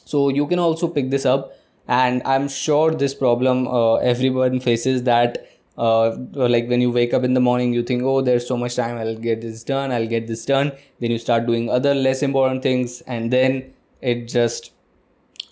So 0.05 0.29
you 0.29 0.47
can 0.47 0.59
also 0.59 0.87
pick 0.87 1.09
this 1.09 1.25
up 1.25 1.53
and 1.87 2.21
i'm 2.23 2.47
sure 2.47 2.91
this 2.91 3.13
problem 3.13 3.67
uh, 3.67 3.95
everyone 3.95 4.59
faces 4.61 5.03
that 5.03 5.49
uh, 5.77 6.15
like 6.33 6.69
when 6.69 6.79
you 6.79 6.89
wake 6.91 7.13
up 7.13 7.23
in 7.23 7.33
the 7.33 7.41
morning 7.41 7.73
you 7.73 7.83
think 7.83 8.03
oh 8.03 8.21
there's 8.21 8.47
so 8.47 8.55
much 8.55 8.75
time 8.75 8.97
i'll 8.97 9.17
get 9.17 9.41
this 9.41 9.63
done 9.63 9.91
i'll 9.91 10.07
get 10.07 10.27
this 10.27 10.45
done. 10.45 10.71
Then 10.99 11.11
you 11.11 11.17
start 11.17 11.45
doing 11.45 11.69
other 11.69 11.93
less 11.93 12.21
important 12.21 12.63
things 12.63 13.01
and 13.01 13.31
then 13.31 13.73
it 14.01 14.27
just 14.27 14.71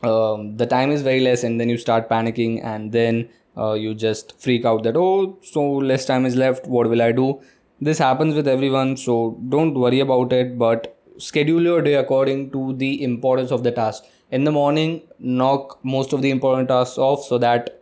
um, 0.04 0.58
the 0.58 0.66
time 0.66 0.92
is 0.92 1.02
very 1.02 1.20
less 1.20 1.44
and 1.44 1.60
then 1.60 1.70
you 1.70 1.78
start 1.78 2.10
panicking 2.10 2.64
and 2.64 2.92
then 2.92 3.30
uh, 3.58 3.74
you 3.74 3.94
just 3.94 4.40
freak 4.42 4.66
out 4.66 4.84
that 4.84 4.96
oh 4.96 5.38
so 5.44 5.62
less 5.64 6.06
time 6.06 6.26
is 6.26 6.36
left. 6.36 6.68
What 6.68 6.90
will 6.90 7.02
i 7.02 7.12
do? 7.12 7.42
This 7.80 7.98
happens 7.98 8.36
with 8.36 8.48
everyone 8.48 8.98
so 8.98 9.38
don't 9.50 9.74
worry 9.74 10.00
about 10.00 10.32
it 10.34 10.58
but 10.58 10.98
schedule 11.18 11.62
your 11.62 11.82
day 11.82 11.96
according 11.96 12.52
to 12.52 12.74
the 12.74 13.04
importance 13.04 13.52
of 13.52 13.64
the 13.64 13.72
task. 13.72 14.04
In 14.32 14.44
the 14.46 14.52
morning 14.52 15.02
knock 15.20 15.80
most 15.84 16.14
of 16.14 16.22
the 16.22 16.30
important 16.30 16.70
tasks 16.70 16.98
off 16.98 17.24
so 17.24 17.38
that 17.40 17.82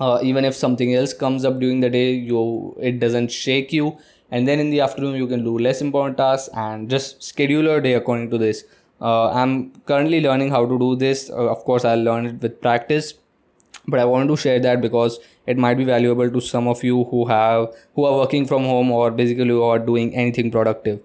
uh, 0.00 0.18
even 0.22 0.44
if 0.44 0.54
something 0.54 0.94
else 0.94 1.12
comes 1.12 1.44
up 1.44 1.58
during 1.58 1.80
the 1.80 1.90
day 1.90 2.12
you 2.12 2.76
it 2.80 2.98
doesn't 3.00 3.30
shake 3.30 3.72
you. 3.72 3.98
And 4.30 4.48
then 4.48 4.58
in 4.58 4.70
the 4.70 4.80
afternoon 4.80 5.16
you 5.16 5.26
can 5.26 5.44
do 5.44 5.58
less 5.58 5.80
important 5.80 6.16
tasks 6.16 6.48
and 6.54 6.88
just 6.88 7.22
schedule 7.22 7.62
your 7.62 7.80
day 7.80 7.92
according 7.94 8.30
to 8.30 8.38
this. 8.38 8.64
Uh, 9.00 9.28
i'm 9.30 9.70
currently 9.86 10.20
learning 10.20 10.50
how 10.50 10.64
to 10.64 10.78
do 10.78 10.96
this. 10.96 11.28
Uh, 11.28 11.50
of 11.50 11.64
course 11.64 11.84
i'll 11.84 12.02
learn 12.02 12.26
it 12.26 12.40
with 12.40 12.60
practice 12.62 13.14
but 13.86 14.00
i 14.00 14.04
wanted 14.04 14.28
to 14.28 14.36
share 14.36 14.60
that 14.60 14.80
because 14.80 15.18
it 15.46 15.58
might 15.58 15.76
be 15.76 15.84
valuable 15.84 16.30
to 16.30 16.40
some 16.40 16.68
of 16.68 16.82
you 16.82 17.04
who 17.04 17.26
have 17.26 17.66
who 17.94 18.04
are 18.04 18.16
working 18.18 18.46
from 18.46 18.64
home 18.64 18.90
or 18.90 19.10
basically 19.10 19.48
who 19.48 19.62
are 19.62 19.78
doing 19.78 20.14
anything 20.14 20.50
productive. 20.50 21.00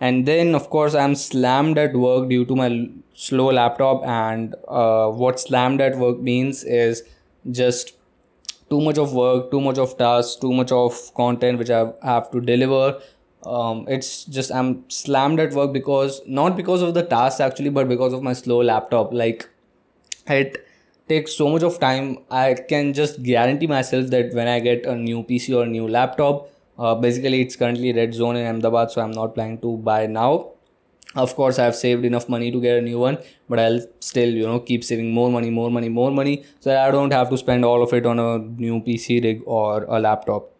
And 0.00 0.26
then 0.26 0.54
of 0.54 0.68
course 0.70 0.94
i'm 0.94 1.14
slammed 1.14 1.78
at 1.78 1.94
work 1.94 2.28
due 2.28 2.44
to 2.44 2.56
my 2.56 2.88
slow 3.14 3.50
laptop. 3.52 4.04
And 4.04 4.54
uh, 4.68 5.08
what 5.10 5.40
slammed 5.40 5.80
at 5.80 5.96
work 5.96 6.18
means 6.18 6.64
is 6.64 7.02
just 7.50 7.92
too 8.68 8.80
much 8.80 8.98
of 8.98 9.12
work 9.14 9.50
too 9.50 9.60
much 9.60 9.78
of 9.78 9.96
tasks 9.96 10.36
too 10.36 10.52
much 10.52 10.72
of 10.72 11.14
content 11.14 11.58
which 11.58 11.70
i 11.70 11.92
have 12.02 12.30
to 12.32 12.40
deliver. 12.40 13.00
Um, 13.44 13.84
it's 13.88 14.24
just 14.24 14.52
i'm 14.52 14.84
slammed 14.90 15.38
at 15.38 15.52
work 15.54 15.72
because 15.72 16.20
not 16.26 16.56
because 16.56 16.82
of 16.82 16.94
the 16.94 17.04
tasks 17.04 17.40
actually 17.40 17.70
but 17.70 17.88
because 17.88 18.12
of 18.12 18.22
my 18.22 18.32
slow 18.32 18.62
laptop. 18.62 19.12
Like 19.12 19.48
it 20.26 20.65
takes 21.08 21.32
so 21.32 21.48
much 21.48 21.62
of 21.62 21.78
time 21.78 22.18
i 22.30 22.54
can 22.54 22.92
just 22.92 23.22
guarantee 23.22 23.66
myself 23.66 24.08
that 24.10 24.34
when 24.34 24.48
i 24.48 24.58
get 24.60 24.84
a 24.86 24.94
new 24.96 25.22
pc 25.22 25.56
or 25.56 25.66
new 25.66 25.86
laptop 25.88 26.48
uh, 26.78 26.94
basically 26.94 27.40
it's 27.40 27.56
currently 27.56 27.92
red 27.92 28.14
zone 28.14 28.36
in 28.36 28.46
ahmedabad 28.46 28.90
so 28.90 29.00
i'm 29.00 29.12
not 29.12 29.34
planning 29.34 29.58
to 29.58 29.76
buy 29.78 30.06
now. 30.06 30.50
Of 31.22 31.34
course 31.34 31.58
i've 31.58 31.74
saved 31.76 32.04
enough 32.04 32.28
money 32.28 32.50
to 32.52 32.60
get 32.60 32.78
a 32.78 32.82
new 32.82 32.98
one 32.98 33.16
but 33.48 33.58
i'll 33.58 33.80
still 34.00 34.28
you 34.28 34.46
know 34.46 34.58
keep 34.60 34.84
saving 34.84 35.12
more 35.18 35.30
money 35.30 35.48
more 35.58 35.70
money 35.70 35.88
more 35.88 36.10
money 36.10 36.44
so 36.60 36.70
that 36.70 36.88
i 36.88 36.90
don't 36.90 37.12
have 37.12 37.30
to 37.30 37.38
spend 37.38 37.64
all 37.64 37.82
of 37.82 37.94
it 37.98 38.04
on 38.04 38.18
a 38.18 38.38
new 38.38 38.80
pc 38.82 39.22
rig 39.22 39.40
or 39.46 39.84
a 39.84 39.98
laptop. 39.98 40.50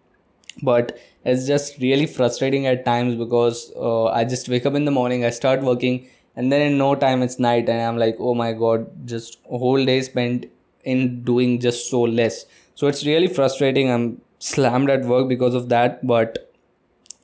But 0.63 0.99
it's 1.25 1.47
just 1.47 1.79
really 1.83 2.07
frustrating 2.07 2.67
at 2.67 2.85
times 2.87 3.17
because 3.17 3.73
uh, 3.77 4.07
i 4.07 4.25
just 4.25 4.49
wake 4.49 4.65
up 4.65 4.75
in 4.75 4.87
the 4.87 4.95
morning 4.99 5.25
i 5.27 5.31
start 5.31 5.61
working 5.63 6.09
and 6.37 6.53
then 6.53 6.61
in 6.61 6.79
no 6.79 6.95
time 6.95 7.23
it's 7.23 7.39
night 7.39 7.69
and 7.69 7.81
i'm 7.81 7.97
like 7.97 8.17
oh 8.19 8.35
my 8.35 8.53
god 8.53 8.87
just 9.07 9.39
whole 9.45 9.85
day 9.85 10.01
spent 10.03 10.47
in 10.85 11.23
doing 11.25 11.59
just 11.61 11.91
so 11.91 12.03
less 12.03 12.45
so 12.75 12.87
it's 12.87 13.05
really 13.07 13.27
frustrating 13.27 13.91
i'm 13.91 14.21
slammed 14.39 14.91
at 14.91 15.05
work 15.05 15.29
because 15.29 15.55
of 15.55 15.69
that 15.69 16.07
but 16.07 16.53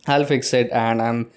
i'll 0.06 0.24
fix 0.24 0.52
it 0.52 0.70
and 0.72 1.00
i'm 1.02 1.30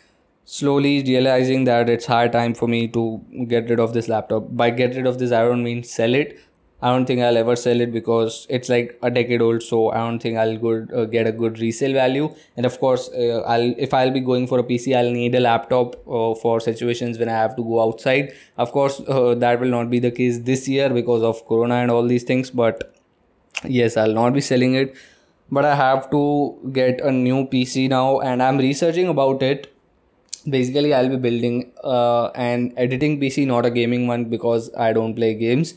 slowly 0.46 1.04
realizing 1.04 1.64
that 1.66 1.90
it's 1.90 2.06
high 2.06 2.28
time 2.28 2.54
for 2.54 2.68
me 2.68 2.88
to 2.88 3.20
get 3.48 3.70
rid 3.70 3.80
of 3.80 3.94
this 3.94 4.08
laptop. 4.08 4.56
By 4.56 4.70
get 4.70 4.96
rid 4.96 5.08
of 5.08 5.18
this, 5.18 5.32
I 5.32 5.42
don't 5.42 5.64
mean 5.64 5.84
sell 5.84 6.14
it. 6.14 6.40
I 6.86 6.90
don't 6.94 7.08
think 7.08 7.22
I'll 7.22 7.38
ever 7.38 7.56
sell 7.56 7.82
it 7.82 7.92
because 7.92 8.46
it's 8.48 8.70
like 8.70 9.00
a 9.02 9.10
decade 9.10 9.42
old. 9.42 9.64
So 9.64 9.90
I 9.92 9.98
don't 9.98 10.20
think 10.20 10.38
I'll 10.38 10.58
good 10.66 10.92
uh, 10.94 11.06
get 11.06 11.26
a 11.26 11.32
good 11.32 11.60
resale 11.60 11.94
value. 11.94 12.28
And 12.56 12.66
of 12.70 12.80
course, 12.80 13.10
uh, 13.10 13.40
I'll 13.54 13.74
if 13.86 13.96
I'll 14.00 14.12
be 14.18 14.20
going 14.20 14.46
for 14.52 14.60
a 14.60 14.64
PC, 14.64 14.96
I'll 14.96 15.12
need 15.12 15.34
a 15.34 15.40
laptop 15.40 15.96
uh, 16.08 16.36
for 16.36 16.60
situations 16.60 17.18
when 17.18 17.28
I 17.28 17.40
have 17.40 17.56
to 17.56 17.64
go 17.64 17.82
outside. 17.86 18.34
Of 18.58 18.72
course, 18.72 19.02
uh, 19.08 19.34
that 19.46 19.60
will 19.60 19.74
not 19.78 19.90
be 19.90 20.00
the 20.08 20.12
case 20.12 20.38
this 20.52 20.68
year 20.68 20.90
because 21.00 21.24
of 21.24 21.44
Corona 21.48 21.82
and 21.86 21.90
all 21.90 22.06
these 22.16 22.24
things. 22.24 22.52
But 22.52 22.94
yes, 23.64 23.98
I'll 23.98 24.14
not 24.22 24.34
be 24.34 24.42
selling 24.42 24.76
it. 24.76 24.96
But 25.52 25.66
I 25.66 25.74
have 25.76 26.12
to 26.12 26.24
get 26.72 27.02
a 27.02 27.12
new 27.12 27.46
PC 27.56 27.90
now, 27.90 28.20
and 28.20 28.44
I'm 28.44 28.60
researching 28.60 29.08
about 29.08 29.42
it 29.42 29.72
basically 30.54 30.94
i'll 30.94 31.10
be 31.10 31.18
building 31.18 31.72
uh, 31.84 32.28
an 32.48 32.72
editing 32.78 33.20
pc 33.20 33.46
not 33.48 33.66
a 33.66 33.72
gaming 33.78 34.06
one 34.08 34.26
because 34.26 34.70
i 34.78 34.94
don't 34.94 35.16
play 35.16 35.34
games 35.34 35.74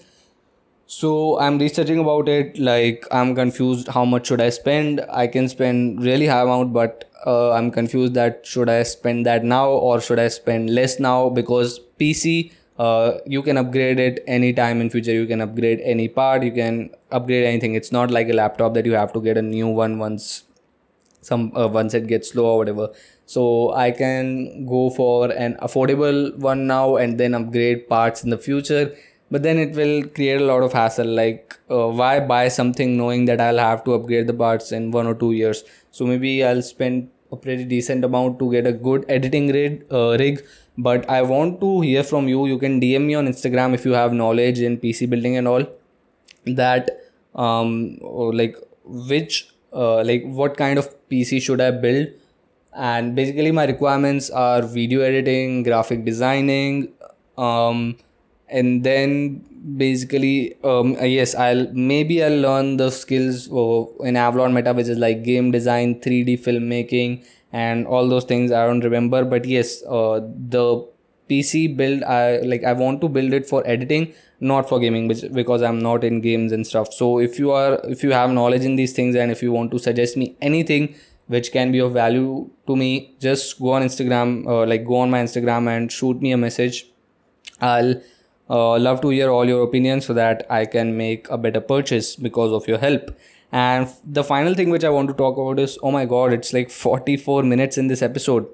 so 0.90 1.38
i'm 1.38 1.58
researching 1.58 1.98
about 1.98 2.28
it 2.34 2.58
like 2.58 3.06
i'm 3.10 3.34
confused 3.34 3.88
how 3.88 4.04
much 4.04 4.26
should 4.26 4.40
i 4.40 4.48
spend. 4.48 5.04
I 5.10 5.26
can 5.26 5.48
spend 5.48 6.02
really 6.02 6.26
high 6.26 6.40
amount 6.40 6.72
but 6.72 7.04
uh, 7.26 7.52
i'm 7.52 7.70
confused 7.70 8.14
that 8.14 8.46
should 8.46 8.70
i 8.70 8.82
spend 8.84 9.26
that 9.26 9.44
now 9.44 9.68
or 9.68 10.00
should 10.00 10.18
i 10.18 10.28
spend 10.28 10.70
less 10.70 10.98
now? 10.98 11.28
Because 11.28 11.78
pc 12.00 12.52
uh, 12.78 13.18
you 13.26 13.42
can 13.42 13.58
upgrade 13.58 13.98
it 13.98 14.22
anytime 14.28 14.80
in 14.80 14.88
future. 14.88 15.12
You 15.12 15.26
can 15.26 15.40
upgrade 15.40 15.80
any 15.80 16.06
part. 16.06 16.44
You 16.44 16.52
can 16.52 16.90
upgrade 17.10 17.44
anything. 17.44 17.74
It's 17.74 17.90
not 17.90 18.08
like 18.12 18.28
a 18.28 18.32
laptop 18.32 18.74
that 18.74 18.86
you 18.86 18.92
have 18.92 19.12
to 19.14 19.20
get 19.20 19.36
a 19.36 19.42
new 19.42 19.66
one 19.66 19.98
once 19.98 20.44
some 21.20 21.52
uh, 21.56 21.66
once 21.66 21.92
it 21.94 22.06
gets 22.06 22.30
slow 22.30 22.46
or 22.46 22.58
whatever. 22.58 22.90
So 23.26 23.74
i 23.74 23.90
can 23.90 24.64
go 24.66 24.88
for 24.90 25.30
an 25.32 25.56
affordable 25.60 26.34
one 26.38 26.66
now 26.66 26.96
and 26.96 27.18
then 27.18 27.34
upgrade 27.34 27.88
parts 27.88 28.24
in 28.24 28.30
the 28.30 28.38
future 28.38 28.94
but 29.30 29.42
then 29.42 29.58
it 29.58 29.74
will 29.74 30.02
create 30.16 30.40
a 30.40 30.44
lot 30.44 30.62
of 30.62 30.72
hassle 30.72 31.06
like 31.06 31.58
uh, 31.70 31.88
why 31.88 32.20
buy 32.20 32.48
something 32.48 32.96
knowing 32.96 33.24
that 33.26 33.40
i'll 33.40 33.58
have 33.58 33.84
to 33.84 33.94
upgrade 33.94 34.26
the 34.26 34.32
parts 34.32 34.72
in 34.72 34.90
one 34.90 35.06
or 35.06 35.14
two 35.14 35.32
years? 35.32 35.64
So 35.90 36.06
maybe 36.06 36.44
i'll 36.44 36.62
spend 36.62 37.10
a 37.30 37.36
pretty 37.36 37.64
decent 37.64 38.04
amount 38.04 38.38
to 38.38 38.50
get 38.50 38.66
a 38.66 38.72
good 38.72 39.04
editing 39.08 39.48
rig, 39.48 39.84
uh, 39.92 40.16
rig. 40.18 40.44
But 40.78 41.08
i 41.10 41.22
want 41.22 41.60
to 41.60 41.80
hear 41.80 42.02
from 42.02 42.28
you. 42.28 42.46
You 42.46 42.58
can 42.58 42.80
dm 42.80 43.04
me 43.06 43.14
on 43.14 43.26
instagram 43.26 43.74
if 43.74 43.84
you 43.84 43.92
have 43.92 44.12
knowledge 44.12 44.60
in 44.60 44.78
pc 44.78 45.10
building 45.10 45.36
and 45.36 45.48
all. 45.48 45.66
That 46.46 46.90
um 47.34 47.98
like 48.32 48.56
which 48.84 49.50
uh, 49.72 50.02
like 50.02 50.24
what 50.24 50.56
kind 50.56 50.78
of 50.78 50.88
pc 51.10 51.42
should 51.42 51.60
i 51.60 51.70
build? 51.70 52.08
And 52.74 53.16
basically 53.16 53.50
my 53.50 53.64
requirements 53.64 54.30
are 54.30 54.62
video 54.62 55.00
editing 55.00 55.64
graphic 55.64 56.04
designing 56.04 56.92
um, 57.36 57.96
and 58.50 58.84
then 58.84 59.44
basically 59.76 60.56
um, 60.64 60.96
uh, 60.96 61.04
yes 61.04 61.34
i'll 61.34 61.66
maybe 61.72 62.22
i'll 62.24 62.40
learn 62.40 62.76
the 62.76 62.90
skills 62.90 63.48
uh, 63.52 63.84
in 64.04 64.16
avalon 64.16 64.54
meta 64.54 64.72
which 64.72 64.88
is 64.88 64.98
like 64.98 65.22
game 65.22 65.50
design 65.50 66.00
3d 66.00 66.38
filmmaking 66.44 67.24
and 67.52 67.86
all 67.86 68.08
those 68.08 68.24
things 68.24 68.52
i 68.52 68.66
don't 68.66 68.84
remember. 68.84 69.24
But 69.24 69.44
yes 69.44 69.82
uh, 69.88 70.20
the 70.20 70.86
pc 71.28 71.76
build 71.76 72.02
i 72.04 72.38
like 72.38 72.64
i 72.64 72.72
want 72.72 73.00
to 73.02 73.08
build 73.08 73.32
it 73.34 73.46
for 73.46 73.66
editing 73.66 74.12
not 74.40 74.68
for 74.68 74.78
gaming 74.80 75.08
which, 75.08 75.24
because 75.32 75.62
i'm 75.62 75.78
not 75.80 76.04
in 76.04 76.20
games 76.20 76.52
and 76.52 76.66
stuff. 76.66 76.92
So 76.92 77.18
if 77.18 77.38
you 77.38 77.50
are 77.50 77.80
if 77.84 78.02
you 78.02 78.12
have 78.12 78.30
knowledge 78.30 78.62
in 78.64 78.76
these 78.76 78.92
things 78.92 79.14
and 79.16 79.30
if 79.30 79.42
you 79.42 79.52
want 79.52 79.70
to 79.72 79.78
suggest 79.78 80.16
me 80.16 80.36
anything 80.40 80.94
which 81.26 81.52
can 81.52 81.70
be 81.72 81.78
of 81.80 81.92
value 81.92 82.48
to 82.66 82.76
me 82.76 83.14
just 83.20 83.58
go 83.60 83.72
on 83.72 83.82
instagram 83.82 84.46
uh, 84.46 84.64
like 84.64 84.84
go 84.86 84.96
on 84.96 85.10
my 85.10 85.20
instagram 85.22 85.68
and 85.68 85.92
shoot 85.92 86.22
me 86.22 86.32
a 86.32 86.36
message. 86.36 86.86
I'll 87.60 88.00
uh, 88.50 88.78
love 88.78 89.00
to 89.02 89.08
hear 89.10 89.30
all 89.30 89.46
your 89.46 89.62
opinions 89.62 90.06
so 90.06 90.14
that 90.14 90.46
i 90.50 90.64
can 90.64 90.96
make 90.96 91.28
a 91.30 91.38
better 91.38 91.60
purchase 91.60 92.16
because 92.16 92.52
of 92.52 92.68
your 92.68 92.78
help. 92.78 93.10
And 93.50 93.88
the 94.04 94.22
final 94.24 94.54
thing 94.54 94.70
which 94.70 94.84
i 94.84 94.90
want 94.90 95.08
to 95.08 95.14
talk 95.14 95.36
about 95.38 95.58
is 95.58 95.78
oh 95.82 95.90
my 95.90 96.04
god 96.04 96.32
it's 96.32 96.52
like 96.52 96.70
44 96.70 97.42
minutes 97.42 97.78
in 97.78 97.86
this 97.88 98.02
episode. 98.02 98.46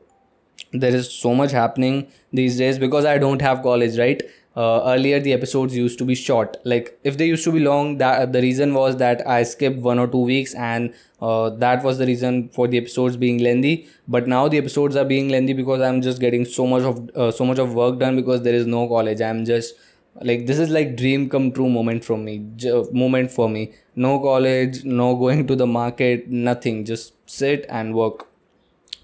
There 0.73 0.95
is 0.95 1.13
so 1.13 1.35
much 1.35 1.53
happening 1.53 2.09
these 2.33 2.59
days 2.59 2.79
because 2.79 3.05
i 3.05 3.19
don't 3.19 3.43
have 3.43 3.63
college 3.63 3.99
right 3.99 4.23
uh, 4.57 4.83
earlier 4.87 5.19
the 5.21 5.33
episodes 5.33 5.77
used 5.77 5.99
to 5.99 6.05
be 6.05 6.15
short. 6.15 6.57
Like 6.65 6.99
if 7.05 7.19
they 7.19 7.27
used 7.27 7.45
to 7.45 7.53
be 7.53 7.61
long 7.61 7.99
that 7.99 8.33
the 8.33 8.41
reason 8.41 8.75
was 8.75 8.97
that 8.99 9.27
i 9.27 9.43
skipped 9.43 9.79
one 9.79 9.99
or 9.99 10.07
two 10.07 10.25
weeks 10.33 10.55
and 10.55 10.95
uh, 11.21 11.51
that 11.51 11.83
was 11.83 11.99
the 11.99 12.07
reason 12.07 12.49
for 12.51 12.69
the 12.69 12.79
episodes 12.79 13.17
being 13.17 13.39
lengthy. 13.43 13.89
But 14.07 14.29
now 14.29 14.49
the 14.49 14.59
episodes 14.59 14.97
are 14.97 15.05
being 15.05 15.29
lengthy 15.29 15.53
because 15.55 15.81
i'm 15.81 16.01
just 16.03 16.21
getting 16.21 16.45
so 16.45 16.67
much 16.67 16.83
of 16.83 17.11
uh, 17.17 17.31
so 17.31 17.45
much 17.45 17.59
of 17.59 17.75
work 17.75 17.99
done 17.99 18.17
because 18.17 18.43
there 18.43 18.55
is 18.55 18.67
no 18.67 18.87
college. 18.89 19.21
I'm 19.21 19.45
just 19.45 19.75
like 20.23 20.47
this 20.47 20.59
is 20.61 20.71
like 20.71 20.97
dream 20.97 21.29
come 21.29 21.51
true 21.53 21.69
moment 21.69 22.05
from 22.05 22.25
me 22.25 22.39
j- 22.57 22.85
moment 22.93 23.31
for 23.31 23.49
me. 23.49 23.73
No 23.97 24.19
college 24.21 24.85
no 24.85 25.17
going 25.17 25.47
to 25.49 25.57
the 25.57 25.67
market 25.67 26.29
nothing. 26.29 26.85
Just 26.85 27.15
sit 27.29 27.67
and 27.69 27.95
work. 27.95 28.27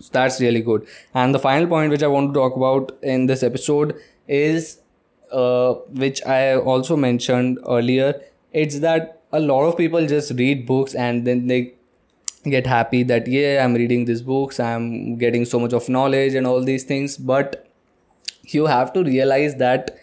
So 0.00 0.08
that's 0.12 0.40
really 0.40 0.62
good. 0.62 0.86
And 1.14 1.34
the 1.34 1.38
final 1.38 1.66
point 1.68 1.90
which 1.90 2.02
i 2.02 2.06
want 2.08 2.32
to 2.34 2.40
talk 2.40 2.56
about 2.56 2.98
in 3.02 3.26
this 3.26 3.42
episode 3.42 3.94
is 4.28 4.79
uh, 5.32 5.74
which 6.04 6.24
I 6.26 6.56
also 6.56 6.96
mentioned 6.96 7.58
earlier, 7.68 8.20
it's 8.52 8.80
that 8.80 9.22
a 9.32 9.40
lot 9.40 9.64
of 9.64 9.76
people 9.76 10.06
just 10.06 10.32
read 10.32 10.66
books 10.66 10.94
and 10.94 11.26
then 11.26 11.46
they 11.46 11.74
get 12.44 12.66
happy 12.66 13.02
that 13.02 13.26
yeah 13.26 13.62
i'm 13.62 13.74
reading 13.74 14.06
these 14.06 14.22
books 14.22 14.58
i'm 14.58 15.16
getting 15.16 15.44
so 15.44 15.60
much 15.60 15.74
of 15.74 15.88
knowledge 15.90 16.34
and 16.34 16.46
all 16.46 16.62
these 16.62 16.84
things. 16.84 17.16
But 17.16 17.66
you 18.44 18.66
have 18.66 18.92
to 18.94 19.04
realize 19.04 19.56
that 19.56 19.96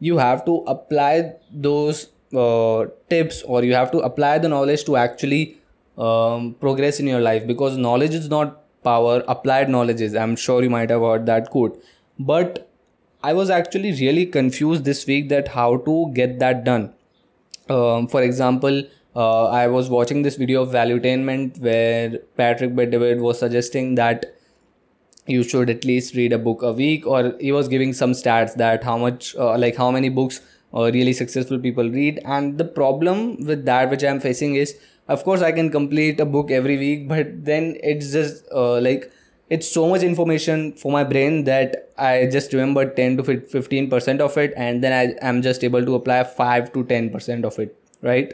you 0.00 0.18
have 0.18 0.44
to 0.44 0.56
apply 0.66 1.34
those 1.52 2.08
uh, 2.36 2.86
tips 3.08 3.42
or 3.42 3.64
you 3.64 3.74
have 3.74 3.90
to 3.92 3.98
apply 4.00 4.38
the 4.38 4.48
knowledge 4.48 4.84
to 4.84 4.96
actually 4.96 5.58
um, 5.96 6.54
progress 6.60 7.00
in 7.00 7.06
your 7.06 7.20
life 7.20 7.46
because 7.46 7.76
knowledge 7.76 8.14
is 8.14 8.28
not 8.28 8.60
power 8.84 9.24
applied 9.26 9.68
knowledge 9.68 10.00
is. 10.00 10.14
I'm 10.14 10.36
sure 10.36 10.62
you 10.62 10.70
might 10.70 10.90
have 10.90 11.00
heard 11.00 11.26
that 11.26 11.50
quote. 11.50 11.82
But 12.18 12.67
i 13.22 13.32
was 13.32 13.50
actually 13.50 13.92
really 14.00 14.26
confused 14.26 14.84
this 14.84 15.06
week 15.06 15.28
that 15.28 15.48
how 15.48 15.76
to 15.78 16.10
get 16.14 16.38
that 16.38 16.64
done. 16.64 16.92
Um, 17.68 18.06
for 18.08 18.22
example 18.22 18.82
uh, 19.14 19.46
i 19.46 19.66
was 19.66 19.90
watching 19.90 20.22
this 20.22 20.36
video 20.36 20.62
of 20.62 20.68
valuetainment 20.70 21.60
where 21.60 22.18
patrick 22.36 22.74
bet 22.74 22.92
was 23.20 23.38
suggesting 23.38 23.94
that 23.96 24.34
you 25.26 25.42
should 25.42 25.68
at 25.70 25.84
least 25.84 26.14
read 26.14 26.32
a 26.32 26.38
book 26.38 26.62
a 26.62 26.72
week 26.72 27.06
or 27.06 27.34
he 27.38 27.52
was 27.52 27.68
giving 27.68 27.92
some 27.92 28.12
stats 28.12 28.54
that 28.54 28.82
how 28.82 28.96
much 28.96 29.34
uh, 29.36 29.56
like 29.58 29.76
how 29.76 29.90
many 29.90 30.08
books 30.08 30.40
uh, 30.74 30.90
really 30.92 31.12
successful 31.12 31.58
people 31.58 31.88
read. 31.88 32.20
And 32.24 32.58
the 32.58 32.64
problem 32.64 33.44
with 33.44 33.64
that 33.66 33.90
which 33.90 34.04
i'm 34.04 34.20
facing 34.20 34.54
is 34.54 34.76
of 35.08 35.24
course 35.24 35.42
i 35.42 35.52
can 35.52 35.70
complete 35.70 36.20
a 36.20 36.26
book 36.26 36.50
every 36.50 36.76
week 36.78 37.08
but 37.08 37.44
then 37.44 37.76
it's 37.82 38.12
just 38.12 38.44
uh, 38.52 38.80
like 38.80 39.10
it's 39.50 39.70
so 39.70 39.88
much 39.88 40.02
information 40.02 40.72
for 40.72 40.92
my 40.92 41.02
brain 41.04 41.44
that 41.44 41.90
i 41.96 42.26
just 42.32 42.52
remember 42.52 42.84
10 42.84 43.16
to 43.16 43.22
15% 43.22 44.20
of 44.20 44.36
it 44.36 44.52
and 44.56 44.84
then 44.84 44.92
i 44.92 45.26
am 45.26 45.40
just 45.42 45.64
able 45.64 45.84
to 45.84 45.94
apply 45.94 46.22
5 46.24 46.72
to 46.72 46.84
10% 46.84 47.44
of 47.44 47.58
it 47.58 47.74
right? 48.02 48.32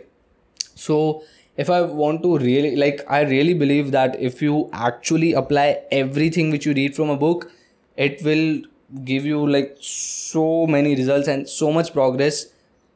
So 0.75 1.25
if 1.57 1.71
i 1.71 1.81
want 1.81 2.23
to 2.23 2.37
really 2.39 2.75
like 2.77 3.03
i 3.09 3.21
really 3.23 3.55
believe 3.55 3.93
that 3.93 4.21
if 4.21 4.43
you 4.43 4.69
actually 4.73 5.33
apply 5.35 5.67
everything 5.93 6.51
which 6.51 6.67
you 6.67 6.75
read 6.75 6.97
from 6.97 7.11
a 7.11 7.17
book 7.17 7.51
it 7.97 8.23
will 8.25 8.63
give 9.05 9.25
you 9.25 9.47
like 9.49 9.77
so 9.81 10.67
many 10.67 10.97
results 10.97 11.29
and 11.29 11.49
so 11.49 11.71
much 11.73 11.93
progress 11.93 12.47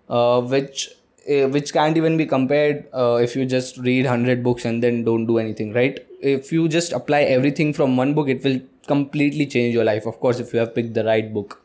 uh, 0.09 0.41
which 0.41 0.91
uh, 1.31 1.47
which 1.49 1.73
can't 1.73 1.97
even 1.97 2.17
be 2.17 2.27
compared 2.27 2.87
uh, 2.93 3.15
if 3.23 3.37
you 3.37 3.47
just 3.47 3.79
read 3.79 4.05
100 4.05 4.43
books 4.43 4.65
and 4.65 4.83
then 4.83 5.05
don't 5.05 5.27
do 5.27 5.39
anything 5.39 5.73
right 5.73 6.08
if 6.21 6.53
you 6.53 6.69
just 6.69 6.93
apply 6.93 7.23
everything 7.23 7.73
from 7.73 7.97
one 7.97 8.15
book 8.15 8.29
it 8.29 8.43
will 8.45 8.61
completely 8.87 9.47
change 9.47 9.75
your 9.75 9.85
life. 9.85 10.07
Of 10.07 10.21
course 10.21 10.41
if 10.41 10.53
you 10.53 10.59
have 10.61 10.75
picked 10.75 10.95
the 10.95 11.05
right 11.05 11.33
book. 11.33 11.63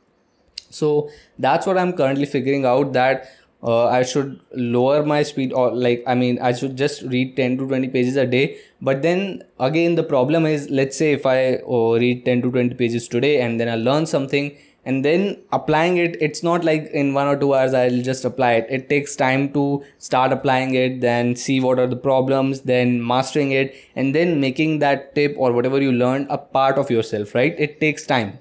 So 0.69 1.09
that's 1.37 1.67
what 1.67 1.77
i'm 1.77 1.93
currently 1.93 2.25
figuring 2.25 2.65
out 2.65 2.93
that 2.93 3.29
uh, 3.63 3.85
i 3.87 4.01
should 4.03 4.39
lower 4.53 5.05
my 5.05 5.21
speed 5.23 5.53
or 5.53 5.71
like 5.71 6.03
i 6.07 6.15
mean 6.15 6.39
i 6.41 6.51
should 6.51 6.75
just 6.75 7.03
read 7.03 7.35
10 7.35 7.57
to 7.59 7.67
20 7.67 7.89
pages 7.89 8.15
a 8.15 8.25
day. 8.25 8.57
But 8.81 9.01
then 9.01 9.43
again 9.59 9.95
the 9.95 10.03
problem 10.03 10.45
is 10.45 10.69
let's 10.69 10.97
say 10.97 11.13
if 11.13 11.25
i 11.25 11.55
uh, 11.57 11.97
read 11.99 12.25
10 12.25 12.41
to 12.43 12.51
20 12.51 12.75
pages 12.75 13.07
today 13.07 13.41
and 13.41 13.59
then 13.59 13.69
i 13.69 13.75
learn 13.75 14.05
something 14.05 14.57
and 14.86 15.05
then 15.05 15.38
applying 15.51 15.97
it 15.97 16.17
it's 16.21 16.43
not 16.43 16.63
like 16.63 16.89
in 17.01 17.13
one 17.13 17.27
or 17.27 17.38
two 17.38 17.53
hours 17.53 17.73
i'll 17.73 18.01
just 18.01 18.25
apply 18.25 18.53
it. 18.53 18.67
It 18.69 18.89
takes 18.89 19.15
time 19.15 19.51
to 19.53 19.84
start 19.97 20.31
applying 20.31 20.75
it 20.75 21.01
then 21.01 21.36
see 21.36 21.59
what 21.59 21.79
are 21.79 21.88
the 21.88 21.95
problems 21.95 22.61
then 22.61 23.05
mastering 23.05 23.51
it 23.51 23.75
and 23.95 24.13
then 24.13 24.39
making 24.41 24.79
that 24.79 25.15
tip 25.15 25.36
or 25.38 25.51
whatever 25.53 25.81
you 25.81 25.91
learned 25.91 26.27
a 26.29 26.38
part 26.38 26.77
of 26.77 26.91
yourself 26.91 27.34
right? 27.34 27.55
It 27.57 27.79
takes 27.79 28.05
time. 28.05 28.39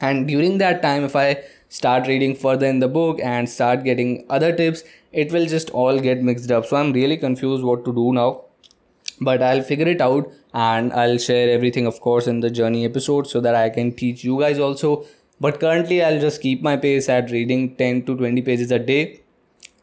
And 0.00 0.26
during 0.28 0.58
that 0.58 0.82
time 0.82 1.04
if 1.04 1.16
i 1.16 1.42
start 1.68 2.06
reading 2.06 2.34
further 2.34 2.66
in 2.66 2.78
the 2.78 2.88
book 2.88 3.20
and 3.20 3.48
start 3.48 3.84
getting 3.84 4.24
other 4.30 4.54
tips 4.54 4.84
it 5.12 5.32
will 5.32 5.46
just 5.46 5.70
all 5.70 5.98
get 6.00 6.22
mixed 6.22 6.50
up. 6.50 6.64
So 6.66 6.76
i'm 6.76 6.92
really 6.92 7.16
confused 7.18 7.64
what 7.64 7.84
to 7.84 7.92
do 7.92 8.12
now. 8.12 8.42
But 9.20 9.42
i'll 9.42 9.62
figure 9.62 9.88
it 9.88 10.00
out 10.00 10.32
and 10.54 10.92
i'll 10.94 11.18
share 11.18 11.50
everything 11.50 11.86
of 11.86 12.00
course 12.00 12.26
in 12.26 12.40
the 12.40 12.50
journey 12.50 12.84
episode 12.86 13.26
so 13.26 13.40
that 13.40 13.54
i 13.54 13.68
can 13.68 13.92
teach 13.94 14.24
you 14.24 14.38
guys 14.40 14.58
also 14.58 15.04
but 15.40 15.60
currently 15.60 16.02
i'll 16.02 16.20
just 16.20 16.40
keep 16.40 16.62
my 16.62 16.76
pace 16.76 17.08
at 17.08 17.30
reading 17.30 17.74
10 17.76 18.04
to 18.06 18.16
20 18.16 18.42
pages 18.42 18.70
a 18.70 18.78
day. 18.78 19.20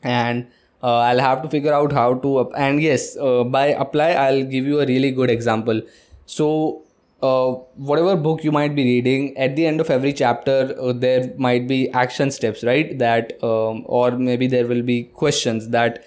And 0.03 0.47
uh, 0.81 0.97
i'll 0.97 1.19
have 1.19 1.41
to 1.43 1.49
figure 1.49 1.73
out 1.73 1.91
how 1.93 2.15
to 2.15 2.37
up- 2.37 2.51
and 2.57 2.81
yes 2.81 3.17
uh, 3.17 3.43
by 3.43 3.67
apply 3.67 4.11
i'll 4.13 4.43
give 4.43 4.65
you 4.65 4.79
a 4.81 4.85
really 4.85 5.11
good 5.11 5.29
example. 5.29 5.81
So 6.25 6.83
uh, 7.21 7.51
whatever 7.75 8.15
book 8.15 8.43
you 8.43 8.51
might 8.51 8.75
be 8.75 8.83
reading 8.83 9.37
at 9.37 9.55
the 9.55 9.65
end 9.65 9.79
of 9.79 9.89
every 9.89 10.11
chapter 10.13 10.75
uh, 10.79 10.91
there 10.93 11.33
might 11.37 11.67
be 11.67 11.89
action 11.91 12.31
steps 12.31 12.63
right? 12.63 12.97
That 12.99 13.33
um, 13.43 13.83
or 13.85 14.11
maybe 14.11 14.47
there 14.47 14.67
will 14.67 14.81
be 14.81 15.03
questions 15.05 15.69
that 15.69 16.03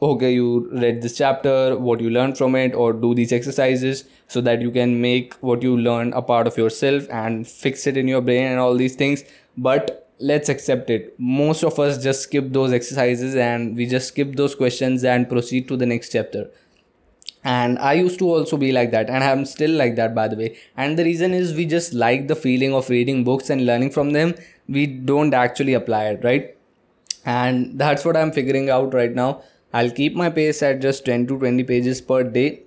okay 0.00 0.32
you 0.32 0.68
read 0.72 1.02
this 1.02 1.16
chapter 1.16 1.76
what 1.76 2.00
you 2.00 2.08
learned 2.08 2.38
from 2.38 2.54
it 2.54 2.74
or 2.74 2.92
do 2.92 3.14
these 3.14 3.32
exercises 3.32 4.04
so 4.28 4.40
that 4.40 4.62
you 4.62 4.70
can 4.70 5.00
make 5.00 5.34
what 5.40 5.62
you 5.62 5.76
learn 5.76 6.12
a 6.12 6.22
part 6.22 6.46
of 6.46 6.56
yourself 6.56 7.08
and 7.10 7.48
fix 7.48 7.86
it 7.86 7.96
in 7.96 8.06
your 8.06 8.20
brain 8.20 8.44
and 8.44 8.60
all 8.60 8.76
these 8.76 8.94
things. 8.94 9.24
But 9.56 10.08
let's 10.20 10.48
accept 10.48 10.90
it. 10.90 11.14
Most 11.18 11.64
of 11.64 11.78
us 11.80 12.00
just 12.02 12.22
skip 12.22 12.52
those 12.52 12.72
exercises 12.72 13.34
and 13.34 13.76
we 13.76 13.86
just 13.86 14.08
skip 14.08 14.36
those 14.36 14.54
questions 14.54 15.02
and 15.02 15.28
proceed 15.28 15.66
to 15.68 15.76
the 15.76 15.86
next 15.86 16.12
chapter. 16.12 16.48
And 17.44 17.78
i 17.78 17.92
used 17.94 18.18
to 18.18 18.28
also 18.28 18.56
be 18.56 18.72
like 18.72 18.90
that 18.90 19.08
and 19.08 19.22
i'm 19.24 19.44
still 19.46 19.70
like 19.70 19.96
that 19.96 20.14
by 20.14 20.28
the 20.28 20.36
way. 20.36 20.56
And 20.76 20.98
the 20.98 21.04
reason 21.04 21.34
is 21.34 21.54
we 21.54 21.66
just 21.66 21.92
like 21.92 22.28
the 22.28 22.36
feeling 22.36 22.72
of 22.74 22.88
reading 22.88 23.24
books 23.24 23.50
and 23.50 23.66
learning 23.66 23.90
from 23.90 24.12
them. 24.12 24.34
We 24.68 24.86
don't 24.86 25.34
actually 25.34 25.74
apply 25.74 26.04
it 26.10 26.22
right? 26.22 26.56
And 27.24 27.78
that's 27.78 28.04
what 28.04 28.16
i'm 28.16 28.32
figuring 28.32 28.70
out 28.70 28.94
right 28.94 29.12
now 29.12 29.42
I'll 29.72 29.90
keep 29.90 30.14
my 30.14 30.30
pace 30.30 30.62
at 30.62 30.80
just 30.80 31.04
10 31.04 31.26
to 31.28 31.38
20 31.38 31.64
pages 31.64 32.00
per 32.00 32.22
day, 32.24 32.62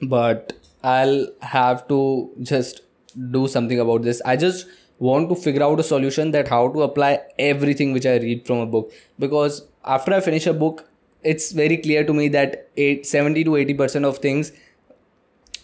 but 0.00 0.54
I'll 0.82 1.26
have 1.40 1.86
to 1.88 2.30
just 2.40 2.82
do 3.30 3.46
something 3.46 3.78
about 3.78 4.02
this. 4.02 4.22
I 4.24 4.36
just 4.36 4.66
want 4.98 5.28
to 5.28 5.34
figure 5.34 5.62
out 5.62 5.80
a 5.80 5.82
solution 5.82 6.30
that 6.30 6.48
how 6.48 6.68
to 6.72 6.82
apply 6.82 7.20
everything 7.38 7.92
which 7.92 8.06
I 8.06 8.16
read 8.16 8.46
from 8.46 8.58
a 8.58 8.66
book 8.66 8.92
because 9.18 9.66
after 9.84 10.14
I 10.14 10.20
finish 10.20 10.46
a 10.46 10.52
book, 10.52 10.88
it's 11.22 11.52
very 11.52 11.76
clear 11.76 12.04
to 12.04 12.12
me 12.12 12.28
that 12.28 12.68
8, 12.76 13.06
70 13.06 13.44
to 13.44 13.50
80% 13.50 14.04
of 14.04 14.18
things 14.18 14.52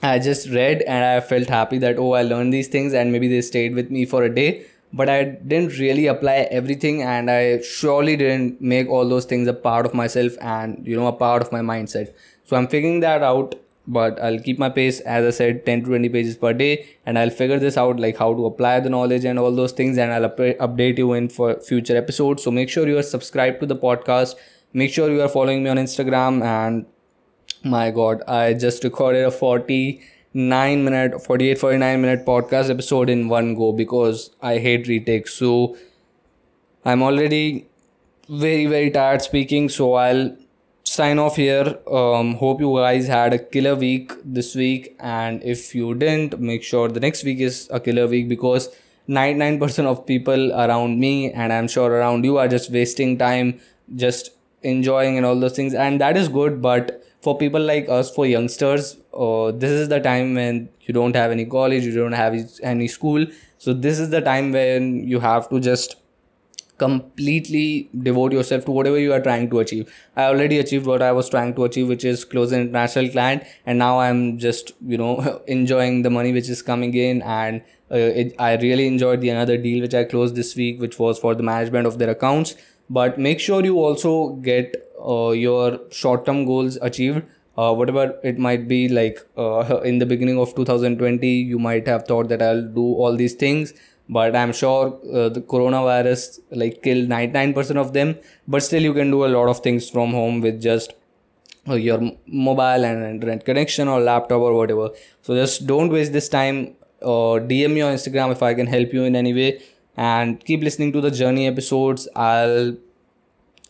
I 0.03 0.19
just 0.19 0.49
read 0.51 0.83
and 0.83 1.05
I 1.05 1.21
felt 1.21 1.49
happy 1.49 1.79
that 1.79 1.99
oh 1.99 2.13
I 2.13 2.23
learned 2.23 2.53
these 2.53 2.69
things 2.69 2.93
and 2.95 3.11
maybe 3.11 3.29
they 3.29 3.41
stayed 3.41 3.75
with 3.75 3.91
me 3.91 4.05
for 4.07 4.23
a 4.23 4.33
day 4.33 4.67
but 4.93 5.09
I 5.09 5.25
didn't 5.25 5.79
really 5.79 6.07
apply 6.07 6.49
everything 6.51 7.03
and 7.03 7.31
I 7.31 7.61
surely 7.61 8.17
didn't 8.17 8.61
make 8.61 8.89
all 8.89 9.09
those 9.09 9.25
things 9.25 9.47
a 9.49 9.53
part 9.53 9.87
of 9.87 9.95
myself 9.95 10.33
and 10.41 10.87
you 10.87 10.97
know 10.97 11.07
a 11.07 11.13
part 11.13 11.43
of 11.43 11.53
my 11.53 11.61
mindset. 11.61 12.15
So 12.45 12.57
I'm 12.57 12.69
figuring 12.69 13.01
that 13.01 13.23
out 13.23 13.55
but 13.87 14.21
I'll 14.23 14.39
keep 14.39 14.59
my 14.59 14.69
pace 14.69 15.01
as 15.01 15.27
I 15.27 15.31
said 15.31 15.65
10 15.65 15.81
to 15.81 15.87
20 15.87 16.09
pages 16.11 16.37
per 16.37 16.53
day 16.53 16.87
and 17.07 17.19
I'll 17.19 17.31
figure 17.31 17.59
this 17.59 17.77
out 17.79 17.99
like 17.99 18.19
how 18.19 18.35
to 18.35 18.47
apply 18.47 18.81
the 18.81 18.91
knowledge 18.91 19.25
and 19.25 19.39
all 19.39 19.55
those 19.55 19.73
things 19.73 19.97
and 19.97 20.13
I'll 20.13 20.27
up- 20.27 20.37
update 20.37 20.99
you 20.99 21.15
in 21.15 21.29
for 21.31 21.59
future 21.61 21.97
episodes. 21.97 22.43
So 22.43 22.51
make 22.51 22.69
sure 22.69 22.87
you 22.87 22.99
are 22.99 23.03
subscribed 23.03 23.61
to 23.61 23.67
the 23.67 23.77
podcast. 23.77 24.35
Make 24.75 24.93
sure 24.93 25.11
you 25.11 25.23
are 25.23 25.29
following 25.29 25.63
me 25.63 25.71
on 25.71 25.79
Instagram 25.79 26.43
and 26.45 26.85
my 27.65 27.91
god, 27.91 28.23
I 28.29 28.55
just 28.55 28.85
recorded 28.85 29.25
a 29.25 29.31
40 29.31 30.01
9 30.39 30.85
minute 30.85 31.21
48 31.23 31.59
49 31.59 32.01
minute 32.01 32.25
podcast 32.25 32.71
episode 32.71 33.11
in 33.11 33.29
one 33.29 33.55
go 33.55 33.73
because 33.73 34.31
i 34.41 34.59
hate 34.59 34.87
retakes. 34.87 35.35
So 35.35 35.77
i'm 36.85 37.03
already 37.03 37.67
very 38.29 38.67
very 38.67 38.91
tired 38.91 39.23
speaking. 39.23 39.69
So 39.69 39.95
i'll 39.95 40.37
sign 40.85 41.19
off 41.19 41.37
here. 41.37 41.79
Um, 41.91 42.35
hope 42.37 42.61
you 42.61 42.75
guys 42.77 43.09
had 43.09 43.33
a 43.33 43.39
killer 43.39 43.75
week 43.75 44.13
this 44.25 44.55
week. 44.55 44.97
And 45.01 45.43
if 45.43 45.75
you 45.75 45.95
didn't 45.95 46.39
make 46.41 46.63
sure 46.63 46.89
the 46.89 47.01
next 47.01 47.25
week 47.25 47.41
is 47.41 47.69
a 47.73 47.81
killer 47.81 48.07
week 48.07 48.29
because 48.29 48.69
99% 49.09 49.87
of 49.87 50.07
people 50.07 50.53
around 50.53 51.01
me 51.01 51.33
and 51.33 51.51
i'm 51.51 51.67
sure 51.67 51.91
around 51.91 52.25
you 52.27 52.37
are 52.37 52.47
just 52.47 52.71
wasting 52.71 53.17
time 53.17 53.59
just 53.97 54.31
enjoying 54.63 55.17
and 55.17 55.25
all 55.25 55.39
those 55.41 55.57
things. 55.57 55.75
And 55.75 56.01
that 56.01 56.17
is 56.17 56.29
good 56.29 56.61
but 56.61 57.03
for 57.21 57.37
people 57.37 57.61
like 57.61 57.89
us 57.89 58.15
for 58.15 58.27
youngsters 58.27 58.97
uh, 59.19 59.51
this 59.51 59.71
is 59.71 59.89
the 59.89 60.01
time 60.01 60.35
when 60.35 60.69
you 60.83 60.95
don't 60.95 61.17
have 61.17 61.31
any 61.31 61.45
college 61.45 61.85
you 61.85 61.95
don't 61.95 62.13
have 62.13 62.35
any 62.63 62.89
school. 62.89 63.27
So 63.59 63.75
this 63.75 63.99
is 63.99 64.11
the 64.11 64.21
time 64.21 64.53
when 64.53 65.09
you 65.09 65.19
have 65.21 65.49
to 65.51 65.59
just 65.61 65.97
completely 66.79 67.91
devote 68.03 68.33
yourself 68.33 68.65
to 68.65 68.71
whatever 68.71 69.01
you 69.01 69.13
are 69.13 69.21
trying 69.21 69.51
to 69.51 69.59
achieve. 69.59 69.93
I 70.17 70.27
already 70.27 70.61
achieved 70.61 70.87
what 70.87 71.03
i 71.03 71.11
was 71.11 71.29
trying 71.29 71.55
to 71.55 71.65
achieve 71.65 71.89
which 71.89 72.05
is 72.05 72.25
close 72.25 72.53
an 72.53 72.61
international 72.61 73.09
client 73.09 73.43
and 73.67 73.81
now 73.81 73.99
i'm 73.99 74.39
just 74.39 74.71
you 74.87 74.97
know 74.97 75.43
enjoying 75.49 76.03
the 76.03 76.11
money 76.11 76.33
which 76.33 76.49
is 76.49 76.63
coming 76.63 76.95
in 76.95 77.21
and 77.23 77.63
uh, 77.91 77.97
it, 77.97 78.35
i 78.39 78.55
really 78.59 78.87
enjoyed 78.87 79.21
the 79.21 79.29
another 79.29 79.57
deal 79.57 79.81
which 79.81 79.95
i 79.95 80.05
closed 80.05 80.37
this 80.37 80.55
week 80.55 80.81
which 80.81 81.01
was 81.01 81.19
for 81.19 81.35
the 81.35 81.43
management 81.43 81.85
of 81.87 81.99
their 81.99 82.11
accounts. 82.11 82.55
But 82.89 83.19
make 83.19 83.41
sure 83.41 83.65
you 83.65 83.79
also 83.79 84.37
get 84.37 84.88
uh, 85.07 85.31
your 85.31 85.81
short 85.91 86.25
term 86.27 86.45
goals 86.45 86.79
achieved 86.83 87.23
uh, 87.57 87.73
whatever 87.75 88.19
it 88.23 88.39
might 88.39 88.69
be 88.69 88.89
like 88.89 89.19
uh, 89.37 89.81
in 89.85 89.99
the 89.99 90.07
beginning 90.07 90.39
of 90.39 90.55
2020 90.55 91.29
you 91.29 91.59
might 91.59 91.87
have 91.87 92.07
thought 92.07 92.29
that 92.29 92.43
i'll 92.43 92.63
do 92.63 92.87
all 92.95 93.17
these 93.17 93.35
things 93.35 93.73
but 94.09 94.35
i'm 94.35 94.53
sure 94.53 94.99
uh, 95.13 95.29
the 95.29 95.41
coronavirus 95.41 96.41
like 96.51 96.83
killed 96.83 97.09
99% 97.09 97.77
of 97.77 97.93
them 97.93 98.17
but 98.47 98.63
still 98.63 98.83
you 98.83 98.95
can 98.95 99.11
do 99.11 99.25
a 99.25 99.31
lot 99.37 99.49
of 99.49 99.61
things 99.61 99.91
from 99.91 100.13
home 100.13 100.41
with 100.41 100.61
just 100.63 100.95
uh, 101.69 101.75
your 101.75 102.01
mobile 102.27 102.85
and 102.85 103.05
internet 103.05 103.45
connection 103.45 103.89
or 103.89 104.01
laptop 104.01 104.41
or 104.41 104.55
whatever. 104.55 104.89
So 105.21 105.35
just 105.35 105.67
don't 105.67 105.91
waste 105.91 106.15
this 106.15 106.29
time 106.29 106.77
uh, 107.03 107.39
dm 107.51 107.75
me 107.75 107.81
on 107.81 107.95
instagram 107.95 108.33
if 108.33 108.43
i 108.43 108.53
can 108.55 108.67
help 108.67 108.93
you 108.93 109.05
in 109.05 109.15
any 109.15 109.33
way 109.33 109.61
and 109.97 110.45
keep 110.45 110.63
listening 110.63 110.93
to 110.93 111.01
the 111.01 111.11
journey 111.11 111.47
episodes. 111.47 112.09
I'll 112.15 112.77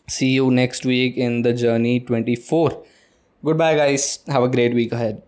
see 0.09 0.29
you 0.29 0.51
next 0.51 0.85
week 0.85 1.17
in 1.17 1.41
the 1.43 1.53
journey 1.53 1.99
24 1.99 2.83
goodbye 3.43 3.75
guys. 3.75 4.19
Have 4.27 4.43
a 4.43 4.49
great 4.49 4.73
week 4.73 4.91
ahead 4.91 5.21